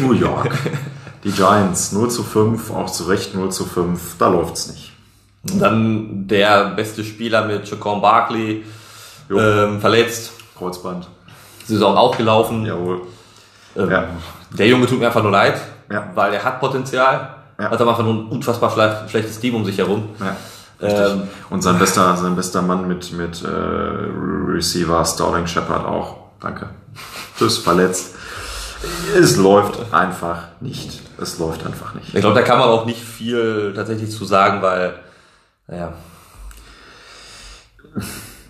New 0.00 0.12
York. 0.12 0.50
Die 1.24 1.32
Giants 1.32 1.92
0 1.92 2.10
zu 2.10 2.22
5, 2.22 2.70
auch 2.70 2.90
zu 2.90 3.04
Recht 3.04 3.34
0 3.34 3.50
zu 3.50 3.66
5, 3.66 4.16
da 4.18 4.28
läuft's 4.28 4.68
nicht. 4.68 4.92
Dann 5.42 6.26
der 6.26 6.70
beste 6.70 7.04
Spieler 7.04 7.46
mit 7.46 7.64
Chacon 7.64 8.00
Barkley 8.00 8.64
ähm, 9.38 9.80
verletzt. 9.80 10.32
Kreuzband. 10.56 11.08
Saison 11.64 11.96
auch 11.96 12.16
gelaufen. 12.16 12.66
Jawohl. 12.66 13.02
Ähm, 13.76 13.90
ja. 13.90 14.04
Der 14.56 14.66
Junge 14.66 14.86
tut 14.86 14.98
mir 14.98 15.06
einfach 15.06 15.22
nur 15.22 15.32
leid, 15.32 15.60
ja. 15.90 16.10
weil 16.14 16.34
er 16.34 16.44
hat 16.44 16.60
Potenzial. 16.60 17.36
Ja. 17.58 17.70
Hat 17.70 17.80
aber 17.80 17.90
einfach 17.90 18.04
nur 18.04 18.14
ein 18.14 18.26
unfassbar 18.26 19.08
schlechtes 19.08 19.38
Team 19.38 19.54
um 19.54 19.64
sich 19.64 19.78
herum. 19.78 20.08
Ähm, 20.82 21.28
und 21.50 21.62
sein 21.62 21.78
bester, 21.78 22.16
sein 22.16 22.34
bester 22.34 22.62
Mann 22.62 22.88
mit, 22.88 23.12
mit 23.12 23.42
äh, 23.44 23.48
Receiver 23.48 25.04
Starling 25.04 25.46
Shepard 25.46 25.84
auch. 25.84 26.16
Danke. 26.40 26.70
Tschüss, 27.36 27.58
verletzt. 27.58 28.14
Es 29.14 29.36
läuft 29.36 29.92
einfach 29.92 30.44
nicht. 30.60 31.02
Es 31.20 31.38
läuft 31.38 31.66
einfach 31.66 31.94
nicht. 31.94 32.14
Ich 32.14 32.20
glaube, 32.20 32.34
da 32.34 32.42
kann 32.42 32.58
man 32.58 32.68
auch 32.68 32.86
nicht 32.86 33.02
viel 33.02 33.74
tatsächlich 33.76 34.10
zu 34.10 34.24
sagen, 34.24 34.62
weil, 34.62 34.94
naja, 35.66 35.92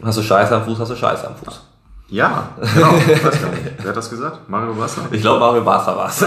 hast 0.02 0.18
du 0.18 0.22
Scheiße 0.22 0.54
am 0.54 0.64
Fuß, 0.64 0.78
hast 0.78 0.90
du 0.90 0.96
Scheiße 0.96 1.26
am 1.26 1.36
Fuß. 1.36 1.60
Ja, 2.08 2.48
genau. 2.74 2.94
Ich 2.96 3.24
weiß 3.24 3.40
gar 3.40 3.50
nicht. 3.50 3.62
Wer 3.78 3.88
hat 3.88 3.96
das 3.96 4.10
gesagt? 4.10 4.48
Mario 4.48 4.74
Basser? 4.74 5.02
Ich 5.12 5.20
glaube, 5.20 5.40
Mario 5.40 5.62
Basser 5.62 5.96
war 5.96 6.08
es. 6.08 6.24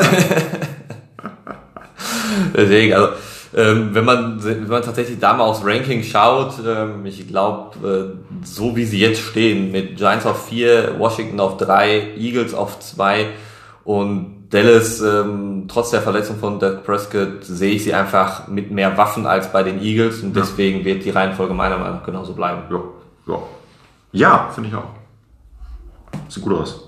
Deswegen, 2.55 2.93
also, 2.93 3.09
ähm, 3.55 3.89
wenn 3.93 4.05
man, 4.05 4.43
wenn 4.43 4.67
man 4.67 4.81
tatsächlich 4.81 5.19
da 5.19 5.33
mal 5.33 5.43
aufs 5.43 5.63
Ranking 5.63 6.01
schaut, 6.03 6.53
ähm, 6.65 7.05
ich 7.05 7.27
glaube, 7.27 7.77
äh, 7.88 8.45
so 8.45 8.75
wie 8.75 8.86
sie 8.86 8.99
jetzt 8.99 9.21
stehen, 9.21 9.71
mit 9.71 9.97
Giants 9.97 10.25
auf 10.25 10.47
vier, 10.47 10.95
Washington 10.97 11.39
auf 11.39 11.57
drei, 11.57 12.15
Eagles 12.17 12.53
auf 12.53 12.79
zwei 12.79 13.27
und 13.83 14.47
Dallas, 14.49 15.01
ähm, 15.01 15.65
trotz 15.67 15.91
der 15.91 16.01
Verletzung 16.01 16.38
von 16.38 16.59
Doug 16.59 16.83
Prescott, 16.86 17.43
sehe 17.43 17.73
ich 17.73 17.83
sie 17.83 17.93
einfach 17.93 18.47
mit 18.47 18.71
mehr 18.71 18.97
Waffen 18.97 19.25
als 19.25 19.51
bei 19.51 19.63
den 19.63 19.81
Eagles 19.81 20.21
und 20.21 20.36
deswegen 20.36 20.79
ja. 20.79 20.86
wird 20.86 21.05
die 21.05 21.09
Reihenfolge 21.09 21.53
meiner 21.53 21.77
Meinung 21.77 21.97
nach 21.97 22.05
genauso 22.05 22.33
bleiben. 22.33 22.63
Ja, 22.69 23.33
ja. 23.33 23.39
Ja 24.13 24.49
finde 24.54 24.69
ich 24.69 24.76
auch. 24.76 24.89
Sieht 26.30 26.43
gut 26.43 26.54
aus. 26.54 26.82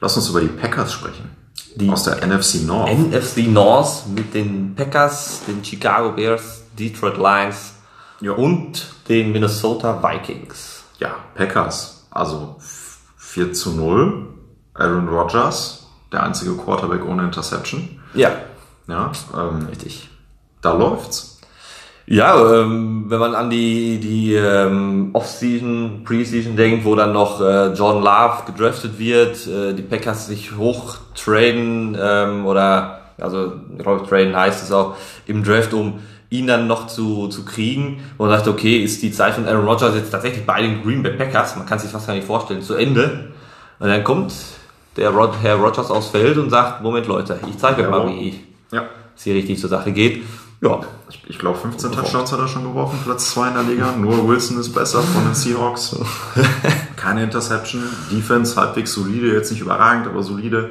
Lass 0.00 0.16
uns 0.16 0.28
über 0.28 0.40
die 0.40 0.48
Packers 0.48 0.92
sprechen. 0.92 1.36
Die 1.76 1.88
aus 1.88 2.04
der 2.04 2.26
NFC 2.26 2.62
North. 2.66 2.90
NFC 2.90 3.46
North 3.46 4.06
mit 4.08 4.34
den 4.34 4.74
Packers, 4.74 5.42
den 5.46 5.64
Chicago 5.64 6.12
Bears, 6.12 6.64
Detroit 6.76 7.16
Lions 7.16 7.74
ja. 8.20 8.32
und 8.32 8.86
den 9.08 9.32
Minnesota 9.32 10.02
Vikings. 10.02 10.82
Ja, 10.98 11.16
Packers. 11.34 12.06
Also 12.10 12.56
4 13.18 13.52
zu 13.52 13.72
0. 13.72 14.26
Aaron 14.74 15.08
Rodgers, 15.08 15.86
der 16.12 16.22
einzige 16.22 16.56
Quarterback 16.56 17.04
ohne 17.04 17.24
Interception. 17.24 18.00
Ja. 18.14 18.30
Ja, 18.88 19.12
ähm, 19.36 19.66
richtig. 19.66 20.08
Da 20.62 20.72
läuft's. 20.72 21.39
Ja, 22.06 22.62
ähm, 22.62 23.04
wenn 23.08 23.20
man 23.20 23.34
an 23.34 23.50
die, 23.50 23.98
die 23.98 24.34
ähm, 24.34 25.10
Off-Season, 25.12 26.02
Pre-Season 26.04 26.56
denkt, 26.56 26.84
wo 26.84 26.94
dann 26.96 27.12
noch 27.12 27.40
äh, 27.40 27.72
John 27.72 28.02
Love 28.02 28.42
gedraftet 28.46 28.98
wird, 28.98 29.46
äh, 29.46 29.74
die 29.74 29.82
Packers 29.82 30.26
sich 30.26 30.56
hoch 30.56 30.96
traden 31.14 31.96
ähm, 32.00 32.46
oder, 32.46 33.00
also 33.18 33.52
ich 33.76 33.82
glaube, 33.82 34.06
traden 34.08 34.34
heißt 34.34 34.64
es 34.64 34.72
auch, 34.72 34.96
im 35.26 35.44
Draft, 35.44 35.72
um 35.72 36.00
ihn 36.30 36.46
dann 36.46 36.66
noch 36.66 36.86
zu, 36.88 37.28
zu 37.28 37.44
kriegen 37.44 38.00
und 38.18 38.28
man 38.28 38.36
sagt, 38.36 38.48
okay, 38.48 38.82
ist 38.82 39.02
die 39.02 39.12
Zeit 39.12 39.34
von 39.34 39.46
Aaron 39.46 39.66
Rodgers 39.66 39.94
jetzt 39.94 40.10
tatsächlich 40.10 40.44
bei 40.46 40.62
den 40.62 40.82
Green 40.82 41.02
Bay 41.02 41.12
Packers, 41.12 41.56
man 41.56 41.66
kann 41.66 41.78
sich 41.78 41.90
fast 41.90 42.06
gar 42.06 42.14
nicht 42.14 42.26
vorstellen, 42.26 42.62
zu 42.62 42.74
Ende. 42.74 43.30
Und 43.78 43.88
dann 43.88 44.04
kommt 44.04 44.32
der 44.96 45.10
Rod, 45.10 45.34
Herr 45.42 45.56
Rogers 45.56 45.90
aufs 45.90 46.08
Feld 46.08 46.36
und 46.38 46.50
sagt, 46.50 46.82
Moment 46.82 47.06
Leute, 47.06 47.38
ich 47.48 47.56
zeige 47.58 47.82
euch 47.82 47.90
mal, 47.90 48.08
wie 48.08 48.40
ja. 48.70 48.84
es 49.16 49.24
hier 49.24 49.34
richtig 49.34 49.58
zur 49.58 49.70
Sache 49.70 49.92
geht. 49.92 50.22
Ja. 50.62 50.80
Ich, 51.08 51.22
ich 51.26 51.38
glaube, 51.38 51.58
15 51.58 51.92
Touchdowns 51.92 52.32
hat 52.32 52.38
er 52.38 52.48
schon 52.48 52.64
geworfen, 52.64 52.98
Platz 53.04 53.30
2 53.30 53.48
in 53.48 53.54
der 53.54 53.62
Liga. 53.62 53.92
Nur 53.96 54.28
Wilson 54.28 54.60
ist 54.60 54.72
besser 54.72 55.00
von 55.00 55.24
den 55.24 55.34
Seahawks. 55.34 55.96
Keine 56.96 57.24
Interception. 57.24 57.82
Defense 58.10 58.60
halbwegs 58.60 58.92
solide, 58.92 59.32
jetzt 59.32 59.50
nicht 59.50 59.62
überragend, 59.62 60.06
aber 60.06 60.22
solide. 60.22 60.70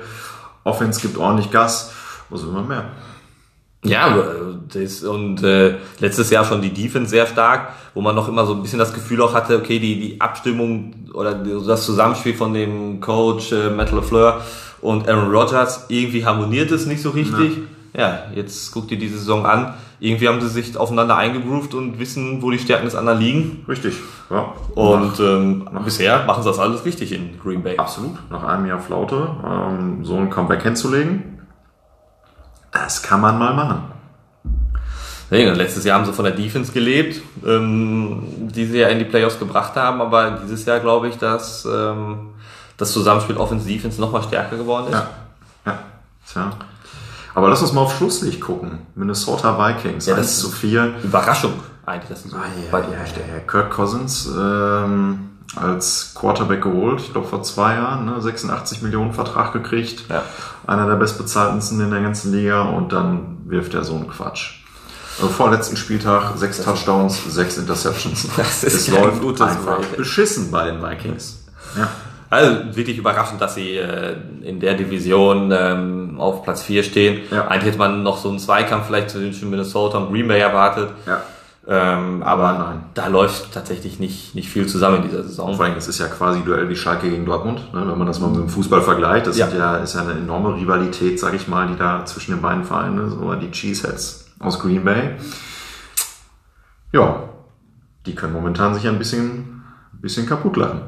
Offense 0.64 1.02
gibt 1.02 1.18
ordentlich 1.18 1.50
Gas. 1.50 1.92
Was 2.30 2.44
will 2.44 2.52
man 2.52 2.68
mehr? 2.68 2.86
Ja, 3.84 4.14
das, 4.74 5.04
und 5.04 5.42
äh, 5.42 5.78
letztes 6.00 6.30
Jahr 6.30 6.44
schon 6.44 6.62
die 6.62 6.74
Defense 6.74 7.10
sehr 7.10 7.26
stark, 7.26 7.70
wo 7.94 8.02
man 8.02 8.14
noch 8.14 8.28
immer 8.28 8.46
so 8.46 8.54
ein 8.54 8.62
bisschen 8.62 8.78
das 8.78 8.94
Gefühl 8.94 9.22
auch 9.22 9.34
hatte, 9.34 9.58
okay, 9.58 9.80
die, 9.80 10.00
die 10.00 10.22
Abstimmung 10.22 10.94
oder 11.14 11.34
das 11.34 11.86
Zusammenspiel 11.86 12.36
von 12.36 12.54
dem 12.54 13.00
Coach 13.00 13.54
äh, 13.54 13.70
Matt 13.70 13.94
LeFleur 13.94 14.42
und 14.82 15.08
Aaron 15.08 15.32
Rodgers, 15.34 15.86
irgendwie 15.88 16.26
harmoniert 16.26 16.72
es 16.72 16.86
nicht 16.86 17.02
so 17.02 17.12
richtig. 17.12 17.58
Ja. 17.58 17.64
Ja, 17.94 18.26
jetzt 18.36 18.72
guckt 18.72 18.92
ihr 18.92 19.00
die 19.00 19.10
Saison 19.10 19.46
an. 19.46 19.74
Irgendwie 20.00 20.28
haben 20.28 20.40
sie 20.40 20.48
sich 20.48 20.78
aufeinander 20.78 21.18
eingegroovt 21.18 21.74
und 21.74 22.00
wissen, 22.00 22.42
wo 22.42 22.52
die 22.52 22.60
Stärken 22.60 22.86
des 22.86 22.96
anderen 22.96 23.20
liegen. 23.20 23.66
Richtig, 23.68 23.96
ja. 24.30 24.54
Und 24.76 25.20
ähm, 25.20 25.68
bisher 25.84 26.26
machen 26.26 26.44
sie 26.44 26.50
das 26.50 26.60
alles 26.60 26.86
richtig 26.86 27.12
in 27.12 27.40
Green 27.40 27.64
Bay. 27.64 27.78
Absolut. 27.78 28.18
Nach 28.30 28.44
einem 28.44 28.66
Jahr 28.66 28.80
Flaute 28.80 29.30
ähm, 29.46 30.06
so 30.06 30.16
ein 30.16 30.30
Comeback 30.30 30.64
hinzulegen, 30.64 31.40
das 32.72 33.02
kann 33.02 33.22
man 33.22 33.38
mal 33.38 33.54
machen. 33.54 33.84
Nee, 35.32 35.48
letztes 35.50 35.84
Jahr 35.84 36.00
haben 36.00 36.06
sie 36.06 36.14
von 36.14 36.26
der 36.26 36.34
Defense 36.34 36.72
gelebt, 36.72 37.22
ähm, 37.46 38.24
die 38.52 38.66
sie 38.66 38.80
ja 38.80 38.88
in 38.88 38.98
die 38.98 39.06
Playoffs 39.06 39.38
gebracht 39.38 39.76
haben, 39.76 40.02
aber 40.02 40.40
dieses 40.44 40.66
Jahr 40.66 40.80
glaube 40.80 41.08
ich, 41.08 41.18
dass 41.18 41.66
ähm, 41.66 42.30
das 42.78 42.92
Zusammenspiel 42.94 43.38
Offense-Defense 43.38 44.02
nochmal 44.02 44.24
stärker 44.24 44.58
geworden 44.58 44.88
ist. 44.88 44.94
Ja, 44.94 45.10
ja. 45.66 45.80
Tja. 46.32 46.52
Aber 47.40 47.50
lass 47.50 47.62
uns 47.62 47.72
mal 47.72 47.82
auf 47.82 47.96
Schlusslicht 47.96 48.42
gucken. 48.42 48.80
Minnesota 48.96 49.58
Vikings, 49.58 50.08
ja, 50.08 50.16
das 50.16 50.34
ist 50.34 50.40
zu 50.42 50.50
4. 50.50 50.96
Überraschung 51.04 51.54
eigentlich, 51.90 52.10
dass 52.10 52.24
sie 52.24 52.30
so 52.30 52.38
ah, 52.38 52.42
ja, 52.66 52.72
weit 52.72 52.86
ja, 52.92 53.06
stehen. 53.06 53.24
Ja, 53.34 53.40
Kirk 53.40 53.72
Cousins 53.72 54.30
ähm, 54.38 55.30
als 55.56 56.14
Quarterback 56.16 56.62
geholt, 56.62 57.02
ich 57.02 57.12
glaube 57.12 57.28
vor 57.28 57.44
zwei 57.44 57.76
Jahren, 57.76 58.06
ne, 58.06 58.22
86 58.22 58.82
Millionen 58.82 59.14
Vertrag 59.14 59.54
gekriegt. 59.54 60.06
Ja. 60.10 60.24
Einer 60.68 60.86
der 60.86 60.96
bestbezahltesten 60.96 61.82
in 61.82 61.90
der 61.90 62.02
ganzen 62.02 62.32
Liga 62.32 62.62
und 62.62 62.94
dann 62.94 63.38
wirft 63.46 63.74
er 63.74 63.84
so 63.84 63.96
einen 63.96 64.10
Quatsch. 64.10 64.64
Also 65.18 65.34
vorletzten 65.34 65.76
Spieltag 65.76 66.38
sechs 66.38 66.64
Touchdowns, 66.64 67.22
sechs 67.34 67.58
Interceptions. 67.58 68.28
Das 68.38 68.64
ist 68.64 68.88
es 68.88 68.88
läuft 68.90 69.22
gutes 69.22 69.42
einfach 69.42 69.80
Welt. 69.80 69.98
beschissen 69.98 70.52
bei 70.52 70.66
den 70.66 70.82
Vikings. 70.82 71.46
Ja. 71.78 71.90
Also 72.30 72.76
wirklich 72.76 72.98
überraschend, 72.98 73.42
dass 73.42 73.56
sie 73.56 73.78
äh, 73.78 74.16
in 74.44 74.60
der 74.60 74.76
Division 74.76 75.52
ähm, 75.52 75.99
auf 76.20 76.44
Platz 76.44 76.62
4 76.64 76.84
stehen. 76.84 77.22
Ja. 77.32 77.48
Eigentlich 77.48 77.70
hätte 77.70 77.78
man 77.78 78.04
noch 78.04 78.18
so 78.18 78.30
einen 78.30 78.40
Zweikampf 78.40 78.88
vielleicht 78.88 79.10
zwischen 79.10 79.50
Minnesota 79.50 79.98
und 80.00 80.12
Green 80.12 80.28
Bay 80.28 80.40
erwartet. 80.40 80.90
Ja. 81.06 81.22
Ähm, 81.68 82.24
aber 82.24 82.54
Nein. 82.54 82.84
da 82.96 83.08
läuft 83.08 83.54
tatsächlich 83.54 84.00
nicht, 84.00 84.34
nicht 84.34 84.50
viel 84.50 84.66
zusammen 84.66 84.98
in 84.98 85.04
dieser 85.04 85.22
Saison. 85.22 85.56
Vor 85.56 85.66
allem, 85.66 85.78
es 85.78 85.88
ist 85.88 86.00
ja 86.00 86.08
quasi 86.08 86.42
Duell 86.42 86.68
wie 86.68 86.76
Schalke 86.76 87.08
gegen 87.08 87.28
Dortmund, 87.28 87.74
ne? 87.74 87.88
wenn 87.88 87.98
man 87.98 88.08
das 88.08 88.20
mal 88.20 88.30
mit 88.30 88.40
dem 88.40 88.50
Fußball 88.50 88.82
vergleicht. 88.82 89.28
Das 89.28 89.38
ja. 89.38 89.48
Ja, 89.50 89.78
ist 89.78 89.94
ja 89.94 90.02
eine 90.02 90.14
enorme 90.14 90.56
Rivalität, 90.56 91.20
sage 91.20 91.36
ich 91.36 91.48
mal, 91.48 91.68
die 91.68 91.76
da 91.76 92.04
zwischen 92.06 92.32
den 92.32 92.42
beiden 92.42 92.64
Vereinen 92.64 93.08
ist, 93.08 93.16
oder 93.16 93.36
die 93.36 93.52
Cheeseheads 93.52 94.32
aus 94.40 94.60
Green 94.60 94.84
Bay. 94.84 95.18
Ja, 96.92 97.30
die 98.08 98.16
können 98.16 98.34
momentan 98.34 98.74
sich 98.74 98.88
ein 98.88 98.98
bisschen, 98.98 99.62
ein 99.94 100.02
bisschen 100.02 100.26
kaputt 100.26 100.58
lachen. 100.58 100.82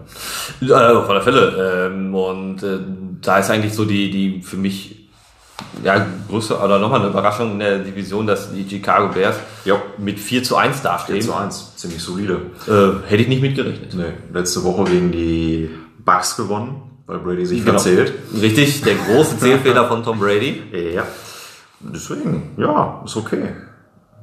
Äh, 0.61 0.73
auf 0.73 1.07
alle 1.07 1.21
Fälle. 1.21 1.89
Ähm, 1.91 2.15
und 2.15 2.63
äh, 2.63 2.79
da 3.21 3.37
ist 3.37 3.51
eigentlich 3.51 3.75
so 3.75 3.85
die, 3.85 4.09
die 4.09 4.41
für 4.41 4.57
mich 4.57 5.10
ja, 5.83 6.05
größte 6.29 6.57
oder 6.59 6.79
nochmal 6.79 7.01
eine 7.01 7.09
Überraschung 7.09 7.53
in 7.53 7.59
der 7.59 7.79
Division, 7.79 8.27
dass 8.27 8.51
die 8.51 8.67
Chicago 8.67 9.13
Bears 9.13 9.37
jo. 9.65 9.81
mit 9.97 10.19
4 10.19 10.43
zu 10.43 10.55
1 10.55 10.81
dastehen. 10.81 11.21
4 11.21 11.31
zu 11.31 11.35
1, 11.37 11.75
ziemlich 11.75 12.01
solide. 12.01 12.41
Äh, 12.67 13.09
hätte 13.09 13.23
ich 13.23 13.27
nicht 13.27 13.41
mitgerechnet. 13.41 13.93
Nee, 13.93 14.13
letzte 14.33 14.63
Woche 14.63 14.85
gegen 14.85 15.11
die 15.11 15.69
Bucks 15.99 16.37
gewonnen, 16.37 16.81
weil 17.05 17.19
Brady 17.19 17.45
sich 17.45 17.59
genau. 17.59 17.73
verzählt. 17.73 18.13
Richtig, 18.39 18.81
der 18.83 18.95
große 18.95 19.39
Zählfehler 19.39 19.87
von 19.87 20.03
Tom 20.03 20.19
Brady. 20.19 20.61
Ja. 20.95 21.03
Deswegen, 21.79 22.51
ja, 22.57 23.01
ist 23.03 23.15
okay. 23.15 23.49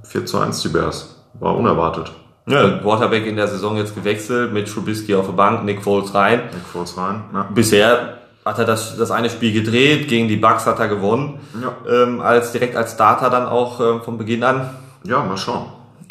4 0.05 0.27
zu 0.27 0.39
1 0.39 0.63
die 0.63 0.69
Bears. 0.69 1.17
War 1.41 1.57
unerwartet. 1.57 2.13
Ja, 2.47 2.79
Quarterback 2.79 3.27
in 3.27 3.37
der 3.37 3.47
Saison 3.47 3.77
jetzt 3.77 3.95
gewechselt, 3.95 4.55
mit 4.55 4.73
Trubisky 4.73 5.15
auf 5.15 5.27
der 5.27 5.35
Bank, 5.35 5.65
Nick 5.65 5.83
Foles 5.83 6.15
rein. 6.15 6.45
Nick 6.45 6.65
Foles 6.73 6.97
rein, 6.97 7.25
ja. 7.35 7.43
Bisher 7.55 8.18
hat 8.49 8.59
er 8.59 8.65
das, 8.65 8.97
das 8.97 9.11
eine 9.11 9.29
Spiel 9.29 9.53
gedreht, 9.53 10.09
gegen 10.09 10.27
die 10.27 10.37
Bucks 10.37 10.65
hat 10.65 10.79
er 10.79 10.89
gewonnen. 10.89 11.39
Ja. 11.61 12.03
Ähm, 12.03 12.21
als, 12.21 12.53
direkt 12.53 12.77
als 12.77 12.93
Starter 12.93 13.29
dann 13.29 13.47
auch 13.47 13.81
ähm, 13.81 14.01
von 14.03 14.17
Beginn 14.17 14.43
an. 14.43 14.71
Ja, 15.05 15.23
mal 15.23 15.37
schauen. 15.37 15.67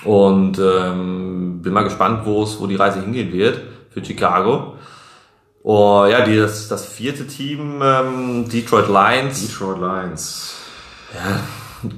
Und 0.05 0.59
ähm, 0.59 1.61
bin 1.63 1.73
mal 1.73 1.83
gespannt, 1.83 2.21
wo 2.25 2.43
es, 2.43 2.59
wo 2.59 2.67
die 2.67 2.75
Reise 2.75 3.01
hingehen 3.01 3.33
wird 3.33 3.59
für 3.89 4.05
Chicago. 4.05 4.75
Oh, 5.63 6.05
ja, 6.09 6.23
die, 6.23 6.37
das, 6.37 6.67
das 6.67 6.85
vierte 6.85 7.25
Team, 7.25 7.81
ähm, 7.81 8.47
Detroit 8.47 8.87
Lions. 8.87 9.45
Detroit 9.45 9.79
Lions. 9.79 10.55
Ja, 11.13 11.39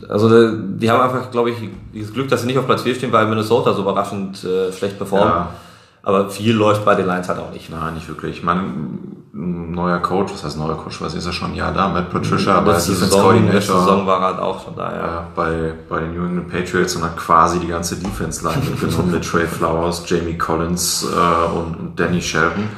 also 0.07 0.57
die 0.57 0.89
haben 0.89 1.01
einfach, 1.01 1.31
glaube 1.31 1.51
ich, 1.51 1.57
dieses 1.93 2.13
Glück, 2.13 2.29
dass 2.29 2.41
sie 2.41 2.47
nicht 2.47 2.57
auf 2.57 2.65
Platz 2.65 2.83
4 2.83 2.95
stehen, 2.95 3.11
weil 3.11 3.27
Minnesota 3.27 3.73
so 3.73 3.81
überraschend 3.81 4.43
äh, 4.43 4.71
schlecht 4.71 4.97
performt. 4.97 5.25
Ja. 5.25 5.53
Aber 6.01 6.29
viel 6.29 6.55
läuft 6.55 6.85
bei 6.85 6.95
den 6.95 7.05
Lions 7.05 7.27
halt 7.27 7.39
auch 7.39 7.51
nicht. 7.51 7.69
Nein, 7.69 7.93
nicht 7.93 8.07
wirklich. 8.07 8.41
Ein 8.43 9.18
neuer 9.31 9.99
Coach, 9.99 10.33
was 10.33 10.43
heißt 10.43 10.57
neuer 10.57 10.75
Coach, 10.75 11.01
weiß 11.01 11.13
ich, 11.13 11.19
ist 11.19 11.25
ja 11.25 11.31
schon 11.31 11.51
ein 11.51 11.55
Jahr 11.55 11.71
da, 11.71 11.87
Matt 11.87 12.09
Patricia, 12.09 12.55
aber 12.55 12.73
Defense 12.73 12.95
Saison, 12.95 13.21
Coordinator. 13.21 13.53
Letzte 13.53 13.73
Saison 13.73 14.07
war 14.07 14.21
er 14.21 14.27
halt 14.27 14.39
auch 14.39 14.63
schon 14.63 14.75
da, 14.75 14.91
ja. 14.91 15.05
ja. 15.05 15.27
bei, 15.35 15.73
bei 15.87 15.99
den 15.99 16.15
New 16.15 16.25
England 16.25 16.49
Patriots 16.49 16.95
und 16.95 17.03
hat 17.03 17.15
quasi 17.17 17.59
die 17.59 17.67
ganze 17.67 17.95
Defense-Line 17.97 18.61
mitgenommen 18.69 19.11
mit 19.11 19.23
Trey 19.23 19.45
Flowers, 19.45 20.03
Jamie 20.07 20.37
Collins 20.37 21.05
äh, 21.05 21.57
und, 21.57 21.75
und 21.79 21.99
Danny 21.99 22.21
Shelton. 22.21 22.69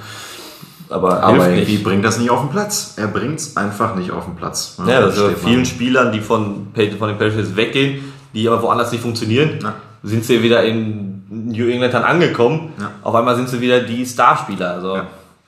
Aber, 0.90 1.24
aber 1.24 1.50
irgendwie 1.50 1.72
nicht. 1.72 1.84
bringt 1.86 2.04
das 2.04 2.20
nicht 2.20 2.30
auf 2.30 2.42
den 2.42 2.50
Platz. 2.50 2.96
Er 2.98 3.08
bringt 3.08 3.40
es 3.40 3.56
einfach 3.56 3.96
nicht 3.96 4.12
auf 4.12 4.26
den 4.26 4.36
Platz. 4.36 4.76
Ja, 4.80 4.90
ja 4.90 5.00
also 5.00 5.30
vielen 5.30 5.58
man. 5.58 5.66
Spielern, 5.66 6.12
die 6.12 6.20
von, 6.20 6.68
von 6.74 7.08
den 7.08 7.18
Patriots 7.18 7.56
weggehen, 7.56 8.14
die 8.34 8.50
aber 8.50 8.62
woanders 8.62 8.92
nicht 8.92 9.02
funktionieren, 9.02 9.60
ja. 9.64 9.76
sind 10.04 10.26
sie 10.26 10.44
wieder 10.44 10.64
in 10.64 11.24
New 11.30 11.70
England 11.70 11.94
dann 11.94 12.04
angekommen. 12.04 12.74
Ja. 12.78 12.92
Auf 13.04 13.16
einmal 13.16 13.38
sind 13.38 13.48
sie 13.48 13.62
wieder 13.62 13.80
die 13.80 14.06
Starspieler. 14.06 14.72
Also 14.72 15.00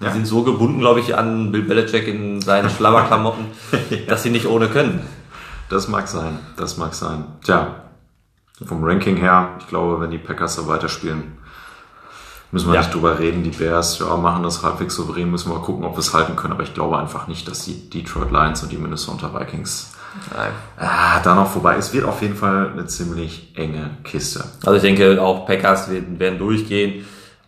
ja. 0.03 0.09
die 0.09 0.15
sind 0.15 0.25
so 0.25 0.43
gebunden, 0.43 0.79
glaube 0.79 0.99
ich, 0.99 1.15
an 1.15 1.51
Bill 1.51 1.63
Belichick 1.63 2.07
in 2.07 2.41
seinen 2.41 2.69
Schlabberklamotten, 2.77 3.45
dass 4.07 4.23
sie 4.23 4.29
nicht 4.29 4.47
ohne 4.47 4.67
können. 4.67 5.01
Das 5.69 5.87
mag 5.87 6.07
sein, 6.07 6.39
das 6.57 6.77
mag 6.77 6.93
sein. 6.93 7.25
Tja, 7.43 7.75
vom 8.65 8.83
Ranking 8.83 9.17
her, 9.17 9.57
ich 9.59 9.67
glaube, 9.67 9.99
wenn 10.01 10.11
die 10.11 10.17
Packers 10.17 10.55
so 10.55 10.67
weiterspielen, 10.67 11.37
Müssen 12.53 12.67
wir 12.67 12.75
ja. 12.75 12.81
nicht 12.81 12.93
drüber 12.93 13.17
reden. 13.17 13.41
Die 13.41 13.49
Bears 13.49 13.97
ja, 13.97 14.15
machen 14.15 14.43
das 14.43 14.61
halbwegs 14.61 14.93
souverän. 14.93 15.31
Müssen 15.31 15.49
wir 15.49 15.57
mal 15.57 15.63
gucken, 15.65 15.83
ob 15.85 15.95
wir 15.95 16.01
es 16.01 16.13
halten 16.13 16.35
können. 16.35 16.53
Aber 16.53 16.61
ich 16.61 16.75
glaube 16.75 16.99
einfach 16.99 17.25
nicht, 17.27 17.47
dass 17.47 17.65
die 17.65 17.89
Detroit 17.89 18.29
Lions 18.29 18.61
und 18.61 18.71
die 18.71 18.77
Minnesota 18.77 19.33
Vikings 19.33 19.93
ah, 20.77 21.19
da 21.23 21.33
noch 21.33 21.49
vorbei. 21.49 21.77
Es 21.77 21.93
wird 21.93 22.05
auf 22.05 22.21
jeden 22.21 22.35
Fall 22.35 22.69
eine 22.71 22.85
ziemlich 22.85 23.51
enge 23.55 23.97
Kiste. 24.03 24.43
Also 24.63 24.75
ich 24.75 24.83
denke, 24.83 25.19
auch 25.19 25.47
Packers 25.47 25.89
werden, 25.89 26.19
werden 26.19 26.37
durchgehen. 26.37 27.03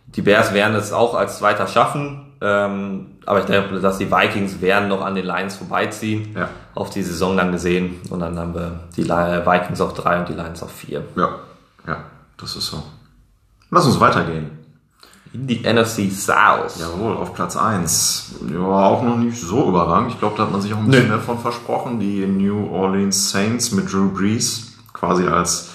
Die 0.08 0.22
Bears 0.22 0.52
werden 0.52 0.74
es 0.74 0.92
auch 0.92 1.14
als 1.14 1.38
Zweiter 1.38 1.68
schaffen. 1.68 2.25
Ähm, 2.40 3.06
aber 3.24 3.40
ich 3.40 3.46
denke, 3.46 3.80
dass 3.80 3.98
die 3.98 4.10
Vikings 4.10 4.60
werden 4.60 4.88
noch 4.88 5.00
an 5.00 5.14
den 5.14 5.24
Lions 5.24 5.56
vorbeiziehen. 5.56 6.34
Ja. 6.36 6.48
Auf 6.74 6.90
die 6.90 7.02
Saison 7.02 7.36
dann 7.36 7.52
gesehen. 7.52 8.00
Und 8.10 8.20
dann 8.20 8.38
haben 8.38 8.54
wir 8.54 8.80
die 8.96 9.08
Vikings 9.08 9.80
auf 9.80 9.94
drei 9.94 10.20
und 10.20 10.28
die 10.28 10.34
Lions 10.34 10.62
auf 10.62 10.70
vier. 10.70 11.02
Ja, 11.16 11.30
ja, 11.86 12.04
das 12.36 12.56
ist 12.56 12.66
so. 12.66 12.82
Lass 13.70 13.86
uns 13.86 13.98
weitergehen. 14.00 14.50
In 15.32 15.46
die 15.46 15.60
NFC 15.60 16.10
South. 16.10 16.78
Jawohl, 16.78 17.16
auf 17.16 17.34
Platz 17.34 17.56
1. 17.56 18.36
Ja, 18.52 18.60
auch 18.60 19.02
noch 19.02 19.16
nicht 19.16 19.38
so 19.38 19.68
überragend. 19.68 20.12
Ich 20.12 20.18
glaube, 20.18 20.36
da 20.36 20.44
hat 20.44 20.52
man 20.52 20.60
sich 20.60 20.72
auch 20.72 20.78
ein 20.78 20.86
bisschen 20.86 21.04
nee. 21.04 21.10
mehr 21.10 21.20
von 21.20 21.38
versprochen. 21.38 21.98
Die 21.98 22.26
New 22.26 22.70
Orleans 22.70 23.30
Saints 23.30 23.72
mit 23.72 23.92
Drew 23.92 24.08
Brees, 24.10 24.76
quasi 24.92 25.26
als, 25.26 25.70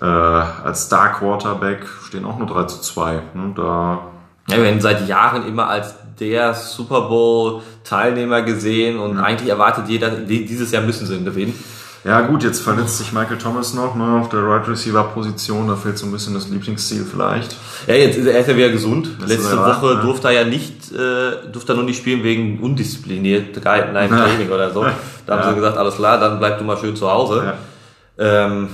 äh, 0.00 0.04
als 0.04 0.84
Star 0.84 1.12
Quarterback, 1.14 1.86
stehen 2.04 2.24
auch 2.24 2.38
nur 2.38 2.46
3 2.46 2.64
zu 2.64 2.80
2. 2.80 3.14
Ne? 3.34 3.52
Da 3.56 4.00
ja, 4.48 4.56
wir 4.56 4.64
werden 4.64 4.80
seit 4.80 5.08
Jahren 5.08 5.46
immer 5.46 5.68
als 5.68 5.94
der 6.20 6.54
Super 6.54 7.02
Bowl 7.02 7.62
Teilnehmer 7.84 8.42
gesehen 8.42 8.98
und 8.98 9.16
ja. 9.16 9.22
eigentlich 9.22 9.48
erwartet 9.48 9.88
jeder, 9.88 10.10
dieses 10.10 10.72
Jahr 10.72 10.82
müssen 10.82 11.06
sie 11.06 11.14
ihn 11.14 11.24
gewinnen. 11.24 11.54
Ja 12.04 12.20
gut, 12.22 12.44
jetzt 12.44 12.60
verletzt 12.60 12.98
sich 12.98 13.12
Michael 13.12 13.38
Thomas 13.38 13.74
noch 13.74 13.94
ne, 13.94 14.20
auf 14.20 14.28
der 14.28 14.42
Right 14.42 14.68
Receiver 14.68 15.02
Position, 15.04 15.66
da 15.66 15.74
fehlt 15.74 15.98
so 15.98 16.06
ein 16.06 16.12
bisschen 16.12 16.32
das 16.32 16.48
Lieblingsziel 16.48 17.04
vielleicht. 17.04 17.56
Ja, 17.86 17.94
jetzt 17.94 18.16
ist 18.16 18.26
er, 18.26 18.38
ist 18.38 18.48
ja 18.48 18.56
wieder 18.56 18.70
gesund. 18.70 19.10
Das 19.20 19.28
Letzte 19.28 19.58
Woche 19.58 19.94
ja. 19.94 20.00
durfte 20.00 20.28
er 20.28 20.34
ja 20.34 20.44
nicht, 20.44 20.92
äh, 20.92 21.50
durfte 21.52 21.72
er 21.72 21.76
nur 21.76 21.84
nicht 21.84 21.98
spielen 21.98 22.22
wegen 22.22 22.60
Undiszipliniert 22.60 23.62
nein, 23.64 24.08
Training 24.08 24.50
oder 24.50 24.72
so. 24.72 24.86
Da 25.26 25.34
haben 25.34 25.42
ja. 25.42 25.48
sie 25.50 25.56
gesagt, 25.56 25.76
alles 25.76 25.96
klar, 25.96 26.18
dann 26.18 26.38
bleib 26.38 26.56
du 26.56 26.64
mal 26.64 26.78
schön 26.78 26.96
zu 26.96 27.10
Hause. 27.10 27.54
Ja. 28.16 28.46
Ähm, 28.46 28.68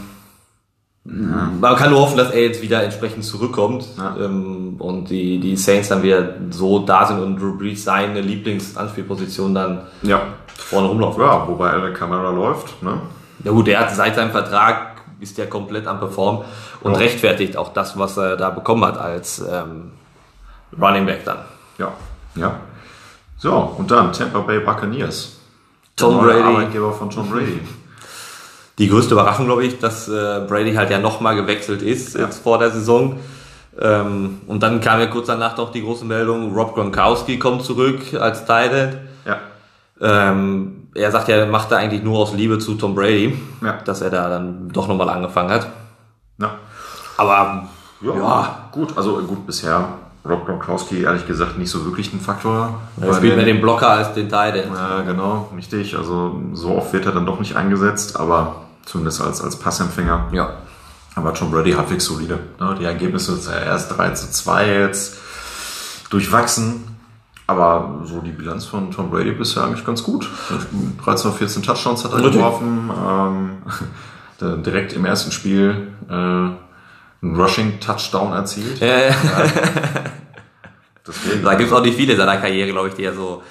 man 1.06 1.76
kann 1.76 1.90
nur 1.90 2.00
hoffen, 2.00 2.16
dass 2.16 2.30
er 2.30 2.42
jetzt 2.42 2.62
wieder 2.62 2.82
entsprechend 2.82 3.24
zurückkommt 3.24 3.86
ähm, 4.18 4.76
und 4.78 5.10
die, 5.10 5.38
die 5.38 5.54
Saints 5.56 5.90
dann 5.90 6.02
wieder 6.02 6.34
so 6.50 6.78
da 6.78 7.04
sind 7.04 7.20
und 7.20 7.38
Drew 7.38 7.58
Brees 7.58 7.84
seine 7.84 8.22
Lieblingsanspielposition 8.22 9.54
dann 9.54 9.82
ja. 10.02 10.22
vorne 10.56 10.88
rumlaufen. 10.88 11.22
Ja, 11.22 11.46
wobei 11.46 11.70
er 11.70 11.80
der 11.82 11.92
Kamera 11.92 12.30
läuft. 12.30 12.82
Ne? 12.82 13.00
Ja 13.44 13.52
gut, 13.52 13.66
der 13.66 13.80
hat 13.80 13.94
seit 13.94 14.14
seinem 14.14 14.30
Vertrag 14.30 14.94
ist 15.20 15.36
der 15.36 15.48
komplett 15.48 15.86
am 15.86 15.98
Perform 15.98 16.44
und 16.80 16.92
ja. 16.92 16.98
rechtfertigt 16.98 17.56
auch 17.56 17.72
das, 17.72 17.98
was 17.98 18.16
er 18.16 18.36
da 18.36 18.50
bekommen 18.50 18.84
hat 18.84 18.98
als 18.98 19.40
ähm, 19.40 19.92
Running 20.80 21.04
Back 21.06 21.24
dann. 21.24 21.38
Ja, 21.78 21.92
ja. 22.34 22.60
So, 23.36 23.52
und 23.52 23.90
dann 23.90 24.12
Tampa 24.12 24.40
Bay 24.40 24.60
Buccaneers. 24.60 25.38
Tom 25.96 26.18
Brady. 26.18 26.40
Arbeitgeber 26.40 26.92
von 26.92 27.10
Tom 27.10 27.28
Brady. 27.30 27.60
die 28.78 28.88
größte 28.88 29.14
Überraschung, 29.14 29.46
glaube 29.46 29.64
ich, 29.64 29.78
dass 29.78 30.08
äh, 30.08 30.40
Brady 30.48 30.74
halt 30.74 30.90
ja 30.90 30.98
nochmal 30.98 31.36
gewechselt 31.36 31.82
ist 31.82 32.14
Ja. 32.14 32.22
jetzt 32.22 32.42
vor 32.42 32.58
der 32.58 32.70
Saison. 32.70 33.18
Ähm, 33.80 34.38
und 34.46 34.62
dann 34.62 34.80
kam 34.80 35.00
ja 35.00 35.06
kurz 35.06 35.26
danach 35.26 35.56
noch 35.56 35.72
die 35.72 35.82
große 35.82 36.04
Meldung, 36.04 36.54
Rob 36.54 36.74
Gronkowski 36.74 37.38
kommt 37.38 37.62
zurück 37.62 38.00
als 38.18 38.44
Tight 38.44 38.72
End. 38.72 38.96
Ja. 39.26 39.36
Ähm, 40.00 40.88
er 40.94 41.10
sagt 41.10 41.28
ja, 41.28 41.36
er 41.36 41.46
macht 41.46 41.72
er 41.72 41.78
eigentlich 41.78 42.02
nur 42.02 42.18
aus 42.18 42.32
Liebe 42.34 42.58
zu 42.58 42.74
Tom 42.74 42.94
Brady, 42.94 43.36
Ja. 43.64 43.78
dass 43.84 44.00
er 44.00 44.10
da 44.10 44.28
dann 44.28 44.68
doch 44.72 44.86
nochmal 44.88 45.08
angefangen 45.08 45.50
hat. 45.50 45.66
Ja. 46.38 46.52
Aber 47.16 47.68
Ja, 48.00 48.14
Ja. 48.16 48.58
gut. 48.72 48.96
Also 48.96 49.18
gut, 49.22 49.46
bisher 49.46 49.84
Rob 50.28 50.46
Gronkowski 50.46 51.02
ehrlich 51.02 51.26
gesagt 51.26 51.58
nicht 51.58 51.70
so 51.70 51.84
wirklich 51.84 52.12
ein 52.12 52.20
Faktor. 52.20 52.80
er 53.00 53.08
Bei 53.08 53.14
spielt 53.14 53.36
mehr 53.36 53.44
den 53.44 53.60
Blocker 53.60 53.88
als 53.88 54.12
den 54.14 54.28
Tight 54.28 54.54
End. 54.56 54.72
Ja, 54.74 55.00
genau, 55.02 55.48
richtig. 55.56 55.96
Also 55.96 56.40
so 56.52 56.76
oft 56.76 56.92
wird 56.92 57.06
er 57.06 57.12
dann 57.12 57.26
doch 57.26 57.40
nicht 57.40 57.56
eingesetzt, 57.56 58.18
aber 58.20 58.56
zumindest 58.84 59.20
als, 59.20 59.40
als 59.40 59.56
Passempfänger. 59.56 60.28
Ja. 60.32 60.58
Aber 61.14 61.32
Tom 61.32 61.50
Brady 61.50 61.72
halbwegs 61.72 62.06
solide. 62.06 62.40
Ne? 62.58 62.76
Die 62.78 62.84
Ergebnisse 62.84 63.36
sind 63.36 63.54
ja 63.54 63.60
erst 63.60 63.96
3 63.96 64.10
zu 64.10 64.30
2 64.30 64.66
jetzt 64.66 65.16
durchwachsen. 66.10 66.94
Aber 67.46 68.00
so 68.04 68.20
die 68.20 68.32
Bilanz 68.32 68.64
von 68.64 68.90
Tom 68.90 69.10
Brady 69.10 69.32
bisher 69.32 69.64
eigentlich 69.64 69.84
ganz 69.84 70.02
gut. 70.02 70.28
13 71.04 71.30
oder 71.30 71.38
14 71.38 71.62
Touchdowns 71.62 72.04
hat 72.04 72.12
er 72.12 72.18
Richtig. 72.18 72.34
geworfen. 72.34 72.90
Ähm, 74.40 74.62
direkt 74.62 74.94
im 74.94 75.04
ersten 75.04 75.30
Spiel 75.30 75.88
äh, 76.08 76.12
einen 76.12 76.56
Rushing-Touchdown 77.22 78.32
erzielt. 78.32 78.80
Äh, 78.82 79.12
Deswegen, 81.06 81.44
da 81.44 81.54
gibt 81.54 81.70
es 81.70 81.76
auch 81.76 81.82
nicht 81.82 81.96
viele 81.96 82.12
in 82.12 82.18
seiner 82.18 82.38
Karriere, 82.38 82.70
glaube 82.70 82.88
ich, 82.88 82.94
die 82.94 83.04
er 83.04 83.14
so 83.14 83.42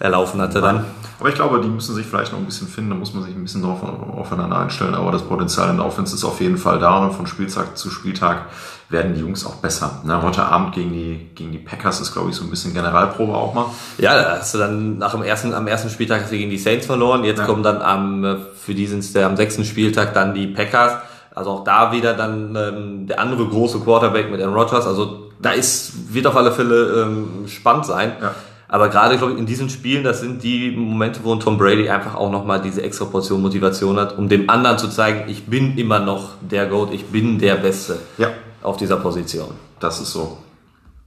erlaufen 0.00 0.40
hatte 0.40 0.60
dann. 0.60 0.84
Aber 1.20 1.28
ich 1.28 1.34
glaube, 1.34 1.60
die 1.60 1.68
müssen 1.68 1.94
sich 1.94 2.06
vielleicht 2.06 2.32
noch 2.32 2.38
ein 2.38 2.46
bisschen 2.46 2.66
finden, 2.66 2.90
da 2.90 2.96
muss 2.96 3.12
man 3.12 3.22
sich 3.22 3.34
ein 3.34 3.42
bisschen 3.42 3.62
drauf, 3.62 3.80
aufeinander 4.16 4.58
einstellen. 4.58 4.94
Aber 4.94 5.12
das 5.12 5.22
Potenzial 5.22 5.68
in 5.70 5.76
der 5.76 5.84
Offense 5.86 6.14
ist 6.16 6.24
auf 6.24 6.40
jeden 6.40 6.56
Fall 6.56 6.78
da 6.78 6.98
und 7.04 7.12
von 7.12 7.26
Spieltag 7.26 7.76
zu 7.76 7.90
Spieltag 7.90 8.46
werden 8.88 9.12
die 9.14 9.20
Jungs 9.20 9.44
auch 9.46 9.56
besser. 9.56 10.00
Na, 10.04 10.22
heute 10.22 10.42
Abend 10.42 10.74
gegen 10.74 10.90
die, 10.92 11.28
gegen 11.34 11.52
die 11.52 11.58
Packers 11.58 12.00
ist, 12.00 12.12
glaube 12.12 12.30
ich, 12.30 12.36
so 12.36 12.42
ein 12.44 12.50
bisschen 12.50 12.72
Generalprobe 12.72 13.34
auch 13.34 13.52
mal. 13.54 13.66
Ja, 13.98 14.20
da 14.20 14.38
hast 14.38 14.54
du 14.54 14.58
dann 14.58 14.96
nach 14.98 15.12
dem 15.12 15.22
ersten, 15.22 15.52
am 15.52 15.66
ersten 15.66 15.90
Spieltag 15.90 16.22
hast 16.22 16.32
du 16.32 16.38
gegen 16.38 16.50
die 16.50 16.58
Saints 16.58 16.86
verloren. 16.86 17.22
Jetzt 17.22 17.38
Ja. 17.40 17.44
kommen 17.46 17.62
dann 17.62 17.82
am, 17.82 18.24
äh, 18.24 18.36
für 18.56 18.74
die 18.74 18.86
sind 18.86 19.00
es 19.00 19.14
am 19.14 19.36
sechsten 19.36 19.64
Spieltag 19.66 20.14
dann 20.14 20.32
die 20.34 20.46
Packers. 20.46 20.94
Also 21.34 21.50
auch 21.50 21.64
da 21.64 21.92
wieder 21.92 22.14
dann 22.14 22.56
ähm, 22.56 23.06
der 23.06 23.20
andere 23.20 23.46
große 23.46 23.78
Quarterback 23.80 24.30
mit 24.30 24.40
Aaron 24.40 24.54
Rodgers. 24.54 24.86
Also 24.86 25.30
da 25.40 25.50
ist, 25.52 26.12
wird 26.12 26.26
auf 26.26 26.36
alle 26.36 26.50
Fälle 26.50 27.02
ähm, 27.02 27.46
spannend 27.46 27.86
sein. 27.86 28.12
Ja. 28.20 28.34
Aber 28.72 28.88
gerade, 28.88 29.18
glaube 29.18 29.32
ich, 29.32 29.38
in 29.40 29.46
diesen 29.46 29.68
Spielen, 29.68 30.04
das 30.04 30.20
sind 30.20 30.42
die 30.44 30.70
Momente, 30.70 31.18
wo 31.24 31.34
ein 31.34 31.40
Tom 31.40 31.58
Brady 31.58 31.88
einfach 31.90 32.14
auch 32.14 32.30
nochmal 32.30 32.62
diese 32.62 32.82
extra 32.82 33.04
Portion 33.04 33.42
Motivation 33.42 33.98
hat, 33.98 34.16
um 34.16 34.28
dem 34.28 34.48
anderen 34.48 34.78
zu 34.78 34.88
zeigen, 34.88 35.28
ich 35.28 35.44
bin 35.46 35.76
immer 35.76 35.98
noch 35.98 36.34
der 36.40 36.66
Goat, 36.66 36.92
ich 36.92 37.04
bin 37.06 37.36
der 37.38 37.56
Beste 37.56 37.98
Ja, 38.16 38.28
auf 38.62 38.76
dieser 38.76 38.96
Position. 38.98 39.48
das 39.80 40.00
ist 40.00 40.12
so. 40.12 40.38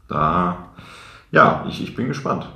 Da, 0.09 0.57
ja, 1.31 1.63
ich, 1.69 1.81
ich 1.81 1.95
bin 1.95 2.09
gespannt. 2.09 2.47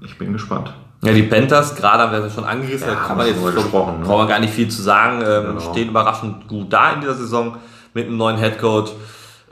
Ich 0.00 0.16
bin 0.16 0.32
gespannt. 0.32 0.72
Ja, 1.02 1.12
die 1.12 1.22
Panthers, 1.24 1.76
gerade 1.76 2.04
haben 2.04 2.12
wir 2.12 2.22
sie 2.28 2.34
schon 2.34 2.44
angerissen, 2.44 2.88
Ja, 2.88 2.94
da 2.94 3.00
kann 3.00 3.08
haben 3.10 3.16
man 3.18 3.26
wir 3.26 3.32
jetzt 3.34 3.42
schon 3.44 3.54
gesprochen, 3.54 4.00
ne? 4.00 4.06
braucht 4.06 4.18
man 4.18 4.28
gar 4.28 4.38
nicht 4.40 4.52
viel 4.54 4.68
zu 4.68 4.80
sagen. 4.82 5.20
Ähm, 5.24 5.44
Genau. 5.58 5.60
Stehen 5.72 5.90
überraschend 5.90 6.48
gut 6.48 6.72
da 6.72 6.92
in 6.92 7.02
dieser 7.02 7.14
Saison 7.14 7.56
mit 7.94 8.06
einem 8.06 8.16
neuen 8.16 8.36
Headcoach 8.38 8.92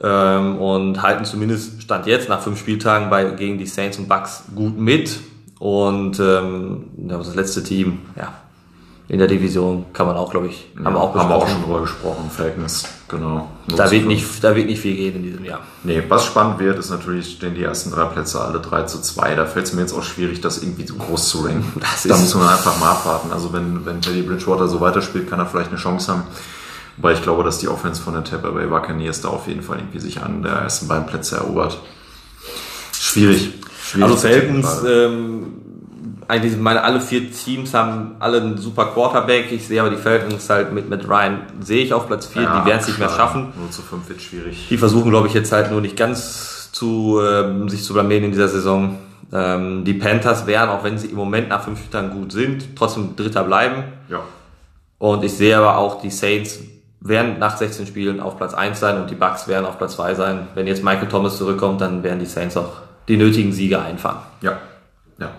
ähm, 0.02 0.58
und 0.58 1.02
halten 1.02 1.24
zumindest 1.24 1.82
Stand 1.82 2.06
jetzt 2.06 2.28
nach 2.28 2.40
fünf 2.40 2.58
Spieltagen 2.58 3.10
bei, 3.10 3.24
gegen 3.24 3.58
die 3.58 3.66
Saints 3.66 3.98
und 3.98 4.08
Bucks 4.08 4.44
gut 4.54 4.78
mit. 4.78 5.20
Und 5.58 6.20
ähm, 6.20 6.84
ja, 7.08 7.16
das 7.16 7.34
letzte 7.34 7.62
Team, 7.62 8.00
ja, 8.16 8.32
in 9.08 9.20
der 9.20 9.28
Division 9.28 9.86
kann 9.92 10.06
man 10.06 10.16
auch, 10.16 10.32
glaube 10.32 10.48
ich, 10.48 10.66
haben 10.84 10.94
wir 10.94 11.00
auch 11.00 11.14
haben 11.14 11.28
wir 11.28 11.36
auch 11.36 11.48
schon 11.48 11.62
drüber 11.62 11.80
gesprochen. 11.80 12.28
Falcons, 12.28 12.88
genau. 13.06 13.48
Da 13.68 13.88
wird, 13.90 14.04
nicht, 14.06 14.42
da 14.42 14.56
wird 14.56 14.66
nicht 14.66 14.80
viel 14.80 14.96
gehen 14.96 15.14
in 15.14 15.22
diesem 15.22 15.44
Jahr. 15.44 15.60
Nee, 15.84 16.02
was 16.08 16.24
spannend 16.24 16.58
wird, 16.58 16.76
ist 16.78 16.90
natürlich, 16.90 17.36
stehen 17.36 17.54
die 17.54 17.62
ersten 17.62 17.92
drei 17.92 18.04
Plätze 18.06 18.40
alle 18.40 18.58
3 18.58 18.82
zu 18.82 19.00
2. 19.00 19.36
Da 19.36 19.46
fällt 19.46 19.66
es 19.66 19.72
mir 19.74 19.82
jetzt 19.82 19.92
auch 19.92 20.02
schwierig, 20.02 20.40
das 20.40 20.60
irgendwie 20.60 20.86
so 20.86 20.96
groß 20.96 21.28
zu 21.28 21.38
ranken. 21.42 21.80
Das 21.80 22.02
da 22.02 22.16
muss 22.16 22.34
man 22.34 22.48
einfach 22.48 22.80
mal 22.80 22.90
abwarten. 22.90 23.32
Also 23.32 23.52
wenn, 23.52 23.86
wenn 23.86 24.00
Teddy 24.00 24.22
Bridgewater 24.22 24.66
so 24.66 24.80
weiterspielt, 24.80 25.30
kann 25.30 25.38
er 25.38 25.46
vielleicht 25.46 25.70
eine 25.70 25.78
Chance 25.78 26.12
haben. 26.12 26.24
Weil 26.98 27.14
ich 27.14 27.22
glaube, 27.22 27.44
dass 27.44 27.58
die 27.58 27.68
Offense 27.68 28.00
von 28.00 28.14
der 28.14 28.24
Tampa 28.24 28.50
Bay 28.50 28.66
Buccaneers 28.66 29.20
da 29.20 29.28
auf 29.28 29.46
jeden 29.48 29.62
Fall 29.62 29.78
irgendwie 29.78 30.00
sich 30.00 30.22
an 30.22 30.42
der 30.42 30.52
ersten 30.52 30.88
beiden 30.88 31.06
Plätze 31.06 31.36
erobert. 31.36 31.78
Schwierig. 32.92 33.52
Schwierig 33.82 34.10
Also 34.10 34.16
Falcons, 34.16 34.82
ähm, 34.88 35.52
eigentlich 36.28 36.56
meine 36.56 36.82
alle 36.82 37.00
vier 37.00 37.30
Teams 37.30 37.72
haben 37.74 38.16
alle 38.18 38.40
einen 38.40 38.58
super 38.58 38.86
Quarterback. 38.86 39.52
Ich 39.52 39.66
sehe 39.66 39.80
aber 39.80 39.90
die 39.90 39.96
Falcons 39.96 40.48
halt 40.48 40.72
mit, 40.72 40.88
mit 40.88 41.08
Ryan 41.08 41.40
sehe 41.60 41.84
ich 41.84 41.92
auf 41.92 42.06
Platz 42.06 42.26
4. 42.26 42.42
Ja, 42.42 42.60
die 42.60 42.66
werden 42.66 42.80
es 42.80 42.88
nicht 42.88 42.98
mehr 42.98 43.10
schaffen. 43.10 43.52
0 43.58 43.70
zu 43.70 43.82
5 43.82 44.08
wird 44.08 44.22
schwierig. 44.22 44.66
Die 44.68 44.78
versuchen, 44.78 45.10
glaube 45.10 45.28
ich, 45.28 45.34
jetzt 45.34 45.52
halt 45.52 45.70
nur 45.70 45.80
nicht 45.80 45.96
ganz 45.96 46.72
zu 46.72 47.20
ähm, 47.22 47.68
sich 47.68 47.84
zu 47.84 47.92
blamieren 47.92 48.24
in 48.24 48.30
dieser 48.32 48.48
Saison. 48.48 48.98
Ähm, 49.32 49.84
die 49.84 49.94
Panthers 49.94 50.46
werden, 50.46 50.70
auch 50.70 50.84
wenn 50.84 50.98
sie 50.98 51.08
im 51.08 51.16
Moment 51.16 51.48
nach 51.48 51.62
fünf 51.62 51.78
Spieltagen 51.78 52.10
gut 52.10 52.32
sind, 52.32 52.76
trotzdem 52.76 53.16
Dritter 53.16 53.44
bleiben. 53.44 53.84
Ja. 54.08 54.20
Und 54.98 55.24
ich 55.24 55.32
sehe 55.32 55.56
aber 55.56 55.76
auch, 55.76 56.00
die 56.00 56.10
Saints 56.10 56.60
werden 57.08 57.38
nach 57.38 57.56
16 57.56 57.86
Spielen 57.86 58.20
auf 58.20 58.36
Platz 58.36 58.54
1 58.54 58.78
sein 58.78 59.00
und 59.00 59.10
die 59.10 59.14
Bucks 59.14 59.48
werden 59.48 59.66
auf 59.66 59.78
Platz 59.78 59.96
2 59.96 60.14
sein. 60.14 60.48
Wenn 60.54 60.66
jetzt 60.66 60.82
Michael 60.82 61.08
Thomas 61.08 61.38
zurückkommt, 61.38 61.80
dann 61.80 62.02
werden 62.02 62.18
die 62.18 62.26
Saints 62.26 62.56
auch 62.56 62.72
die 63.08 63.16
nötigen 63.16 63.52
Siege 63.52 63.80
einfahren. 63.80 64.18
Ja. 64.40 64.58
Ja. 65.18 65.30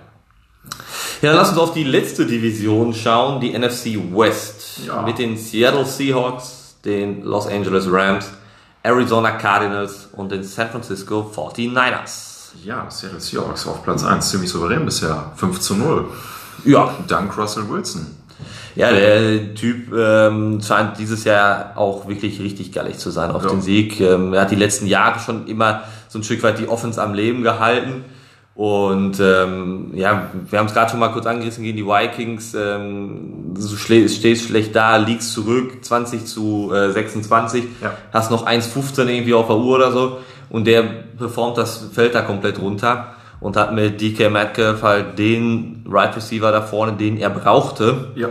Ja, 1.22 1.34
lass 1.34 1.50
uns 1.50 1.58
auf 1.58 1.74
die 1.74 1.84
letzte 1.84 2.26
Division 2.26 2.94
schauen, 2.94 3.40
die 3.40 3.58
NFC 3.58 3.98
West. 4.16 4.82
Ja. 4.86 5.02
Mit 5.02 5.18
den 5.18 5.38
Seattle 5.38 5.86
Seahawks, 5.86 6.78
den 6.86 7.24
Los 7.24 7.48
Angeles 7.48 7.92
Rams, 7.92 8.30
Arizona 8.84 9.32
Cardinals 9.32 10.10
und 10.14 10.32
den 10.32 10.44
San 10.44 10.70
Francisco 10.70 11.32
49ers. 11.36 12.54
Ja, 12.64 12.90
Seattle 12.90 13.20
Seahawks 13.20 13.68
auf 13.68 13.84
Platz 13.84 14.04
1, 14.04 14.30
ziemlich 14.30 14.50
souverän 14.50 14.86
bisher. 14.86 15.32
5 15.36 15.60
zu 15.60 15.76
0. 15.76 16.06
Ja, 16.66 16.94
Dank 17.08 17.38
Russell 17.38 17.70
Wilson. 17.70 18.17
Ja 18.78 18.92
der 18.92 19.54
Typ 19.56 19.92
ähm, 19.94 20.62
scheint 20.62 20.98
dieses 21.00 21.24
Jahr 21.24 21.74
auch 21.76 22.08
wirklich 22.08 22.40
richtig 22.40 22.72
gallig 22.72 22.98
zu 22.98 23.10
sein 23.10 23.32
auf 23.32 23.44
Ja. 23.44 23.50
den 23.50 23.62
Sieg. 23.62 24.00
Ähm, 24.00 24.34
er 24.34 24.42
hat 24.42 24.52
die 24.52 24.56
letzten 24.56 24.88
Jahre 24.88 25.20
schon 25.20 25.48
immer 25.48 25.82
so 26.08 26.20
ein 26.20 26.24
Stück 26.24 26.44
weit 26.44 26.60
die 26.60 26.68
Offense 26.68 27.02
am 27.02 27.14
Leben 27.14 27.44
gehalten. 27.44 28.06
Und 28.56 29.20
ähm, 29.20 29.92
ja, 29.94 30.30
wir 30.50 30.58
haben 30.58 30.66
es 30.66 30.74
gerade 30.74 30.90
schon 30.90 31.00
mal 31.00 31.10
kurz 31.10 31.28
angerissen 31.28 31.64
gegen 31.64 31.78
die 31.78 31.86
Vikings. 31.86 32.56
Ähm, 32.56 33.54
du 33.56 33.76
stehst 33.76 34.48
schlecht 34.48 34.76
da, 34.76 34.98
liegst 34.98 35.32
zurück, 35.34 35.84
20 35.86 36.26
zu 36.26 36.72
äh, 36.74 36.90
26, 36.92 37.64
Ja. 37.84 37.92
hast 38.12 38.32
noch 38.32 38.48
1,15 38.48 39.06
irgendwie 39.08 39.36
auf 39.36 39.46
der 39.48 39.58
Uhr 39.58 39.76
oder 39.76 39.92
so 39.92 40.18
und 40.50 40.66
der 40.66 40.82
performt 41.20 41.58
das 41.60 41.86
Feld 41.94 42.16
da 42.16 42.22
komplett 42.22 42.60
runter 42.60 43.14
und 43.42 43.56
hat 43.58 43.74
mit 43.76 44.02
DK 44.02 44.32
Metcalf 44.32 44.82
halt 44.82 45.20
den 45.20 45.86
Right 45.88 46.16
Receiver 46.16 46.52
da 46.52 46.62
vorne, 46.64 46.94
den 46.94 47.18
er 47.18 47.30
brauchte. 47.30 48.08
Ja. 48.16 48.30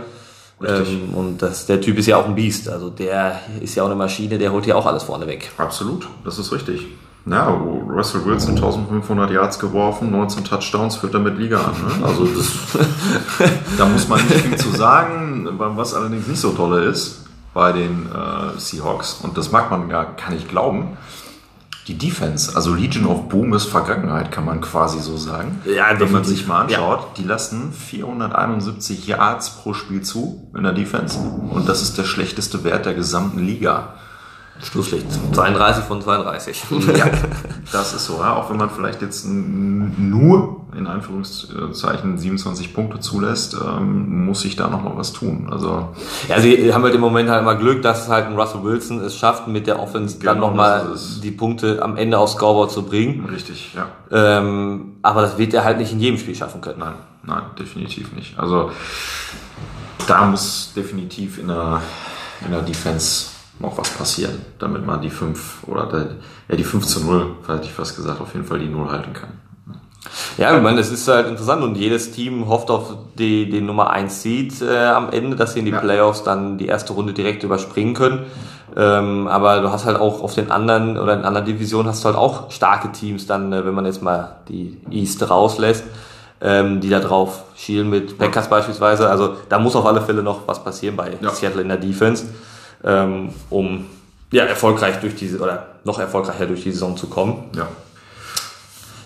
Ähm, 0.65 1.13
und 1.13 1.41
das, 1.41 1.67
der 1.67 1.81
Typ 1.81 1.97
ist 1.97 2.07
ja 2.07 2.17
auch 2.17 2.25
ein 2.25 2.35
Biest, 2.35 2.67
also 2.67 2.89
der 2.89 3.41
ist 3.61 3.75
ja 3.75 3.83
auch 3.83 3.87
eine 3.87 3.95
Maschine, 3.95 4.37
der 4.37 4.51
holt 4.51 4.65
ja 4.65 4.75
auch 4.75 4.85
alles 4.85 5.03
vorne 5.03 5.27
weg. 5.27 5.51
Absolut, 5.57 6.07
das 6.25 6.39
ist 6.39 6.51
richtig. 6.51 6.87
Na, 7.25 7.49
Russell 7.49 8.23
Wilson 8.25 8.55
1500 8.55 9.29
Yards 9.31 9.59
geworfen, 9.59 10.11
19 10.11 10.45
Touchdowns 10.45 10.95
führt 10.95 11.13
er 11.13 11.19
mit 11.19 11.37
Liga 11.37 11.59
an. 11.59 11.73
Ne? 11.73 12.05
Also 12.05 12.25
das, 12.25 12.53
da 13.77 13.85
muss 13.85 14.07
man 14.07 14.25
nicht 14.25 14.33
viel 14.33 14.55
zu 14.55 14.69
sagen. 14.69 15.45
Was 15.57 15.93
allerdings 15.93 16.27
nicht 16.27 16.39
so 16.39 16.51
tolle 16.51 16.85
ist 16.85 17.25
bei 17.53 17.73
den 17.73 18.05
äh, 18.05 18.57
Seahawks, 18.57 19.19
und 19.23 19.37
das 19.37 19.51
mag 19.51 19.69
man 19.69 19.89
gar, 19.89 20.15
kann 20.15 20.37
ich 20.37 20.47
glauben, 20.47 20.97
die 21.87 21.97
Defense, 21.97 22.55
also 22.55 22.73
Legion 22.75 23.05
of 23.07 23.29
Boom 23.29 23.53
ist 23.53 23.65
Vergangenheit, 23.65 24.31
kann 24.31 24.43
man 24.45 24.59
quasi 24.61 24.99
so 24.99 25.15
sagen. 25.17 25.61
Ja, 25.65 25.85
Wenn 25.89 26.11
man 26.11 26.21
definitiv. 26.23 26.27
sich 26.29 26.47
mal 26.47 26.61
anschaut, 26.63 27.17
die 27.17 27.23
lassen 27.23 27.71
471 27.71 29.07
Yards 29.07 29.49
pro 29.51 29.73
Spiel 29.73 30.01
zu 30.01 30.49
in 30.55 30.63
der 30.63 30.73
Defense 30.73 31.17
und 31.17 31.67
das 31.67 31.81
ist 31.81 31.97
der 31.97 32.03
schlechteste 32.03 32.63
Wert 32.63 32.85
der 32.85 32.93
gesamten 32.93 33.39
Liga. 33.39 33.93
Schlusslicht. 34.63 35.05
32 35.33 35.83
von 35.83 36.01
32. 36.01 36.63
Ja, 36.97 37.05
das 37.71 37.93
ist 37.93 38.05
so. 38.05 38.15
Ja. 38.19 38.35
Auch 38.35 38.49
wenn 38.49 38.57
man 38.57 38.69
vielleicht 38.69 39.01
jetzt 39.01 39.25
nur 39.27 40.61
in 40.75 40.87
Anführungszeichen 40.87 42.17
27 42.17 42.73
Punkte 42.73 42.99
zulässt, 42.99 43.55
ähm, 43.55 44.25
muss 44.25 44.41
sich 44.41 44.55
da 44.55 44.67
nochmal 44.67 44.93
was 44.95 45.13
tun. 45.13 45.47
Also 45.51 45.89
Ja, 46.27 46.39
sie 46.39 46.73
haben 46.73 46.83
halt 46.83 46.95
im 46.95 47.01
Moment 47.01 47.29
halt 47.29 47.43
mal 47.45 47.53
Glück, 47.57 47.81
dass 47.81 48.07
halt 48.09 48.25
ein 48.27 48.35
Russell 48.37 48.63
Wilson 48.63 48.99
es 49.01 49.15
schafft, 49.15 49.47
mit 49.47 49.67
der 49.67 49.79
Offense 49.79 50.19
dann 50.19 50.35
Genau, 50.35 50.47
nochmal 50.47 50.87
ist 50.93 51.01
es. 51.01 51.21
die 51.21 51.31
Punkte 51.31 51.81
am 51.81 51.95
Ende 51.97 52.17
aufs 52.17 52.33
Scoreboard 52.33 52.71
zu 52.71 52.83
bringen. 52.83 53.25
richtig, 53.25 53.73
ja. 53.75 53.87
Ähm, 54.11 54.97
aber 55.01 55.21
das 55.21 55.37
wird 55.37 55.53
er 55.53 55.63
halt 55.63 55.77
nicht 55.77 55.91
in 55.93 55.99
jedem 55.99 56.17
Spiel 56.19 56.35
schaffen 56.35 56.61
können. 56.61 56.79
Nein, 56.79 56.93
nein, 57.23 57.43
definitiv 57.59 58.11
nicht. 58.13 58.37
Also 58.37 58.71
da 60.07 60.25
muss 60.25 60.73
definitiv 60.75 61.37
in 61.39 61.47
der, 61.47 61.81
in 62.45 62.51
der 62.51 62.61
Defense 62.61 63.27
noch 63.59 63.77
was 63.77 63.89
passieren, 63.89 64.41
damit 64.59 64.85
man 64.85 65.01
die 65.01 65.09
5 65.09 65.63
oder 65.67 65.85
der, 65.87 66.07
ja, 66.49 66.55
die 66.55 66.63
5 66.63 66.85
zu 66.85 67.03
0, 67.03 67.25
hätte 67.47 67.63
ich 67.65 67.73
fast 67.73 67.95
gesagt, 67.95 68.21
auf 68.21 68.33
jeden 68.33 68.45
Fall 68.45 68.59
die 68.59 68.67
0 68.69 68.89
halten 68.91 69.13
kann. 69.13 69.29
Ja, 70.37 70.55
ich 70.55 70.63
meine, 70.63 70.79
es 70.79 70.91
ist 70.91 71.07
halt 71.07 71.27
interessant 71.27 71.63
und 71.63 71.75
jedes 71.75 72.11
Team 72.11 72.47
hofft 72.47 72.69
auf 72.69 72.95
die, 73.17 73.49
den 73.49 73.65
Nummer 73.65 73.89
1 73.89 74.21
Seed 74.21 74.61
äh, 74.61 74.85
am 74.85 75.09
Ende, 75.11 75.35
dass 75.35 75.53
sie 75.53 75.59
in 75.59 75.65
die 75.65 75.71
Ja. 75.71 75.79
Playoffs 75.79 76.23
dann 76.23 76.57
die 76.57 76.67
erste 76.67 76.93
Runde 76.93 77.13
direkt 77.13 77.43
überspringen 77.43 77.93
können. 77.93 78.25
Ähm, 78.75 79.27
aber 79.27 79.59
du 79.61 79.71
hast 79.71 79.85
halt 79.85 79.99
auch 79.99 80.21
auf 80.21 80.35
den 80.35 80.51
anderen 80.51 80.97
oder 80.97 81.13
in 81.13 81.23
anderen 81.25 81.45
Divisionen 81.47 81.87
hast 81.89 82.03
du 82.03 82.05
halt 82.09 82.17
auch 82.17 82.51
starke 82.51 82.91
Teams 82.91 83.25
dann, 83.25 83.51
äh, 83.51 83.65
wenn 83.65 83.73
man 83.73 83.85
jetzt 83.85 84.01
mal 84.03 84.37
die 84.47 84.77
East 84.91 85.27
rauslässt, 85.29 85.83
ähm, 86.41 86.79
die 86.79 86.89
da 86.89 86.99
drauf 86.99 87.43
schielen 87.55 87.89
mit 87.89 88.17
Packers 88.19 88.49
beispielsweise. 88.49 89.09
Also 89.09 89.35
da 89.49 89.57
muss 89.59 89.75
auf 89.75 89.85
alle 89.85 90.01
Fälle 90.01 90.21
noch 90.21 90.47
was 90.47 90.63
passieren 90.63 90.95
bei 90.95 91.17
Ja. 91.19 91.31
Seattle 91.31 91.63
in 91.63 91.69
der 91.69 91.77
Defense, 91.77 92.27
ähm, 92.83 93.29
um 93.49 93.85
ja 94.31 94.43
erfolgreich 94.45 94.97
durch 94.99 95.15
diese 95.15 95.39
oder 95.39 95.67
noch 95.83 95.99
erfolgreicher 95.99 96.45
durch 96.45 96.63
die 96.63 96.71
Saison 96.71 96.95
zu 96.97 97.07
kommen. 97.07 97.49
Ja. 97.55 97.67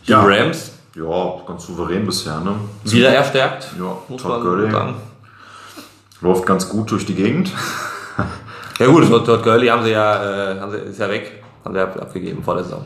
Die 0.08 0.12
Ja. 0.12 0.22
Rams 0.24 0.72
Ja, 0.96 1.42
ganz 1.48 1.66
souverän 1.66 2.06
bisher, 2.06 2.40
ne? 2.42 2.56
wieder 2.84 3.10
erstärkt, 3.14 3.68
Ja, 3.80 3.98
muss 4.10 4.22
Todd 4.22 4.42
Gurley. 4.42 4.70
Läuft 6.22 6.46
ganz 6.46 6.68
gut 6.70 6.92
durch 6.92 7.06
die 7.06 7.16
Gegend. 7.16 7.52
Ja 8.80 8.88
gut, 8.88 9.08
Todd, 9.08 9.26
Todd 9.28 9.44
Gurley 9.44 9.68
haben 9.68 9.84
sie 9.84 9.92
ja, 9.92 10.54
äh, 10.54 10.60
haben 10.60 10.72
sie, 10.72 10.78
ist 10.80 11.00
ja 11.00 11.08
weg, 11.08 11.44
haben 11.64 11.76
sie 11.76 11.80
ab- 11.82 12.02
abgegeben 12.02 12.44
vor 12.44 12.56
der 12.56 12.64
Saison. 12.64 12.84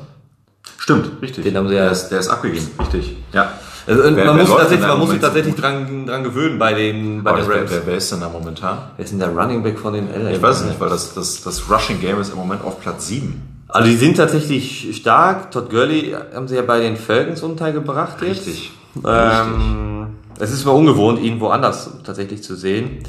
Stimmt, 0.78 1.22
richtig. 1.22 1.46
Den 1.46 1.56
haben 1.56 1.70
sie 1.70 1.76
ja- 1.76 1.84
der, 1.84 1.92
ist, 1.94 2.10
der 2.10 2.20
ist 2.20 2.28
abgegeben, 2.28 2.68
richtig. 2.82 3.16
Ja. 3.32 3.54
Also, 3.88 4.04
Wer- 4.04 4.12
man, 4.12 4.38
wer 4.38 4.46
muss 4.46 4.50
tatsächlich, 4.58 4.88
man 4.88 5.00
muss 5.00 5.10
sich 5.12 5.22
tatsächlich 5.22 5.56
dran, 5.56 6.06
dran 6.08 6.24
gewöhnen 6.24 6.58
bei 6.58 6.74
den, 6.74 7.24
bei 7.24 7.34
den 7.34 7.46
Rams. 7.52 7.72
wer, 7.72 7.86
wer 7.86 7.96
ist 7.96 8.12
denn 8.12 8.20
da 8.20 8.30
momentan? 8.30 8.78
Wer 8.96 9.06
ist 9.06 9.12
denn 9.12 9.20
der 9.20 9.30
Running 9.30 9.62
Back 9.62 9.78
von 9.78 9.94
den 9.94 10.08
LA? 10.08 10.32
Ich 10.32 10.42
weiß 10.42 10.62
es 10.62 10.66
nicht, 10.66 10.80
weil 10.80 10.90
das, 10.90 11.14
das, 11.14 11.44
das 11.44 11.70
Rushing 11.70 12.02
Game 12.02 12.20
ist 12.20 12.32
im 12.32 12.38
Moment 12.38 12.64
auf 12.64 12.82
Platz 12.82 13.08
7. 13.08 13.42
Also 13.68 13.90
die 13.90 13.96
sind 13.96 14.18
tatsächlich 14.18 14.96
stark. 14.96 15.52
Todd 15.52 15.70
Gurley 15.70 16.16
haben 16.34 16.48
sie 16.48 16.56
ja 16.56 16.62
bei 16.62 16.80
den 16.80 16.98
Falcons 16.98 17.44
untergebracht 17.44 18.22
jetzt. 18.22 18.48
Richtig. 18.48 18.72
Ähm, 19.06 20.08
es 20.40 20.52
ist 20.52 20.66
mal 20.66 20.72
ungewohnt, 20.72 21.20
ihn 21.20 21.40
woanders 21.40 21.90
tatsächlich 22.04 22.44
zu 22.44 22.56
sehen. 22.56 23.04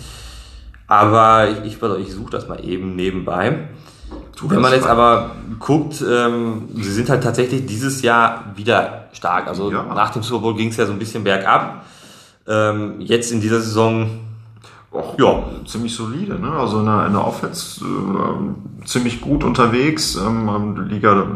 Aber 0.88 1.48
ich, 1.48 1.72
ich, 1.72 1.82
ich 1.82 2.12
suche 2.12 2.30
das 2.30 2.48
mal 2.48 2.64
eben 2.64 2.96
nebenbei. 2.96 3.68
Wenn 4.42 4.60
man 4.60 4.72
jetzt 4.72 4.86
aber 4.86 5.30
guckt, 5.58 6.04
ähm, 6.08 6.68
sie 6.74 6.92
sind 6.92 7.08
halt 7.08 7.22
tatsächlich 7.22 7.66
dieses 7.66 8.02
Jahr 8.02 8.44
wieder 8.54 9.04
stark. 9.12 9.46
Also 9.48 9.70
Ja. 9.72 9.82
nach 9.94 10.10
dem 10.10 10.22
Super 10.22 10.42
Bowl 10.42 10.56
ging 10.56 10.68
es 10.68 10.76
ja 10.76 10.86
so 10.86 10.92
ein 10.92 10.98
bisschen 10.98 11.24
bergab. 11.24 11.84
Ähm, 12.46 13.00
jetzt 13.00 13.32
in 13.32 13.40
dieser 13.40 13.60
Saison, 13.60 14.08
Och, 14.92 15.18
Ja. 15.18 15.42
ziemlich 15.66 15.94
solide, 15.94 16.38
ne? 16.38 16.52
Also 16.52 16.78
in 16.80 16.86
der, 16.86 17.06
in 17.06 17.12
der 17.12 17.26
Offense 17.26 17.84
äh, 17.84 18.84
ziemlich 18.86 19.20
gut 19.20 19.44
unterwegs. 19.44 20.16
Ähm, 20.16 20.86
Liga, 20.88 21.26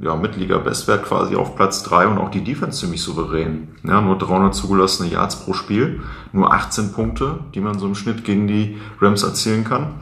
ja, 0.00 0.14
Mitliga 0.16 0.58
Bestwert 0.58 1.04
quasi 1.04 1.36
auf 1.36 1.56
Platz 1.56 1.82
3 1.82 2.06
und 2.06 2.18
auch 2.18 2.30
die 2.30 2.42
Defense 2.44 2.80
ziemlich 2.80 3.02
souverän. 3.02 3.68
Ja, 3.82 4.00
nur 4.00 4.16
300 4.16 4.54
zugelassene 4.54 5.10
Yards 5.10 5.36
pro 5.44 5.52
Spiel, 5.52 6.00
nur 6.32 6.52
18 6.54 6.92
Punkte, 6.92 7.40
die 7.54 7.60
man 7.60 7.78
so 7.78 7.86
im 7.86 7.94
Schnitt 7.94 8.24
gegen 8.24 8.46
die 8.46 8.78
Rams 9.00 9.22
erzielen 9.24 9.64
kann. 9.64 9.94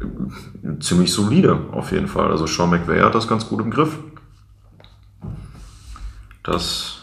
Äh, 0.00 0.78
Ziemlich 0.80 1.12
solide, 1.12 1.58
auf 1.72 1.92
jeden 1.92 2.08
Fall. 2.08 2.30
Also 2.30 2.46
Sean 2.46 2.70
McVay 2.70 3.00
hat 3.00 3.14
das 3.14 3.28
ganz 3.28 3.48
gut 3.48 3.60
im 3.60 3.70
Griff. 3.70 3.98
Das, 6.42 6.98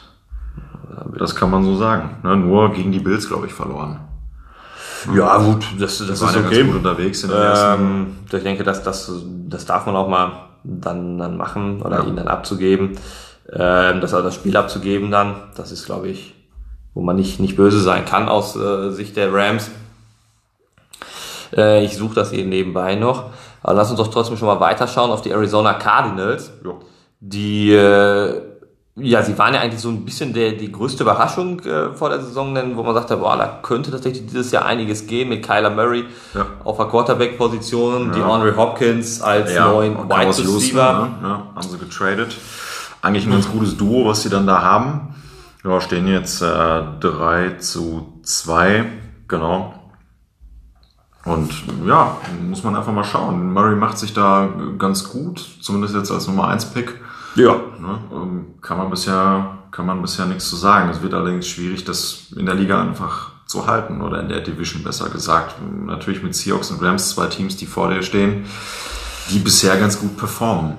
das 1.17 1.35
kann 1.35 1.51
man 1.51 1.63
so 1.63 1.75
sagen. 1.75 2.17
Ne? 2.23 2.35
Nur 2.37 2.71
gegen 2.73 2.91
die 2.91 2.99
Bills, 2.99 3.27
glaube 3.27 3.47
ich, 3.47 3.53
verloren. 3.53 3.99
ja 5.13 5.37
gut, 5.37 5.65
das, 5.79 5.97
das 5.97 6.21
waren 6.21 6.29
ist 6.29 6.35
ja 6.35 6.41
ganz 6.41 6.55
okay. 6.55 6.63
gut 6.63 6.75
unterwegs 6.75 7.23
in 7.23 7.29
ersten. 7.31 7.81
Ähm, 7.81 8.07
ich 8.31 8.43
denke, 8.43 8.63
dass 8.63 8.83
das, 8.83 9.11
das 9.49 9.65
darf 9.65 9.85
man 9.85 9.95
auch 9.95 10.07
mal 10.07 10.31
dann, 10.63 11.17
dann 11.17 11.35
machen 11.35 11.81
oder 11.81 11.99
Ja. 11.99 12.05
ihn 12.05 12.15
dann 12.15 12.27
abzugeben. 12.29 12.91
Ähm, 13.51 13.99
das, 13.99 14.11
das 14.11 14.35
Spiel 14.35 14.55
abzugeben 14.55 15.11
dann, 15.11 15.35
das 15.55 15.71
ist, 15.73 15.85
glaube 15.85 16.07
ich, 16.07 16.33
wo 16.93 17.01
man 17.01 17.17
nicht, 17.17 17.39
nicht 17.39 17.57
böse 17.57 17.81
sein 17.81 18.05
kann 18.05 18.29
aus 18.29 18.55
äh, 18.55 18.91
Sicht 18.91 19.17
der 19.17 19.33
Rams. 19.33 19.71
Äh, 21.55 21.83
ich 21.85 21.95
suche 21.97 22.15
das 22.15 22.31
eben 22.31 22.49
nebenbei 22.49 22.95
noch. 22.95 23.29
Aber 23.61 23.73
lass 23.75 23.89
uns 23.89 23.97
doch 23.99 24.07
trotzdem 24.09 24.37
schon 24.37 24.47
mal 24.47 24.59
weiterschauen 24.59 25.11
auf 25.11 25.21
die 25.21 25.31
Arizona 25.31 25.73
Cardinals. 25.73 26.51
Ja. 26.65 26.71
Die, 27.19 27.71
äh, 27.73 28.41
ja, 28.95 29.23
sie 29.23 29.37
waren 29.39 29.53
ja 29.55 29.61
eigentlich 29.61 29.81
so 29.81 29.89
ein 29.89 30.05
bisschen 30.05 30.33
der, 30.33 30.51
die 30.51 30.71
größte 30.71 31.03
Überraschung 31.03 31.59
äh, 31.61 31.93
vor 31.93 32.09
der 32.09 32.19
Saison, 32.21 32.53
denn 32.53 32.75
wo 32.77 32.83
man 32.83 32.93
sagte, 32.93 33.17
boah, 33.17 33.37
da 33.37 33.59
könnte 33.63 33.89
tatsächlich 33.89 34.25
dieses 34.27 34.51
Jahr 34.51 34.65
einiges 34.65 35.07
gehen 35.07 35.29
mit 35.29 35.43
Kyler 35.45 35.69
Murray 35.71 36.05
Ja. 36.35 36.45
auf 36.63 36.77
der 36.77 36.85
Quarterback-Position, 36.87 38.11
die 38.11 38.21
Andre 38.21 38.55
Hopkins 38.55 39.21
als 39.21 39.53
neuen 39.55 39.95
und 39.95 40.09
Wide 40.09 40.27
Receiver. 40.27 40.93
Ne? 41.21 41.27
Ja, 41.27 41.47
haben 41.55 41.61
sie 41.67 41.77
getradet. 41.77 42.37
Eigentlich 43.01 43.25
ein 43.25 43.31
ganz 43.31 43.49
gutes 43.49 43.75
Duo, 43.77 44.05
was 44.07 44.21
sie 44.23 44.29
dann 44.29 44.45
da 44.45 44.61
haben. 44.61 45.15
Ja, 45.63 45.79
stehen 45.81 46.07
jetzt 46.07 46.41
äh, 46.41 46.81
3 46.99 47.55
zu 47.59 48.19
2, 48.23 48.85
genau. 49.27 49.73
Und 51.25 51.53
ja, 51.85 52.17
muss 52.41 52.63
man 52.63 52.75
einfach 52.75 52.91
mal 52.91 53.03
schauen. 53.03 53.53
Murray 53.53 53.75
macht 53.75 53.97
sich 53.97 54.13
da 54.13 54.49
ganz 54.77 55.09
gut, 55.09 55.39
zumindest 55.61 55.95
jetzt 55.95 56.11
als 56.11 56.27
Nummer 56.27 56.49
1 56.49 56.73
Pick. 56.73 56.99
Ja. 57.35 57.55
Ne? 57.79 57.99
ähm, 58.11 58.45
Kann 58.61 58.77
man 58.77 58.89
bisher, 58.89 59.59
kann 59.71 59.85
man 59.85 60.01
bisher 60.01 60.25
nichts 60.25 60.49
zu 60.49 60.55
sagen. 60.55 60.89
Es 60.89 61.01
wird 61.01 61.13
allerdings 61.13 61.47
schwierig, 61.47 61.85
das 61.85 62.33
in 62.35 62.45
der 62.45 62.55
Liga 62.55 62.81
einfach 62.81 63.31
zu 63.45 63.67
halten 63.67 64.01
oder 64.01 64.19
in 64.19 64.29
der 64.29 64.41
Division 64.41 64.83
besser 64.83 65.09
gesagt. 65.09 65.55
Natürlich 65.85 66.23
mit 66.23 66.35
Seahawks 66.35 66.71
und 66.71 66.81
Rams 66.81 67.11
zwei 67.11 67.27
Teams, 67.27 67.55
die 67.55 67.67
vor 67.67 67.89
dir 67.89 68.03
stehen, 68.03 68.45
die 69.29 69.39
bisher 69.39 69.77
ganz 69.77 69.99
gut 69.99 70.17
performen. 70.17 70.77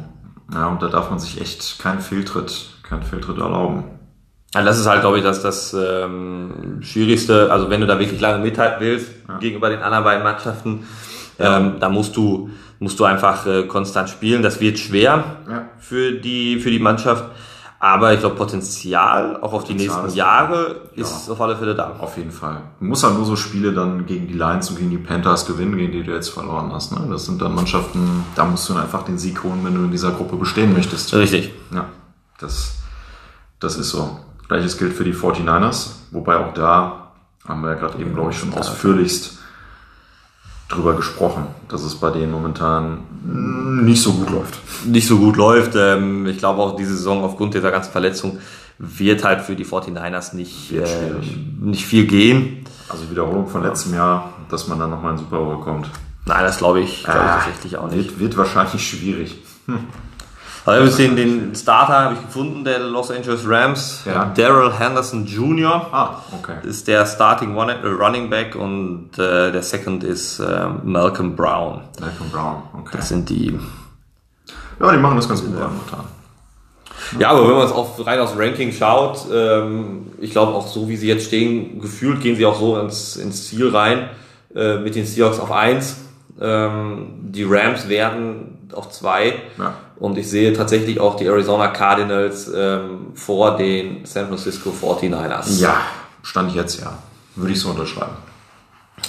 Ja, 0.52 0.66
und 0.66 0.82
da 0.82 0.88
darf 0.88 1.08
man 1.08 1.18
sich 1.18 1.40
echt 1.40 1.78
keinen 1.78 2.00
Fehltritt, 2.00 2.68
keinen 2.82 3.02
Fehltritt 3.02 3.38
erlauben. 3.38 3.84
Ja, 4.54 4.62
das 4.62 4.78
ist 4.78 4.86
halt, 4.86 5.00
glaube 5.00 5.18
ich, 5.18 5.24
das, 5.24 5.42
das 5.42 5.74
ähm, 5.74 6.78
Schwierigste. 6.80 7.50
Also 7.50 7.70
wenn 7.70 7.80
du 7.80 7.86
da 7.86 7.98
wirklich 7.98 8.20
lange 8.20 8.38
mithalten 8.42 8.80
willst 8.80 9.08
gegenüber 9.40 9.68
den 9.68 9.82
anderen 9.82 10.04
beiden 10.04 10.22
Mannschaften, 10.22 10.84
ähm, 11.40 11.76
da 11.80 11.88
musst 11.88 12.16
du, 12.16 12.50
musst 12.78 12.98
du 13.00 13.04
einfach 13.04 13.46
äh, 13.46 13.64
konstant 13.64 14.08
spielen. 14.10 14.42
Das 14.42 14.60
wird 14.60 14.78
schwer 14.78 15.24
Ja. 15.50 15.64
für 15.78 16.12
die, 16.12 16.60
für 16.60 16.70
die 16.70 16.78
Mannschaft. 16.78 17.24
Aber 17.80 18.14
ich 18.14 18.20
glaube, 18.20 18.36
Potenzial 18.36 19.36
auch 19.42 19.52
auf 19.52 19.64
die 19.64 19.72
Potenzial 19.72 19.88
nächsten 19.96 20.06
ist- 20.08 20.14
Jahre 20.16 20.76
ist 20.94 21.28
auf 21.28 21.38
alle 21.40 21.54
Fälle 21.56 21.74
da. 21.74 21.96
Auf 21.98 22.16
jeden 22.16 22.30
Fall. 22.30 22.62
Du 22.78 22.86
musst 22.86 23.04
halt 23.04 23.14
nur 23.14 23.26
so 23.26 23.36
Spiele 23.36 23.72
dann 23.74 24.06
gegen 24.06 24.26
die 24.26 24.32
Lions 24.32 24.70
und 24.70 24.76
gegen 24.78 24.88
die 24.90 24.96
Panthers 24.98 25.44
gewinnen, 25.44 25.76
gegen 25.76 25.92
die 25.92 26.02
du 26.02 26.12
jetzt 26.12 26.30
verloren 26.30 26.70
hast. 26.72 26.92
Ne? 26.92 27.06
Das 27.10 27.26
sind 27.26 27.42
dann 27.42 27.54
Mannschaften, 27.54 28.24
da 28.36 28.44
musst 28.46 28.68
du 28.68 28.72
dann 28.72 28.84
einfach 28.84 29.02
den 29.02 29.18
Sieg 29.18 29.42
holen, 29.44 29.60
wenn 29.64 29.74
du 29.74 29.82
in 29.82 29.90
dieser 29.90 30.12
Gruppe 30.12 30.36
bestehen 30.36 30.72
möchtest. 30.72 31.12
Richtig. 31.14 31.52
Ja, 31.74 31.86
das, 32.38 32.76
das 33.60 33.76
ist 33.76 33.90
so. 33.90 34.18
Gleiches 34.48 34.78
gilt 34.78 34.92
für 34.92 35.04
die 35.04 35.14
49ers, 35.14 35.90
wobei 36.10 36.36
auch 36.36 36.52
da 36.54 37.12
haben 37.46 37.60
wir 37.62 37.70
ja 37.70 37.74
gerade 37.74 37.98
eben, 37.98 38.14
glaube 38.14 38.30
ich, 38.30 38.38
schon 38.38 38.52
ausführlichst 38.54 39.38
drüber 40.68 40.94
gesprochen, 40.94 41.46
dass 41.68 41.82
es 41.82 41.94
bei 41.94 42.10
denen 42.10 42.32
momentan 42.32 42.98
nicht 43.84 44.02
so 44.02 44.12
gut 44.12 44.30
läuft. 44.30 44.58
Nicht 44.86 45.06
so 45.06 45.18
gut 45.18 45.36
läuft. 45.36 45.74
Ähm, 45.76 46.26
ich 46.26 46.38
glaube 46.38 46.62
auch 46.62 46.76
diese 46.76 46.96
Saison 46.96 47.22
aufgrund 47.22 47.54
dieser 47.54 47.70
ganzen 47.70 47.92
Verletzung 47.92 48.38
wird 48.78 49.24
halt 49.24 49.42
für 49.42 49.56
die 49.56 49.64
49ers 49.64 50.34
nicht, 50.34 50.72
äh, 50.72 50.84
nicht 51.60 51.84
viel 51.86 52.06
gehen. 52.06 52.64
Also 52.88 53.10
Wiederholung 53.10 53.46
von 53.46 53.62
letztem 53.62 53.94
Jahr, 53.94 54.32
dass 54.48 54.66
man 54.68 54.78
dann 54.78 54.90
nochmal 54.90 55.12
in 55.12 55.18
den 55.18 55.24
Super 55.24 55.38
Bowl 55.38 55.60
kommt. 55.60 55.90
Nein, 56.26 56.42
das 56.42 56.58
glaube 56.58 56.80
ich, 56.80 57.04
glaube 57.04 57.18
ich 57.18 57.24
Ah, 57.24 57.36
tatsächlich 57.38 57.76
auch 57.76 57.90
nicht. 57.90 58.10
Wird, 58.10 58.20
wird 58.20 58.36
wahrscheinlich 58.36 58.82
schwierig. 58.88 59.36
Also 60.66 60.96
den, 60.96 61.14
den 61.16 61.54
Starter 61.54 61.92
habe 62.04 62.14
ich 62.14 62.22
gefunden, 62.22 62.64
der 62.64 62.78
Los 62.78 63.10
Angeles 63.10 63.42
Rams, 63.46 64.02
Ja. 64.06 64.32
Daryl 64.34 64.72
Henderson 64.78 65.26
Jr. 65.26 65.86
Ah, 65.92 66.22
okay. 66.32 66.54
ist 66.66 66.88
der 66.88 67.04
Starting 67.04 67.54
One- 67.54 67.74
äh, 67.82 67.86
Running 67.86 68.30
Back 68.30 68.54
und 68.56 69.10
äh, 69.18 69.52
der 69.52 69.62
Second 69.62 70.02
ist 70.04 70.38
äh, 70.40 70.66
Malcolm 70.82 71.36
Brown. 71.36 71.82
Malcolm 72.00 72.30
Brown, 72.30 72.62
okay. 72.80 72.96
Das 72.96 73.08
sind 73.10 73.28
die. 73.28 73.58
Ja, 74.80 74.90
die 74.92 74.98
machen 74.98 75.16
das 75.16 75.28
ganz 75.28 75.42
gut 75.42 75.52
momentan. 75.52 76.04
Ja, 77.18 77.30
aber 77.30 77.46
wenn 77.46 77.56
man 77.56 77.66
es 77.66 77.72
auf, 77.72 78.04
rein 78.06 78.18
aufs 78.18 78.36
Ranking 78.36 78.72
schaut, 78.72 79.26
ähm, 79.30 80.06
ich 80.18 80.30
glaube 80.30 80.52
auch 80.54 80.66
so, 80.66 80.88
wie 80.88 80.96
sie 80.96 81.08
jetzt 81.08 81.26
stehen, 81.26 81.78
gefühlt 81.80 82.22
gehen 82.22 82.36
sie 82.36 82.46
auch 82.46 82.58
so 82.58 82.78
ins, 82.80 83.16
ins 83.16 83.48
Ziel 83.48 83.68
rein 83.68 84.08
äh, 84.56 84.78
mit 84.78 84.94
den 84.94 85.04
Seahawks 85.04 85.38
auf 85.38 85.52
1. 85.52 85.96
Ähm, 86.40 87.08
die 87.20 87.44
Rams 87.44 87.88
werden 87.88 88.68
auf 88.72 88.88
2. 88.90 89.34
Ja. 89.58 89.74
Und 89.96 90.18
ich 90.18 90.28
sehe 90.28 90.52
tatsächlich 90.52 91.00
auch 91.00 91.16
die 91.16 91.26
Arizona 91.26 91.68
Cardinals 91.68 92.50
ähm, 92.54 93.12
vor 93.14 93.56
den 93.56 94.04
San 94.04 94.28
Francisco 94.28 94.70
49ers. 94.70 95.60
Ja, 95.60 95.76
stand 96.22 96.54
jetzt 96.54 96.80
ja. 96.80 96.98
Würde 97.36 97.52
ich 97.52 97.60
so 97.60 97.70
unterschreiben. 97.70 98.16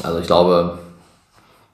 Also 0.03 0.19
ich 0.19 0.27
glaube, 0.27 0.79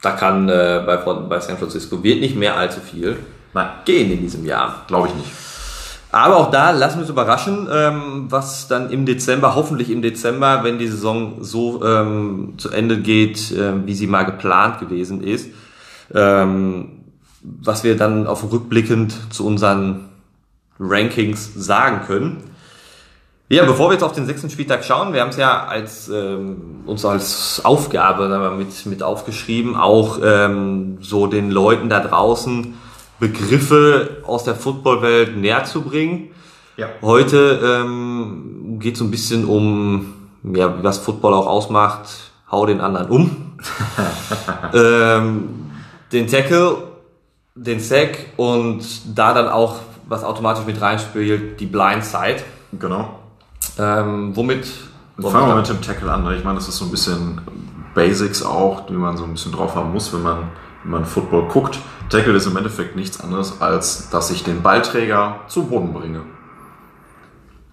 da 0.02 0.12
kann 0.12 0.50
äh, 0.50 0.84
bei, 0.86 0.98
bei 0.98 1.40
San 1.40 1.58
Francisco 1.58 2.04
wird 2.04 2.20
nicht 2.20 2.36
mehr 2.36 2.58
allzu 2.58 2.80
viel 2.80 3.18
Nein, 3.54 3.68
gehen 3.86 4.12
in 4.12 4.22
diesem 4.22 4.46
Jahr. 4.46 4.86
glaube 4.88 5.10
ich 5.10 5.16
nicht. 5.16 5.30
Aber 6.14 6.38
auch 6.38 6.52
da 6.52 6.72
lassen 6.72 6.98
wir 6.98 7.02
uns 7.02 7.10
überraschen, 7.10 7.70
ähm, 7.72 8.26
was 8.30 8.68
dann 8.68 8.90
im 8.90 9.06
Dezember, 9.06 9.56
hoffentlich 9.56 9.90
im 9.90 10.02
Dezember, 10.02 10.64
wenn 10.64 10.78
die 10.78 10.88
Saison 10.88 11.38
so 11.40 11.84
ähm, 11.86 12.56
zu 12.58 12.70
Ende 12.70 13.00
geht, 13.00 13.54
ähm, 13.58 13.84
wie 13.86 13.94
sie 13.94 14.08
mal 14.08 14.24
geplant 14.24 14.80
gewesen 14.80 15.24
ist, 15.24 15.50
ähm, 16.14 17.01
was 17.44 17.84
wir 17.84 17.98
dann 17.98 18.28
auf 18.28 18.52
rückblickend 18.52 19.34
zu 19.34 19.46
unseren 19.46 20.10
Rankings 20.80 21.54
sagen 21.56 22.02
können. 22.06 22.44
Ja, 23.50 23.66
bevor 23.66 23.90
wir 23.90 23.94
jetzt 23.94 24.04
auf 24.04 24.14
den 24.14 24.26
sechsten 24.26 24.50
Spieltag 24.50 24.86
schauen, 24.86 25.12
wir 25.12 25.20
haben 25.20 25.30
es 25.30 25.36
ja 25.36 25.66
als 25.66 26.08
ähm, 26.08 26.84
uns 26.86 27.04
als 27.04 27.60
Aufgabe 27.66 28.30
wir, 28.30 28.52
mit, 28.52 28.86
mit 28.86 29.04
aufgeschrieben, 29.04 29.76
auch 29.76 30.20
ähm, 30.24 31.00
so 31.02 31.28
den 31.28 31.52
Leuten 31.52 31.90
da 31.90 32.00
draußen 32.00 32.76
Begriffe 33.20 34.22
aus 34.26 34.46
der 34.46 34.56
Footballwelt 34.56 35.36
näher 35.36 35.66
zu 35.66 35.82
bringen. 35.82 36.30
Ja. 36.78 36.88
Heute 37.02 37.60
ähm, 37.62 38.78
geht 38.80 38.94
es 38.94 39.00
so 39.00 39.06
ein 39.06 39.12
bisschen 39.12 39.44
um, 39.44 40.14
ja, 40.44 40.82
was 40.82 41.00
Football 41.00 41.34
auch 41.34 41.48
ausmacht, 41.48 42.32
hau 42.50 42.66
den 42.66 42.80
anderen 42.80 43.10
um. 43.10 43.58
ähm, 44.74 45.50
den 46.14 46.28
Tackle, 46.28 46.78
den 47.56 47.80
Sack 47.80 48.18
und 48.38 48.84
da 49.16 49.34
dann 49.34 49.48
auch, 49.50 49.80
was 50.08 50.24
automatisch 50.24 50.66
mit 50.66 50.80
reinspielt, 50.82 51.60
die 51.60 51.66
Blindside. 51.66 52.44
Genau. 52.74 53.20
Ähm, 53.78 54.36
womit? 54.36 54.68
Fangen 55.20 55.48
wir 55.48 55.56
mit 55.56 55.70
dem 55.70 55.82
Tackle 55.82 56.12
an. 56.12 56.24
ne? 56.24 56.36
Ich 56.36 56.44
meine, 56.44 56.58
das 56.58 56.68
ist 56.68 56.78
so 56.78 56.86
ein 56.86 56.92
bisschen 56.92 57.42
Basics 57.94 58.42
auch, 58.44 58.86
die 58.88 58.94
man 58.94 59.18
so 59.18 59.24
ein 59.26 59.34
bisschen 59.34 59.52
drauf 59.52 59.76
haben 59.76 59.92
muss, 59.92 60.12
wenn 60.14 60.24
man, 60.24 60.50
wenn 60.84 60.92
man 60.92 61.06
Football 61.06 61.48
guckt. 61.50 61.78
Tackle 62.10 62.34
ist 62.34 62.48
im 62.48 62.58
Endeffekt 62.58 62.96
nichts 62.96 63.22
anderes, 63.22 63.62
als 63.62 64.10
dass 64.10 64.32
ich 64.32 64.44
den 64.44 64.62
Ballträger 64.62 65.42
zu 65.48 65.64
Boden 65.66 65.94
bringe. 65.94 66.22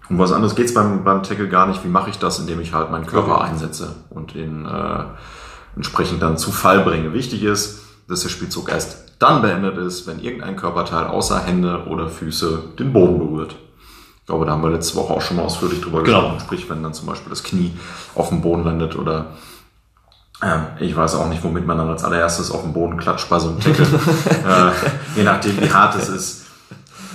Um 0.09 0.17
was 0.17 0.31
anderes 0.31 0.55
geht's 0.55 0.73
beim, 0.73 1.03
beim 1.03 1.23
Tackle 1.23 1.47
gar 1.49 1.67
nicht. 1.67 1.83
Wie 1.83 1.89
mache 1.89 2.09
ich 2.09 2.17
das? 2.19 2.39
Indem 2.39 2.59
ich 2.59 2.73
halt 2.73 2.91
meinen 2.91 3.05
Körper 3.05 3.35
Okay. 3.35 3.49
einsetze 3.49 3.95
und 4.09 4.35
ihn 4.35 4.65
äh, 4.65 5.03
entsprechend 5.75 6.21
dann 6.21 6.37
zu 6.37 6.51
Fall 6.51 6.81
bringe. 6.83 7.13
Wichtig 7.13 7.43
ist, 7.43 7.81
dass 8.07 8.21
der 8.21 8.29
Spielzug 8.29 8.69
erst 8.69 9.08
dann 9.19 9.41
beendet 9.41 9.77
ist, 9.77 10.07
wenn 10.07 10.19
irgendein 10.19 10.55
Körperteil 10.55 11.07
außer 11.07 11.39
Hände 11.41 11.85
oder 11.87 12.07
Füße 12.09 12.63
den 12.79 12.93
Boden 12.93 13.19
berührt. 13.19 13.55
Ich 14.21 14.25
glaube, 14.25 14.45
da 14.45 14.51
haben 14.51 14.63
wir 14.63 14.69
letzte 14.69 14.95
Woche 14.95 15.13
auch 15.13 15.21
schon 15.21 15.37
mal 15.37 15.43
ausführlich 15.43 15.81
drüber 15.81 16.03
Genau. 16.03 16.19
gesprochen. 16.21 16.39
Sprich, 16.41 16.69
wenn 16.69 16.83
dann 16.83 16.93
zum 16.93 17.07
Beispiel 17.07 17.29
das 17.29 17.43
Knie 17.43 17.73
auf 18.15 18.29
dem 18.29 18.41
Boden 18.41 18.63
landet 18.63 18.95
oder 18.95 19.27
ähm, 20.41 20.67
ich 20.79 20.95
weiß 20.95 21.15
auch 21.15 21.27
nicht, 21.27 21.43
womit 21.43 21.65
man 21.67 21.77
dann 21.77 21.89
als 21.89 22.03
allererstes 22.03 22.51
auf 22.51 22.61
den 22.61 22.71
Boden 22.73 22.97
klatscht 22.97 23.27
bei 23.29 23.39
so 23.39 23.49
einem 23.49 23.59
Tackle. 23.59 23.85
äh, 24.47 25.17
je 25.17 25.23
nachdem, 25.23 25.59
wie 25.59 25.69
hart 25.71 25.95
es 25.95 26.07
ist, 26.09 26.45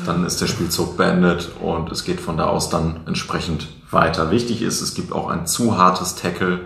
dann 0.05 0.27
ist 0.27 0.41
der 0.43 0.47
Spielzug 0.47 0.97
beendet 0.99 1.53
und 1.63 1.91
es 1.91 2.05
geht 2.05 2.21
von 2.21 2.37
da 2.37 2.47
aus 2.47 2.69
dann 2.69 3.01
entsprechend 3.07 3.69
weiter. 3.91 4.31
Wichtig 4.31 4.61
ist, 4.61 4.83
es 4.83 4.93
gibt 4.95 5.13
auch 5.13 5.29
ein 5.31 5.47
zu 5.47 5.79
hartes 5.79 6.17
Tackle. 6.17 6.61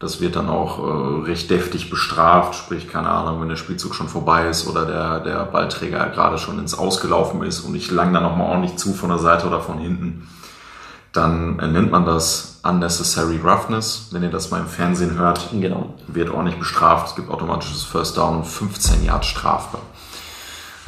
Das 0.00 0.20
wird 0.22 0.34
dann 0.34 0.48
auch 0.48 0.78
äh, 0.78 1.24
recht 1.30 1.50
deftig 1.50 1.90
bestraft, 1.90 2.54
sprich, 2.54 2.88
keine 2.88 3.10
Ahnung, 3.10 3.42
wenn 3.42 3.50
der 3.50 3.56
Spielzug 3.56 3.94
schon 3.94 4.08
vorbei 4.08 4.48
ist 4.48 4.66
oder 4.66 4.86
der, 4.86 5.20
der 5.20 5.44
Ballträger 5.44 6.08
gerade 6.08 6.38
schon 6.38 6.58
ins 6.58 6.76
Ausgelaufen 6.76 7.42
ist 7.42 7.60
und 7.60 7.74
ich 7.74 7.90
lang 7.90 8.12
dann 8.14 8.22
nochmal 8.22 8.48
ordentlich 8.50 8.76
zu 8.76 8.94
von 8.94 9.10
der 9.10 9.18
Seite 9.18 9.46
oder 9.46 9.60
von 9.60 9.78
hinten, 9.78 10.26
dann 11.12 11.56
nennt 11.56 11.90
man 11.90 12.06
das 12.06 12.60
Unnecessary 12.62 13.40
Roughness. 13.44 14.08
Wenn 14.10 14.22
ihr 14.22 14.30
das 14.30 14.50
mal 14.50 14.60
im 14.60 14.68
Fernsehen 14.68 15.18
hört, 15.18 15.50
Genau. 15.52 15.94
wird 16.06 16.30
ordentlich 16.30 16.58
bestraft. 16.58 17.08
Es 17.08 17.14
gibt 17.16 17.30
automatisches 17.30 17.82
First 17.84 18.16
Down 18.16 18.38
und 18.38 18.46
15 18.46 19.04
Yard 19.04 19.26
Strafe. 19.26 19.78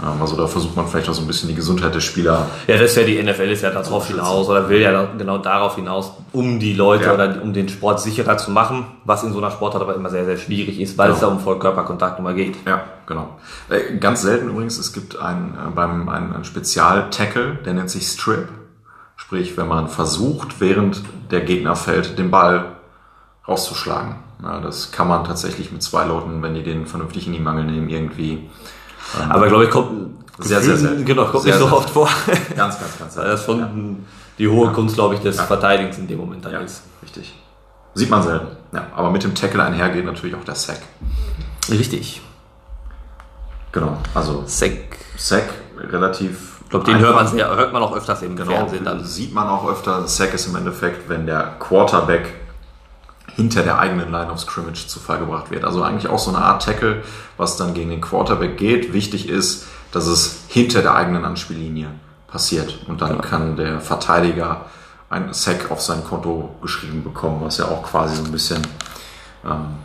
Ähm, 0.01 0.20
Also 0.22 0.36
da 0.36 0.47
versucht 0.47 0.74
man 0.76 0.86
vielleicht 0.86 1.09
auch 1.09 1.14
so 1.14 1.20
ein 1.22 1.26
bisschen 1.26 1.49
die 1.49 1.55
Gesundheit 1.55 1.95
der 1.95 2.01
Spieler. 2.01 2.47
Ja, 2.66 2.76
das 2.78 2.93
ist 2.93 2.97
ja 2.97 3.03
die 3.05 3.22
NFL 3.22 3.51
ist 3.51 3.62
ja 3.62 3.70
darauf 3.70 4.07
hinaus 4.07 4.49
oder 4.49 4.68
will 4.68 4.80
ja 4.80 5.07
genau 5.18 5.38
darauf 5.38 5.74
hinaus, 5.76 6.12
um 6.32 6.59
die 6.59 6.72
Leute 6.72 7.05
Ja. 7.05 7.14
oder 7.14 7.43
um 7.43 7.53
den 7.53 7.68
Sport 7.68 8.01
sicherer 8.01 8.36
zu 8.38 8.51
machen, 8.51 8.86
was 9.05 9.22
in 9.22 9.32
so 9.32 9.38
einer 9.38 9.51
Sportart 9.51 9.82
aber 9.82 9.95
immer 9.95 10.09
sehr, 10.09 10.24
sehr 10.24 10.38
schwierig 10.38 10.80
ist, 10.80 10.97
weil 10.97 11.09
Ja. 11.11 11.14
es 11.14 11.20
da 11.20 11.26
um 11.26 11.40
Vollkörperkontakt 11.40 12.18
immer 12.18 12.32
geht. 12.32 12.57
Ja, 12.66 12.84
genau. 13.07 13.38
Äh, 13.68 13.97
Ganz 13.99 14.22
selten 14.22 14.49
übrigens, 14.49 14.78
es 14.78 14.93
gibt 14.93 15.18
ein, 15.18 15.55
äh, 15.55 15.70
beim, 15.74 16.09
ein, 16.09 16.34
ein 16.34 16.45
Spezial-Tackle, 16.45 17.59
der 17.64 17.74
nennt 17.74 17.90
sich 17.90 18.07
Strip. 18.07 18.49
Sprich, 19.16 19.57
wenn 19.57 19.68
man 19.68 19.88
versucht, 19.88 20.61
während 20.61 21.03
der 21.30 21.43
Gegner 21.43 21.76
fällt, 21.76 22.18
den 22.18 22.30
Ball 22.30 22.64
rauszuschlagen. 23.47 24.16
Ja, 24.43 24.61
das 24.61 24.90
kann 24.90 25.07
man 25.09 25.24
tatsächlich 25.24 25.70
mit 25.70 25.82
zwei 25.82 26.05
Leuten, 26.07 26.43
wenn 26.43 26.55
die 26.55 26.62
den 26.62 26.86
vernünftig 26.86 27.26
in 27.28 27.32
die 27.32 27.38
Mangel 27.38 27.64
nehmen, 27.64 27.88
irgendwie 27.88 28.49
Aber 29.28 29.48
glaube 29.48 29.64
ich, 29.64 29.70
kommt 29.70 30.10
Sehr, 30.38 30.60
sehr 30.60 30.76
selten. 30.76 31.04
Genau, 31.04 31.24
kommt 31.26 31.42
Sehr, 31.44 31.54
nicht 31.54 31.60
so 31.62 31.68
sehr 31.68 31.76
oft 31.76 31.90
vor. 31.90 32.08
ganz, 32.56 32.78
ganz, 32.78 32.98
ganz 32.98 33.14
selten. 33.14 33.30
Das 33.30 33.40
ist 33.40 33.46
schon 33.46 34.04
die 34.38 34.48
hohe 34.48 34.72
Kunst, 34.72 34.94
glaube 34.94 35.14
ich, 35.14 35.20
des 35.20 35.40
Verteidigens 35.40 35.98
in 35.98 36.06
dem 36.08 36.18
Moment 36.18 36.44
dann 36.44 36.52
Ja, 36.52 36.60
ist. 36.60 36.82
richtig. 37.02 37.34
Sieht 37.94 38.08
man 38.10 38.22
selten. 38.22 38.46
Ja, 38.72 38.86
aber 38.94 39.10
mit 39.10 39.22
dem 39.22 39.34
Tackle 39.34 39.62
einhergeht 39.62 40.04
natürlich 40.06 40.34
auch 40.34 40.44
der 40.44 40.54
Sack. 40.54 40.80
Richtig. 41.70 42.22
Genau. 43.72 43.98
Also 44.14 44.44
Sack. 44.46 44.96
Sack 45.16 45.44
relativ. 45.78 46.48
Ich 46.64 46.70
glaube, 46.70 46.86
den 46.86 46.98
hört 47.00 47.14
man, 47.14 47.26
sehr, 47.28 47.54
hört 47.54 47.72
man 47.72 47.82
auch 47.82 47.94
öfters 47.94 48.22
im 48.22 48.34
Genau, 48.34 48.50
Fernsehen 48.50 48.84
dann. 48.84 49.04
sieht 49.04 49.34
man 49.34 49.46
auch 49.46 49.68
öfter. 49.68 50.08
Sack 50.08 50.32
ist 50.32 50.46
im 50.46 50.56
Endeffekt, 50.56 51.06
wenn 51.10 51.26
der 51.26 51.56
Quarterback 51.58 52.32
hinter 53.37 53.62
der 53.62 53.78
eigenen 53.78 54.11
Line 54.11 54.30
of 54.30 54.41
Scrimmage 54.41 54.87
zu 54.87 55.01
Fall 55.01 55.18
gebracht 55.18 55.51
wird. 55.51 55.64
Also 55.64 55.83
eigentlich 55.83 56.11
auch 56.11 56.18
so 56.18 56.30
eine 56.30 56.45
Art 56.45 56.64
Tackle, 56.64 57.03
was 57.37 57.57
dann 57.57 57.74
gegen 57.74 57.91
den 57.91 58.01
Quarterback 58.01 58.57
geht. 58.57 58.93
Wichtig 58.93 59.28
ist, 59.28 59.66
dass 59.93 60.07
es 60.07 60.45
hinter 60.49 60.83
der 60.83 60.95
eigenen 60.95 61.24
Anspiellinie 61.24 61.89
passiert. 62.26 62.80
Und 62.87 63.01
dann 63.01 63.20
kann 63.20 63.57
der 63.57 63.80
Verteidiger 63.80 64.66
ein 65.11 65.33
Sack 65.35 65.70
auf 65.70 65.83
sein 65.83 66.03
Konto 66.05 66.55
geschrieben 66.62 67.05
bekommen, 67.05 67.41
was 67.43 67.59
ja 67.59 67.66
auch 67.66 67.83
quasi 67.83 68.16
so 68.16 68.24
ein 68.24 68.33
bisschen 68.33 68.62
ähm, 69.45 69.76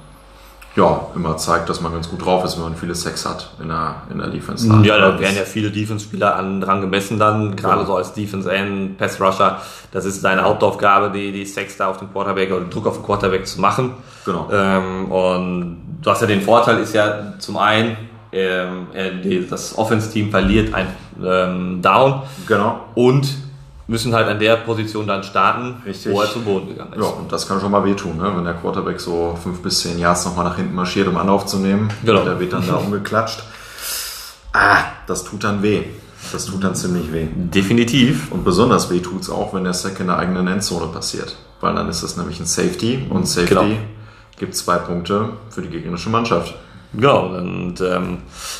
ja, 0.77 1.07
immer 1.15 1.35
zeigt, 1.37 1.69
dass 1.69 1.81
man 1.81 1.91
ganz 1.91 2.07
gut 2.07 2.23
drauf 2.23 2.45
ist, 2.45 2.55
wenn 2.55 2.63
man 2.63 2.75
viele 2.75 2.93
Sacks 2.93 3.25
hat 3.25 3.49
in 3.59 3.69
der, 3.69 3.95
in 4.11 4.19
der 4.19 4.27
Defense. 4.27 4.67
Ja, 4.83 4.97
da 4.99 5.19
werden 5.19 5.35
ja 5.35 5.43
viele 5.43 5.71
Defense-Spieler 5.71 6.35
an, 6.35 6.61
dran 6.61 6.81
gemessen 6.81 7.17
dann, 7.17 7.55
gerade 7.55 7.83
so 7.87 7.95
als 7.95 8.13
Defense-End, 8.13 8.97
Pass-Rusher. 8.99 9.59
Das 9.91 10.05
ist 10.05 10.23
deine 10.23 10.43
Hauptaufgabe, 10.43 11.09
die, 11.09 11.31
die 11.31 11.45
Sex 11.45 11.77
da 11.77 11.87
auf 11.87 11.97
den 11.97 12.11
Quarterback 12.11 12.51
oder 12.51 12.61
den 12.61 12.69
Druck 12.69 12.85
auf 12.85 12.97
den 12.97 13.03
Quarterback 13.03 13.47
zu 13.47 13.59
machen. 13.59 13.93
Genau. 14.23 14.47
Ähm, 14.53 15.11
und 15.11 15.77
du 16.03 16.11
hast 16.11 16.21
ja 16.21 16.27
den 16.27 16.41
Vorteil, 16.41 16.77
ist 16.77 16.93
ja 16.93 17.33
zum 17.39 17.57
einen, 17.57 17.97
ähm, 18.31 18.87
äh, 18.93 19.41
das 19.49 19.75
Offense-Team 19.75 20.29
verliert 20.29 20.75
ein 20.75 20.87
ähm, 21.23 21.81
Down 21.81 22.21
Genau. 22.47 22.81
und 22.93 23.27
müssen 23.87 24.13
halt 24.13 24.27
an 24.27 24.39
der 24.39 24.57
Position 24.57 25.07
dann 25.07 25.23
starten, 25.23 25.81
Richtig. 25.85 26.11
wo 26.11 26.21
er 26.21 26.29
zu 26.29 26.41
Boden 26.41 26.67
gegangen 26.69 26.93
ist. 26.93 26.99
Ja, 27.01 27.07
und 27.07 27.31
das 27.31 27.47
kann 27.47 27.59
schon 27.61 27.71
mal 27.71 27.83
wehtun, 27.85 28.17
ne? 28.17 28.31
wenn 28.35 28.43
der 28.43 28.53
Quarterback 28.55 28.99
so 28.99 29.37
fünf 29.41 29.61
bis 29.61 29.79
zehn 29.81 29.97
Yards 29.97 30.25
nochmal 30.25 30.45
nach 30.45 30.57
hinten 30.57 30.75
marschiert, 30.75 31.07
um 31.07 31.15
Anlauf 31.17 31.45
zu 31.45 31.57
nehmen. 31.57 31.89
Genau. 32.03 32.23
Der 32.23 32.39
wird 32.39 32.51
dann 32.53 32.67
da 32.67 32.75
umgeklatscht. 32.85 33.43
Ah, 34.53 34.77
das 35.07 35.23
tut 35.23 35.43
dann 35.43 35.61
weh. 35.63 35.83
Das 36.31 36.45
tut 36.45 36.63
dann 36.63 36.75
ziemlich 36.75 37.13
weh. 37.13 37.27
Definitiv. 37.33 38.31
Und 38.31 38.43
besonders 38.43 38.89
weh 38.89 38.99
tut's 38.99 39.29
auch, 39.29 39.53
wenn 39.53 39.63
der 39.63 39.73
Sack 39.73 39.99
in 39.99 40.07
der 40.07 40.17
eigenen 40.17 40.47
Endzone 40.47 40.87
passiert. 40.87 41.37
Weil 41.61 41.75
dann 41.75 41.87
ist 41.89 42.03
das 42.03 42.17
nämlich 42.17 42.39
ein 42.39 42.45
Safety 42.45 43.05
und 43.09 43.27
Safety 43.27 43.53
Genau. 43.53 43.65
gibt 44.37 44.55
zwei 44.55 44.77
Punkte 44.77 45.29
für 45.49 45.61
die 45.61 45.69
gegnerische 45.69 46.09
Mannschaft. 46.09 46.53
Genau, 46.93 47.27
und 47.35 47.81
ähm, 47.81 48.19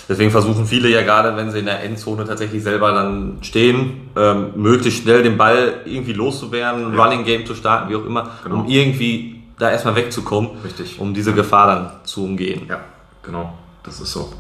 deswegen 0.10 0.32
versuchen 0.32 0.66
viele 0.66 0.90
ja 0.90 1.02
gerade, 1.02 1.36
wenn 1.38 1.50
sie 1.50 1.60
in 1.60 1.66
der 1.66 1.82
Endzone 1.84 2.26
tatsächlich 2.26 2.62
selber 2.62 2.92
dann 2.92 3.38
stehen, 3.42 4.10
ähm, 4.18 4.48
möglichst 4.56 5.04
schnell 5.04 5.24
den 5.24 5.38
Ball 5.38 5.76
irgendwie 5.86 6.14
loszuwerden, 6.14 6.88
ein 6.88 6.96
Ja. 6.98 7.04
Running 7.04 7.24
Game 7.24 7.46
zu 7.46 7.56
starten, 7.56 7.90
wie 7.90 7.96
auch 7.96 8.06
immer, 8.06 8.30
Genau. 8.44 8.58
um 8.62 8.68
irgendwie 8.68 9.42
da 9.58 9.72
erstmal 9.72 9.96
wegzukommen, 9.96 10.52
Richtig. 10.64 11.00
um 11.00 11.14
diese 11.14 11.34
Gefahr 11.34 11.68
dann 11.68 11.92
zu 12.04 12.26
umgehen. 12.26 12.64
Ja, 12.70 12.82
genau. 13.24 13.54
Das 13.84 14.00
ist 14.02 14.12
so. 14.12 14.32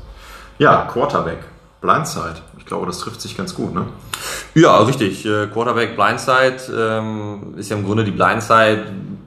Ja, 0.60 0.88
Quarterback. 0.92 1.40
Blindside. 1.80 2.36
Ich 2.58 2.66
glaube, 2.66 2.88
das 2.88 3.00
trifft 3.00 3.22
sich 3.22 3.38
ganz 3.38 3.56
gut, 3.56 3.74
ne? 3.74 3.86
Ja, 4.56 4.80
richtig. 4.80 5.26
Äh, 5.26 5.48
Quarterback 5.48 5.96
Blindside 5.96 6.58
ähm, 6.78 7.54
ist 7.56 7.70
ja 7.70 7.78
im 7.78 7.86
Grunde 7.86 8.04
die 8.04 8.12
Blindside, 8.12 8.84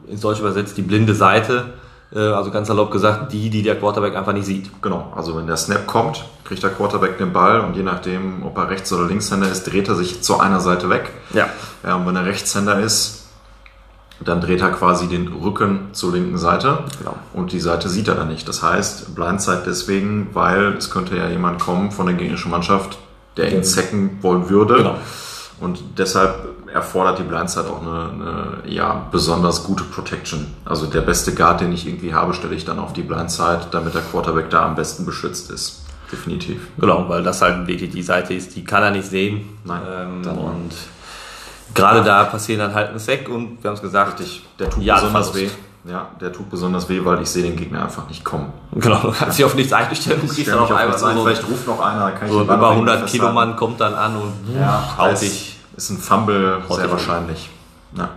ins 0.09 0.21
Deutsche 0.21 0.41
übersetzt 0.43 0.77
die 0.77 0.83
blinde 0.83 1.15
Seite. 1.15 1.73
Äh, 2.15 2.19
also 2.19 2.51
ganz 2.51 2.69
salopp 2.69 2.91
gesagt, 2.91 3.33
die, 3.33 3.51
die 3.51 3.63
der 3.63 3.79
Quarterback 3.79 4.17
einfach 4.17 4.33
nicht 4.33 4.47
sieht. 4.47 4.71
Genau, 4.83 5.13
also 5.17 5.37
wenn 5.37 5.47
der 5.47 5.57
Snap 5.57 5.87
kommt, 5.87 6.25
kriegt 6.45 6.63
der 6.63 6.71
Quarterback 6.71 7.19
den 7.19 7.33
Ball 7.33 7.61
und 7.61 7.77
je 7.77 7.83
nachdem, 7.83 8.45
ob 8.45 8.57
er 8.59 8.69
Rechts- 8.69 8.93
oder 8.93 9.07
Linkshänder 9.07 9.49
ist, 9.51 9.65
dreht 9.65 9.89
er 9.89 9.95
sich 9.95 10.23
zu 10.23 10.41
einer 10.41 10.61
Seite 10.61 10.91
weg. 10.91 11.11
Ja. 11.33 11.49
Ja, 11.85 11.97
und 11.97 12.07
wenn 12.07 12.17
er 12.17 12.25
Rechtshänder 12.27 12.81
ist, 12.81 13.29
dann 14.23 14.41
dreht 14.43 14.61
er 14.61 14.71
quasi 14.71 15.07
den 15.09 15.29
Rücken 15.29 15.89
zur 15.93 16.13
linken 16.13 16.37
Seite 16.37 16.81
Genau. 16.99 17.15
und 17.33 17.53
die 17.53 17.61
Seite 17.61 17.89
sieht 17.89 18.07
er 18.09 18.17
dann 18.17 18.29
nicht. 18.29 18.47
Das 18.49 18.63
heißt, 18.63 19.15
Blindside 19.15 19.63
deswegen, 19.65 20.29
weil 20.35 20.75
es 20.75 20.91
könnte 20.91 21.17
ja 21.17 21.27
jemand 21.29 21.59
kommen 21.61 21.91
von 21.91 22.05
der 22.07 22.17
gegnerischen 22.17 22.51
Mannschaft, 22.51 22.99
der 23.39 23.51
ihn 23.51 23.65
sacken 23.65 24.19
wollen 24.21 24.51
würde. 24.51 24.75
Genau. 24.75 24.97
Und 25.61 25.79
deshalb 25.97 26.35
erfordert 26.73 27.19
die 27.19 27.23
Blindside 27.25 27.67
auch 27.69 27.83
eine, 27.83 28.11
eine 28.63 28.71
ja, 28.73 29.07
besonders 29.11 29.65
gute 29.65 29.85
Protection. 29.85 30.47
Also 30.65 30.87
der 30.87 31.01
beste 31.01 31.35
Guard, 31.35 31.61
den 31.61 31.73
ich 31.73 31.87
irgendwie 31.87 32.15
habe, 32.15 32.35
stelle 32.35 32.55
ich 32.55 32.65
dann 32.65 32.79
auf 32.79 32.93
die 32.93 33.03
Blindside, 33.03 33.67
damit 33.71 33.95
der 33.95 34.03
Quarterback 34.03 34.51
da 34.51 34.65
am 34.67 34.75
besten 34.75 35.05
beschützt 35.05 35.51
ist. 35.51 35.85
Definitiv. 36.11 36.69
Genau, 36.79 37.09
weil 37.09 37.23
das 37.23 37.41
halt 37.43 37.67
wirklich 37.67 37.91
die 37.91 38.03
Seite 38.03 38.35
ist, 38.35 38.57
die 38.57 38.65
kann 38.65 38.83
er 38.83 38.91
nicht 38.91 39.07
sehen. 39.09 39.49
Nein, 39.65 39.83
Ähm, 39.89 40.23
und 40.39 40.71
gerade 41.75 42.03
da 42.03 42.25
passieren 42.25 42.61
dann 42.61 42.75
halt 42.75 42.91
ein 42.91 42.99
Sack 42.99 43.29
und 43.29 43.63
wir 43.63 43.69
haben 43.69 43.77
es 43.77 43.83
gesagt, 43.83 44.19
Richtig. 44.21 44.45
Der 44.59 44.71
tut 44.71 44.83
Ja, 44.83 44.97
besonders 44.97 45.35
weh. 45.35 45.49
Ja, 45.85 46.09
der 46.21 46.31
tut 46.33 46.51
besonders 46.51 46.89
weh, 46.91 47.01
weil 47.05 47.23
ich 47.23 47.31
sehe 47.31 47.43
den 47.43 47.57
Gegner 47.57 47.85
einfach 47.85 48.07
nicht 48.09 48.23
kommen. 48.25 48.53
genau, 48.75 49.01
du 49.01 49.13
kannst 49.13 49.39
dich 49.39 49.45
auf 49.47 49.55
nichts 49.55 49.73
einstellen 49.73 50.21
und 50.21 50.27
Ich 50.27 50.35
kriegst 50.37 50.51
dann 50.53 50.59
auf 50.59 50.71
einmal 50.73 51.05
ein. 51.05 51.19
Vielleicht 51.23 51.49
ruft 51.49 51.67
noch 51.67 51.81
einer, 51.81 52.11
kann 52.11 52.29
ich 52.29 52.35
so 52.35 52.45
Ball 52.45 52.57
über 52.59 52.67
noch 52.69 52.77
irgendwie 52.77 52.91
100 52.91 53.11
Kilo. 53.11 53.33
Mann 53.33 53.57
kommt 53.57 53.81
dann 53.81 53.95
an 53.95 54.17
und 54.17 54.33
Ja, 54.59 54.95
haut 54.99 55.21
dich. 55.23 55.57
Ist 55.81 55.89
ein 55.89 55.97
Fumble, 55.97 56.63
Haut 56.69 56.77
sehr 56.77 56.91
wahrscheinlich. 56.91 57.49
Ja. 57.97 58.11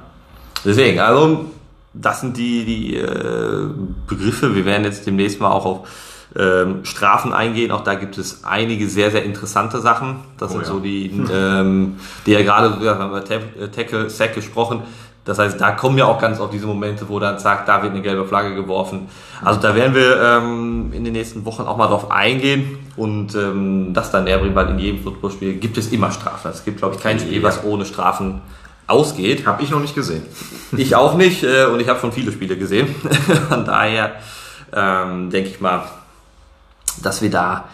Deswegen, 0.66 1.00
also 1.00 1.46
das 1.94 2.20
sind 2.20 2.36
die, 2.36 2.66
die 2.66 2.98
äh, 2.98 3.70
Begriffe. 4.06 4.54
Wir 4.54 4.66
werden 4.66 4.84
jetzt 4.84 5.08
demnächst 5.08 5.40
mal 5.40 5.50
auch 5.50 5.66
auf 5.66 5.88
ähm, 6.36 6.84
Strafen 6.84 7.32
eingehen. 7.32 7.72
Auch 7.72 7.86
da 7.86 7.94
gibt 7.94 8.18
es 8.18 8.44
einige 8.44 8.90
sehr, 8.90 9.12
sehr 9.12 9.24
interessante 9.24 9.80
Sachen. 9.80 10.18
Das 10.38 10.52
Oh 10.52 10.56
sind 10.56 10.64
ja. 10.64 10.68
so 10.68 10.80
die, 10.82 11.06
ähm, 11.32 12.02
die 12.26 12.32
ja 12.32 12.42
gerade, 12.42 12.82
wir 12.82 13.00
haben 13.00 13.12
über 13.12 13.24
äh, 13.32 13.70
Tackle, 13.70 14.10
Sack 14.10 14.36
gesprochen. 14.36 14.84
Das 15.26 15.40
heißt, 15.40 15.60
da 15.60 15.72
kommen 15.72 15.98
ja 15.98 16.06
auch 16.06 16.20
ganz 16.20 16.40
oft 16.40 16.54
diese 16.54 16.68
Momente, 16.68 17.08
wo 17.08 17.18
dann 17.18 17.40
sagt, 17.40 17.70
da 17.70 17.82
wird 17.82 17.94
eine 17.94 18.02
gelbe 18.02 18.26
Flagge 18.26 18.56
geworfen. 18.56 19.08
Also 19.42 19.60
da 19.60 19.74
werden 19.74 19.96
wir 19.96 20.22
ähm, 20.22 20.92
in 20.92 21.06
den 21.06 21.14
nächsten 21.14 21.46
Wochen 21.46 21.64
auch 21.64 21.78
mal 21.78 21.88
drauf 21.88 22.12
eingehen 22.12 22.78
und 22.98 23.34
ähm, 23.36 23.94
das 23.94 24.12
dann 24.12 24.26
näher 24.26 24.40
bringen, 24.40 24.56
weil 24.56 24.70
in 24.70 24.80
jedem 24.80 25.02
Footballspiel 25.02 25.56
gibt 25.56 25.78
es 25.78 25.94
immer 25.94 26.12
Strafen. 26.12 26.52
Es 26.52 26.66
gibt, 26.66 26.80
glaube 26.80 26.96
ich, 26.96 27.02
kein 27.02 27.20
Spiel, 27.20 27.42
was 27.42 27.64
ohne 27.64 27.86
Strafen 27.86 28.42
ausgeht. 28.86 29.46
Habe 29.46 29.64
ich 29.64 29.70
noch 29.70 29.80
nicht 29.80 29.96
gesehen. 29.96 30.26
Ich 30.76 30.96
auch 30.96 31.14
nicht 31.16 31.44
äh, 31.44 31.66
und 31.66 31.80
ich 31.80 31.88
habe 31.88 32.00
schon 32.00 32.12
viele 32.12 32.32
Spiele 32.32 32.58
gesehen. 32.58 32.88
Von 33.50 33.64
daher 33.64 34.14
ähm, 34.76 35.30
denke 35.30 35.50
ich 35.50 35.62
mal, 35.62 35.84
dass 37.04 37.22
wir 37.22 37.30
da 37.30 37.66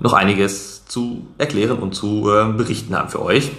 noch 0.00 0.14
einiges 0.14 0.86
zu 0.86 1.26
erklären 1.36 1.78
und 1.78 1.94
zu 1.94 2.30
äh, 2.30 2.50
berichten 2.50 2.96
haben 2.96 3.10
für 3.10 3.20
euch. 3.20 3.50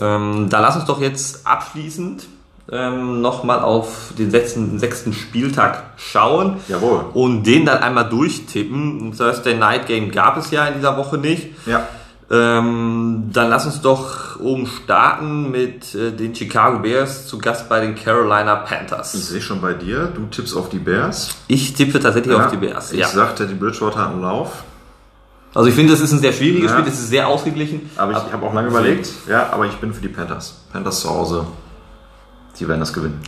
Ähm, 0.00 0.48
da 0.50 0.60
lass 0.60 0.76
uns 0.76 0.84
doch 0.86 1.00
jetzt 1.00 1.46
abschließend 1.46 2.26
ähm, 2.72 3.20
nochmal 3.20 3.60
auf 3.60 4.12
den 4.18 4.30
sechsten, 4.30 4.78
sechsten 4.78 5.12
Spieltag 5.12 5.82
schauen 5.96 6.56
Jawohl. 6.68 7.04
und 7.14 7.44
den 7.44 7.66
dann 7.66 7.78
einmal 7.78 8.08
durchtippen. 8.08 9.08
Ein 9.08 9.16
Thursday 9.16 9.54
Night 9.54 9.86
Game 9.86 10.10
gab 10.10 10.36
es 10.38 10.50
ja 10.50 10.66
in 10.66 10.74
dieser 10.76 10.96
Woche 10.96 11.18
nicht. 11.18 11.48
Ja. 11.66 11.86
Ähm, 12.30 13.30
dann 13.32 13.50
lass 13.50 13.66
uns 13.66 13.82
doch 13.82 14.40
oben 14.40 14.66
starten 14.66 15.50
mit 15.50 15.94
äh, 15.94 16.10
den 16.10 16.34
Chicago 16.34 16.78
Bears 16.78 17.26
zu 17.26 17.38
Gast 17.38 17.68
bei 17.68 17.80
den 17.80 17.94
Carolina 17.94 18.62
Ich 18.64 18.70
Panthers. 18.70 19.12
sehe 19.12 19.42
schon 19.42 19.60
bei 19.60 19.74
dir, 19.74 20.06
du 20.14 20.24
tippst 20.30 20.56
auf 20.56 20.70
die 20.70 20.78
Bears. 20.78 21.36
Ich 21.48 21.74
tippe 21.74 22.00
tatsächlich 22.00 22.34
auf 22.34 22.50
die 22.50 22.56
Bears. 22.56 22.92
Ich 22.92 22.98
Ja. 23.00 23.08
sagte, 23.08 23.46
die 23.46 23.54
Bridgewater 23.54 23.98
hat 24.00 24.12
einen 24.12 24.22
Lauf. 24.22 24.64
Also 25.54 25.68
ich 25.68 25.74
finde, 25.74 25.92
das 25.92 26.00
ist 26.00 26.12
ein 26.12 26.18
sehr 26.18 26.32
schwieriges 26.32 26.70
Ja. 26.72 26.78
Spiel, 26.78 26.92
es 26.92 26.98
ist 26.98 27.08
sehr 27.08 27.28
ausgeglichen. 27.28 27.88
Aber 27.96 28.12
ich 28.12 28.32
habe 28.32 28.44
auch 28.44 28.52
lange 28.52 28.68
überlegt. 28.68 29.08
Ja, 29.28 29.50
aber 29.52 29.66
ich 29.66 29.74
bin 29.76 29.94
für 29.94 30.00
die 30.02 30.08
Panthers. 30.08 30.54
Panthers 30.72 31.00
zu 31.00 31.10
Hause. 31.10 31.46
Die 32.58 32.66
werden 32.68 32.80
das 32.80 32.92
gewinnen. 32.92 33.20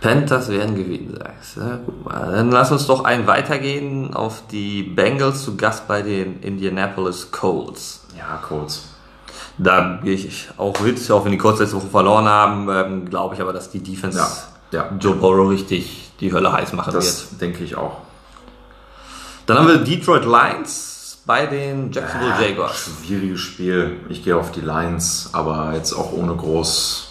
Panthers 0.00 0.48
werden 0.48 0.76
gewinnen, 0.76 1.18
sagst 1.18 1.56
du. 1.56 1.60
Ja, 1.60 1.78
guck 1.84 2.04
mal. 2.04 2.32
Dann 2.32 2.50
lass 2.50 2.70
uns 2.72 2.86
doch 2.86 3.04
einen 3.04 3.26
weitergehen 3.26 4.14
auf 4.14 4.42
die 4.50 4.82
Bengals 4.82 5.44
zu 5.44 5.56
Gast 5.56 5.86
bei 5.88 6.02
den 6.02 6.40
Indianapolis 6.40 7.30
Colts. 7.32 8.06
Ja, 8.16 8.36
Colts. 8.36 8.86
Da 9.58 10.00
gehe 10.02 10.14
ich 10.14 10.48
auch 10.56 10.78
mit, 10.80 11.10
auch 11.10 11.24
wenn 11.24 11.32
die 11.32 11.38
Colts 11.38 11.60
letzte 11.60 11.76
Woche 11.76 11.88
verloren 11.88 12.26
haben, 12.26 12.68
ähm, 12.70 13.10
glaube 13.10 13.34
ich 13.34 13.42
aber, 13.42 13.52
dass 13.52 13.70
die 13.70 13.80
Defense 13.82 14.16
Ja, 14.18 14.28
ja. 14.72 14.90
Joe 14.98 15.16
Burrow 15.16 15.50
richtig 15.50 16.12
die 16.20 16.32
Hölle 16.32 16.50
heiß 16.52 16.72
machen 16.72 16.92
wird. 16.94 17.04
Das 17.04 17.36
denke 17.38 17.62
ich 17.64 17.76
auch. 17.76 17.98
Dann 19.46 19.58
haben 19.58 19.68
wir 19.68 19.78
Detroit 19.78 20.24
Lions 20.24 20.89
bei 21.26 21.46
den 21.46 21.92
Jacksonville 21.92 22.34
Jaguars. 22.40 22.90
Schwieriges 23.06 23.40
Spiel. 23.40 23.96
Ich 24.08 24.24
gehe 24.24 24.36
auf 24.36 24.50
die 24.52 24.60
Lions, 24.60 25.30
aber 25.32 25.72
jetzt 25.74 25.92
auch 25.92 26.12
ohne 26.12 26.34
groß. 26.34 27.08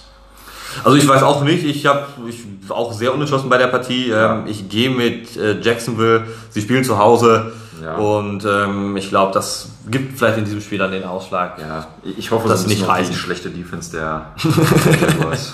Also 0.83 0.97
ich 0.97 1.07
weiß 1.07 1.23
auch 1.23 1.43
nicht, 1.43 1.63
ich 1.65 1.85
habe 1.87 2.05
ich 2.27 2.43
war 2.67 2.77
auch 2.77 2.93
sehr 2.93 3.13
unentschlossen 3.13 3.49
bei 3.49 3.57
der 3.57 3.67
Partie. 3.67 4.11
Ähm, 4.11 4.43
ich 4.45 4.69
gehe 4.69 4.89
mit 4.89 5.35
äh, 5.35 5.59
Jacksonville, 5.59 6.27
sie 6.51 6.61
spielen 6.61 6.83
zu 6.83 6.97
Hause 6.99 7.53
Ja. 7.83 7.95
und 7.95 8.45
ähm, 8.45 8.95
ich 8.95 9.09
glaube, 9.09 9.33
das 9.33 9.69
gibt 9.89 10.17
vielleicht 10.19 10.37
in 10.37 10.45
diesem 10.45 10.61
Spiel 10.61 10.77
dann 10.77 10.91
den 10.91 11.05
Ausschlag. 11.05 11.57
Ja, 11.59 11.87
ich 12.03 12.29
hoffe, 12.29 12.47
Das 12.47 12.57
das 12.59 12.61
ist 12.61 12.67
nicht 12.77 12.87
reichen. 12.87 13.11
die 13.11 13.17
schlechte 13.17 13.49
Defense 13.49 13.89
der, 13.91 14.27
der 14.43 15.09
Jaguars. 15.09 15.53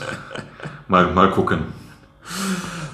mal, 0.89 1.08
mal 1.14 1.32
gucken. 1.32 1.60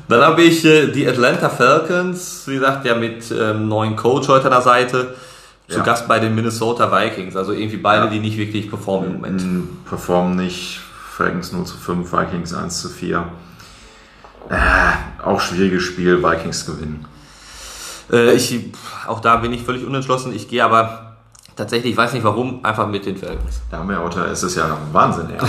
Dann 0.07 0.21
habe 0.21 0.43
ich 0.43 0.63
äh, 0.65 0.87
die 0.91 1.07
Atlanta 1.07 1.49
Falcons, 1.49 2.43
wie 2.45 2.55
gesagt, 2.55 2.85
ja 2.85 2.93
mit 2.95 3.31
ähm, 3.31 3.67
neuen 3.67 3.95
Coach 3.95 4.27
heute 4.27 4.45
an 4.45 4.51
der 4.51 4.61
Seite, 4.61 5.15
zu 5.71 5.79
Ja. 5.79 5.83
Gast 5.83 6.07
bei 6.07 6.19
den 6.19 6.35
Minnesota 6.35 6.91
Vikings. 6.91 7.35
Also 7.35 7.53
irgendwie 7.53 7.77
beide, 7.77 8.05
Ja. 8.05 8.09
die 8.11 8.19
nicht 8.19 8.37
wirklich 8.37 8.69
performen 8.69 9.09
im 9.09 9.15
Moment. 9.15 9.43
Mm, 9.43 9.63
Performen 9.87 10.35
nicht. 10.35 10.79
Falcons 11.17 11.51
0 11.51 11.65
zu 11.65 11.77
5, 11.77 12.11
Vikings 12.11 12.53
1 12.53 12.81
zu 12.81 12.89
4. 12.89 13.25
Äh, 14.49 14.55
auch 15.23 15.39
schwieriges 15.39 15.83
Spiel, 15.83 16.23
Vikings 16.23 16.65
gewinnen. 16.65 17.05
Äh, 18.11 18.33
ich, 18.33 18.71
auch 19.07 19.19
da 19.19 19.37
bin 19.37 19.53
ich 19.53 19.63
völlig 19.63 19.85
unentschlossen. 19.85 20.33
Ich 20.35 20.47
gehe 20.49 20.63
aber 20.63 21.17
tatsächlich, 21.55 21.91
ich 21.91 21.97
weiß 21.97 22.13
nicht 22.13 22.23
warum, 22.23 22.65
einfach 22.65 22.87
mit 22.87 23.05
den 23.05 23.17
Falcons. 23.17 23.61
Da 23.69 23.77
haben 23.77 23.89
wir 23.89 24.01
heute, 24.01 24.21
es 24.25 24.41
ist 24.43 24.55
ja 24.55 24.77
Wahnsinn, 24.91 25.27
ja. 25.29 25.43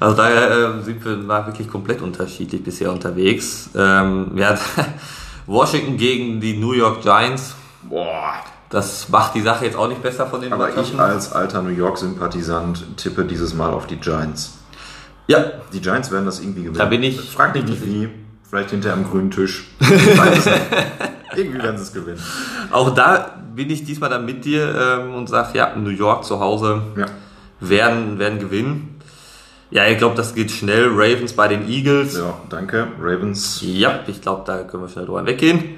Also 0.00 0.16
daher 0.16 0.50
äh, 0.50 0.82
sind 0.82 1.04
wir 1.04 1.28
war 1.28 1.46
wirklich 1.46 1.68
komplett 1.68 2.00
unterschiedlich 2.00 2.64
bisher 2.64 2.90
unterwegs. 2.90 3.68
Ähm, 3.76 4.32
ja, 4.34 4.58
Washington 5.46 5.98
gegen 5.98 6.40
die 6.40 6.56
New 6.56 6.72
York 6.72 7.02
Giants. 7.02 7.54
Boah. 7.82 8.34
Das 8.68 9.08
macht 9.08 9.34
die 9.34 9.40
Sache 9.42 9.64
jetzt 9.64 9.76
auch 9.76 9.88
nicht 9.88 10.02
besser 10.02 10.26
von 10.26 10.40
den 10.40 10.52
Aber 10.52 10.68
ich 10.78 10.98
als 10.98 11.32
alter 11.32 11.62
New 11.62 11.70
York-Sympathisant 11.70 12.96
tippe 12.96 13.24
dieses 13.24 13.52
Mal 13.54 13.70
auf 13.72 13.86
die 13.86 13.96
Giants. 13.96 14.58
Ja, 15.26 15.44
Die 15.72 15.80
Giants 15.80 16.10
werden 16.10 16.24
das 16.26 16.40
irgendwie 16.40 16.62
gewinnen. 16.62 16.78
Da 16.78 16.84
bin 16.86 17.02
ich- 17.02 17.20
Frag 17.20 17.54
mich 17.54 17.64
nicht 17.64 17.84
wie. 17.84 18.08
Vielleicht 18.48 18.70
hinter 18.70 18.92
einem 18.92 19.04
grünen 19.08 19.30
Tisch. 19.30 19.68
Irgendwie 21.36 21.62
werden 21.62 21.76
sie 21.76 21.84
es 21.84 21.92
gewinnen. 21.92 22.20
auch 22.72 22.90
da 22.94 23.36
bin 23.54 23.70
ich 23.70 23.84
diesmal 23.84 24.10
dann 24.10 24.24
mit 24.26 24.44
dir 24.44 24.74
ähm, 25.00 25.14
und 25.14 25.28
sage, 25.28 25.56
ja, 25.56 25.74
New 25.76 25.90
York 25.90 26.24
zu 26.24 26.40
Hause 26.40 26.82
Ja. 26.96 27.06
werden, 27.60 28.18
werden 28.18 28.38
gewinnen. 28.40 28.96
Ja, 29.70 29.86
ich 29.86 29.98
glaube, 29.98 30.16
das 30.16 30.34
geht 30.34 30.50
schnell. 30.50 30.88
Ravens 30.88 31.32
bei 31.34 31.46
den 31.46 31.68
Eagles. 31.68 32.16
Ja, 32.16 32.34
danke. 32.48 32.88
Ravens. 33.00 33.60
Ja, 33.62 34.00
ich 34.08 34.20
glaube, 34.20 34.42
da 34.44 34.64
können 34.64 34.82
wir 34.82 34.88
schnell 34.88 35.06
drüber 35.06 35.24
weggehen. 35.24 35.76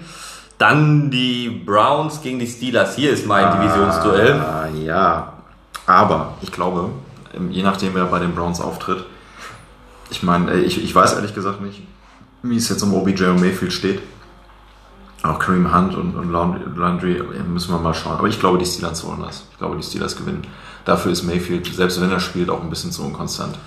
Dann 0.63 1.11
die 1.11 1.49
Browns 1.67 2.23
gegen 2.23 2.39
die 2.39 2.47
Steelers. 2.47 2.95
Hier 2.95 3.11
ist 3.11 3.27
mein 3.27 3.51
Divisionsduell. 3.61 4.35
Ah, 4.35 4.69
ja. 4.69 5.33
Aber 5.87 6.35
ich 6.41 6.53
glaube, 6.53 6.91
ähm, 7.35 7.51
je 7.51 7.65
nachdem, 7.65 7.97
wer 7.97 8.05
bei 8.05 8.21
den 8.21 8.33
Browns 8.33 8.61
auftritt, 8.61 9.05
ich 10.13 10.23
meine, 10.23 10.53
äh, 10.53 10.61
ich, 10.61 10.81
ich 10.81 10.95
weiß 10.95 11.15
ehrlich 11.15 11.35
gesagt 11.35 11.63
nicht, 11.63 11.83
wie 12.45 12.57
es 12.57 12.69
jetzt 12.69 12.81
um 12.85 12.95
OBJ 12.95 13.25
und 13.25 13.41
Mayfield 13.41 13.73
steht. 13.73 14.03
Auch 15.25 15.41
Kareem 15.41 15.75
Hunt 15.75 15.97
und, 15.97 16.15
und 16.15 16.31
Landry 16.31 17.17
äh, 17.17 17.43
müssen 17.43 17.75
wir 17.75 17.81
mal 17.81 17.93
schauen. 17.93 18.19
Aber 18.19 18.29
ich 18.29 18.39
glaube, 18.39 18.59
die 18.59 18.65
Steelers 18.65 19.05
wollen 19.05 19.23
das. 19.23 19.43
Ich 19.51 19.59
glaube, 19.59 19.75
die 19.75 19.83
Steelers 19.83 20.15
gewinnen. 20.15 20.47
Dafür 20.85 21.11
ist 21.11 21.25
Mayfield, 21.25 21.75
selbst 21.75 22.01
wenn 22.01 22.13
er 22.13 22.21
spielt, 22.21 22.51
auch 22.51 22.63
ein 22.63 22.71
bisschen 22.71 22.93
zu 22.93 23.03
unkonstant. 23.03 23.59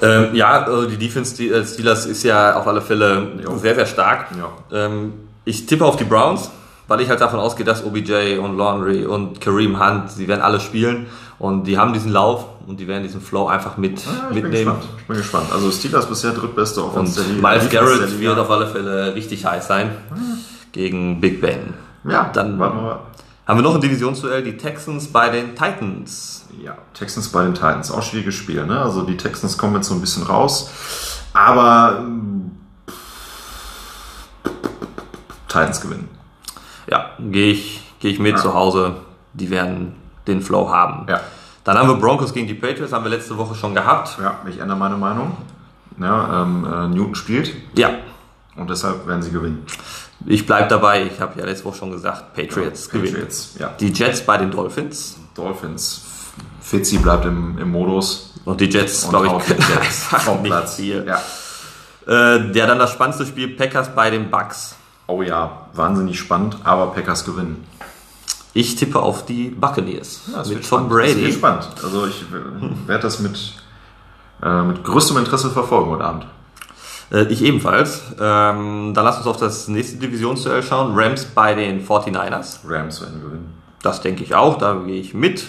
Ähm, 0.00 0.36
ja, 0.36 0.68
äh, 0.68 0.86
die 0.86 0.98
Defense 0.98 1.36
der 1.36 1.64
Steelers 1.64 2.06
ist 2.06 2.22
ja 2.22 2.54
auf 2.54 2.68
alle 2.68 2.80
Fälle 2.80 3.40
Jo. 3.42 3.58
sehr, 3.58 3.74
sehr 3.74 3.86
stark. 3.86 4.28
Ja. 4.38 4.52
Ähm, 4.70 5.25
ich 5.46 5.64
tippe 5.64 5.84
auf 5.86 5.96
die 5.96 6.04
Browns, 6.04 6.50
weil 6.88 7.00
ich 7.00 7.08
halt 7.08 7.20
davon 7.22 7.40
ausgehe, 7.40 7.64
dass 7.64 7.82
OBJ 7.84 8.36
und 8.38 8.58
Laundry 8.58 9.06
und 9.06 9.40
Kareem 9.40 9.80
Hunt, 9.80 10.10
sie 10.10 10.28
werden 10.28 10.42
alle 10.42 10.60
spielen 10.60 11.06
und 11.38 11.64
die 11.64 11.78
haben 11.78 11.92
diesen 11.94 12.12
Lauf 12.12 12.44
und 12.66 12.78
die 12.80 12.86
werden 12.88 13.02
diesen 13.04 13.20
Flow 13.22 13.46
einfach 13.46 13.76
mit, 13.76 14.04
Ja, 14.04 14.10
ich 14.28 14.34
bin 14.34 14.42
mitnehmen. 14.44 14.74
gespannt. 14.76 14.84
Ich 15.00 15.06
bin 15.06 15.16
gespannt. 15.16 15.46
Also 15.52 15.70
Steelers 15.70 16.06
bisher 16.06 16.32
drittbeste 16.32 16.82
Und 16.82 16.88
Offense 16.90 17.22
Liga. 17.22 17.48
Miles 17.48 17.70
Garrett 17.70 18.20
wird 18.20 18.38
auf 18.38 18.50
alle 18.50 18.66
Fälle 18.66 19.14
richtig 19.14 19.46
heiß 19.46 19.66
sein 19.66 19.90
gegen 20.72 21.20
Big 21.20 21.40
Ben. 21.40 21.74
Ja, 22.04 22.30
Dann 22.32 22.58
warten 22.58 22.76
wir 22.76 22.82
mal. 22.82 23.00
haben 23.46 23.58
wir 23.58 23.62
noch 23.62 23.74
ein 23.74 23.80
Divisionsduell, 23.80 24.42
die 24.42 24.56
Texans 24.56 25.08
bei 25.08 25.28
den 25.28 25.54
Titans. 25.56 26.44
Ja, 26.62 26.76
Texans 26.94 27.28
bei 27.28 27.42
den 27.44 27.54
Titans, 27.54 27.90
auch 27.90 28.02
schwieriges 28.02 28.34
Spiel. 28.34 28.64
Ne? 28.66 28.80
Also 28.80 29.02
die 29.02 29.16
Texans 29.16 29.58
kommen 29.58 29.74
jetzt 29.76 29.88
so 29.88 29.94
ein 29.94 30.00
bisschen 30.00 30.22
raus, 30.24 30.70
aber 31.32 31.98
ähm, 32.00 32.52
Titans 35.60 35.80
gewinnen. 35.80 36.08
Ja, 36.90 37.10
gehe 37.18 37.52
ich, 37.52 37.82
gehe 38.00 38.10
ich 38.12 38.18
mit 38.18 38.36
Ja. 38.36 38.42
zu 38.42 38.54
Hause. 38.54 38.96
Die 39.32 39.50
werden 39.50 39.94
den 40.26 40.40
Flow 40.40 40.70
haben. 40.70 41.06
Ja. 41.08 41.20
Dann 41.64 41.76
haben 41.78 41.88
wir 41.88 41.96
Broncos 41.96 42.32
gegen 42.32 42.46
die 42.46 42.54
Patriots, 42.54 42.92
haben 42.92 43.04
wir 43.04 43.10
letzte 43.10 43.36
Woche 43.36 43.54
schon 43.54 43.74
gehabt. 43.74 44.16
Ja, 44.22 44.38
ich 44.48 44.58
ändere 44.58 44.78
meine 44.78 44.96
Meinung. 44.96 45.36
Ja, 45.98 46.42
ähm, 46.42 46.64
äh, 46.64 46.88
Newton 46.88 47.14
spielt 47.14 47.52
Ja, 47.76 47.90
und 48.56 48.70
deshalb 48.70 49.06
werden 49.06 49.22
sie 49.22 49.30
gewinnen. 49.30 49.64
ich 50.26 50.46
bleibe 50.46 50.68
dabei. 50.68 51.04
Ich 51.04 51.20
habe 51.20 51.38
ja 51.40 51.44
letzte 51.46 51.64
Woche 51.64 51.76
schon 51.78 51.90
gesagt, 51.90 52.34
Patriots 52.34 52.88
gewinnen. 52.88 53.12
Patriots, 53.14 53.56
ja. 53.58 53.68
Die 53.80 53.92
Jets 53.92 54.20
bei 54.24 54.36
den 54.38 54.50
Dolphins. 54.50 55.16
Dolphins. 55.34 56.02
Fitzy 56.60 56.98
bleibt 56.98 57.24
im, 57.24 57.58
im 57.58 57.70
Modus. 57.70 58.34
Und 58.44 58.60
die 58.60 58.66
Jets, 58.66 59.08
glaube 59.08 59.26
ich, 59.26 59.48
Jets 59.48 60.12
einfach 60.14 60.34
nicht 60.40 60.44
Platz. 60.50 60.76
viel. 60.76 61.04
Ja. 61.06 61.16
Äh, 62.06 62.52
der 62.52 62.66
dann 62.66 62.78
das 62.78 62.92
spannendste 62.92 63.26
Spiel, 63.26 63.48
Packers 63.56 63.88
bei 63.94 64.10
den 64.10 64.30
Bucks. 64.30 64.76
Oh 65.06 65.22
ja, 65.22 65.68
wahnsinnig 65.72 66.18
spannend, 66.18 66.58
aber 66.64 66.88
Packers 66.88 67.24
gewinnen. 67.24 67.64
Ich 68.52 68.76
tippe 68.76 69.00
auf 69.00 69.26
die 69.26 69.50
Buccaneers. 69.50 70.22
das 70.32 70.48
mit 70.48 70.68
Tom 70.68 70.86
spannend. 70.86 70.90
Das 70.90 70.96
Brady. 70.96 71.22
wird 71.22 71.34
spannend. 71.34 71.68
Also 71.82 72.06
ich 72.06 72.24
werde 72.86 73.02
das 73.02 73.20
mit, 73.20 73.38
äh, 74.42 74.62
mit 74.62 74.82
größtem 74.82 75.18
Interesse 75.18 75.50
verfolgen 75.50 75.90
heute 75.90 76.04
Abend. 76.04 76.26
Äh, 77.12 77.24
ich 77.24 77.42
ebenfalls. 77.42 78.02
Ähm, 78.18 78.92
dann 78.94 79.04
lass 79.04 79.18
uns 79.18 79.26
auf 79.26 79.36
das 79.36 79.68
nächste 79.68 79.98
Divisionsduell 79.98 80.62
schauen. 80.62 80.92
Rams 80.98 81.26
bei 81.26 81.54
den 81.54 81.86
49ers. 81.86 82.60
Rams 82.66 83.00
werden 83.02 83.20
gewinnen. 83.20 83.54
Das 83.82 84.00
denke 84.00 84.24
ich 84.24 84.34
auch. 84.34 84.58
Da 84.58 84.74
gehe 84.74 85.00
ich 85.00 85.14
mit. 85.14 85.44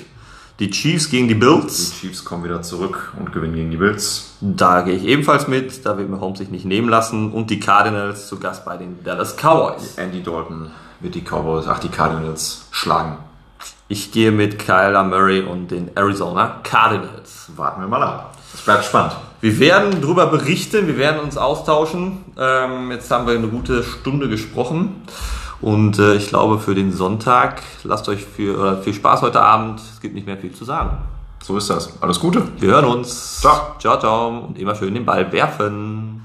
Die 0.60 0.72
Chiefs 0.72 1.12
gegen 1.12 1.28
die 1.28 1.36
Die 1.36 1.40
Bills. 1.40 1.94
Chiefs 2.00 2.26
kommen 2.26 2.44
wieder 2.44 2.64
zurück 2.64 3.14
und 3.20 3.32
gewinnen 3.32 3.54
gegen 3.54 3.70
die 3.70 3.78
Bills. 3.78 4.38
Da 4.42 4.82
gehe 4.82 4.96
ich 4.96 5.04
ebenfalls 5.06 5.48
mit. 5.48 5.86
Da 5.86 6.00
will 6.00 6.08
Mahomes 6.08 6.40
sich 6.40 6.50
nicht 6.50 6.66
nehmen 6.66 6.90
lassen. 6.90 7.32
Und 7.32 7.52
die 7.52 7.60
Cardinals 7.60 8.28
zu 8.28 8.40
Gast 8.40 8.66
bei 8.66 8.76
den 8.76 9.04
Dallas 9.04 9.36
Cowboys. 9.36 9.98
Andy 9.98 10.24
Dalton 10.24 10.72
wird 11.00 11.14
die 11.14 11.22
Cowboys, 11.22 11.68
ach 11.68 11.78
die 11.78 11.90
Cardinals 11.90 12.66
schlagen. 12.72 13.18
Ich 13.88 14.12
gehe 14.12 14.32
mit 14.32 14.58
Kyler 14.58 15.04
Murray 15.04 15.42
und 15.42 15.70
den 15.70 15.96
Arizona 15.96 16.60
Cardinals. 16.64 17.52
Warten 17.56 17.82
wir 17.82 17.88
mal 17.88 18.02
ab. 18.02 18.36
Es 18.52 18.62
bleibt 18.62 18.84
spannend. 18.84 19.16
Wir 19.40 19.60
werden 19.60 20.02
darüber 20.02 20.26
berichten, 20.26 20.88
wir 20.88 20.98
werden 20.98 21.20
uns 21.20 21.38
austauschen. 21.38 22.26
Ähm, 22.38 22.90
jetzt 22.92 23.12
haben 23.12 23.28
wir 23.28 23.36
eine 23.36 23.48
gute 23.48 23.84
Stunde 23.84 24.28
gesprochen. 24.28 25.04
Und 25.62 25.98
äh, 26.00 26.16
ich 26.16 26.28
glaube, 26.28 26.60
für 26.60 26.76
den 26.76 26.92
Sonntag 26.92 27.62
lasst 27.84 28.08
euch 28.10 28.24
für, 28.24 28.60
oder 28.60 28.78
viel 28.78 28.94
Spaß 28.94 29.22
heute 29.22 29.42
Abend. 29.42 29.80
Es 29.80 30.00
gibt 30.00 30.14
nicht 30.14 30.28
mehr 30.28 30.38
viel 30.38 30.54
zu 30.54 30.66
sagen. 30.66 30.98
So 31.44 31.58
ist 31.58 31.70
das. 31.70 32.02
Alles 32.02 32.20
Gute. 32.20 32.44
Wir 32.60 32.70
hören 32.70 32.86
uns. 32.86 33.42
Ciao. 33.42 33.76
Ciao, 33.80 34.00
ciao. 34.00 34.46
Und 34.48 34.60
immer 34.60 34.76
schön 34.76 34.94
den 34.94 35.06
Ball 35.06 35.32
werfen. 35.32 36.17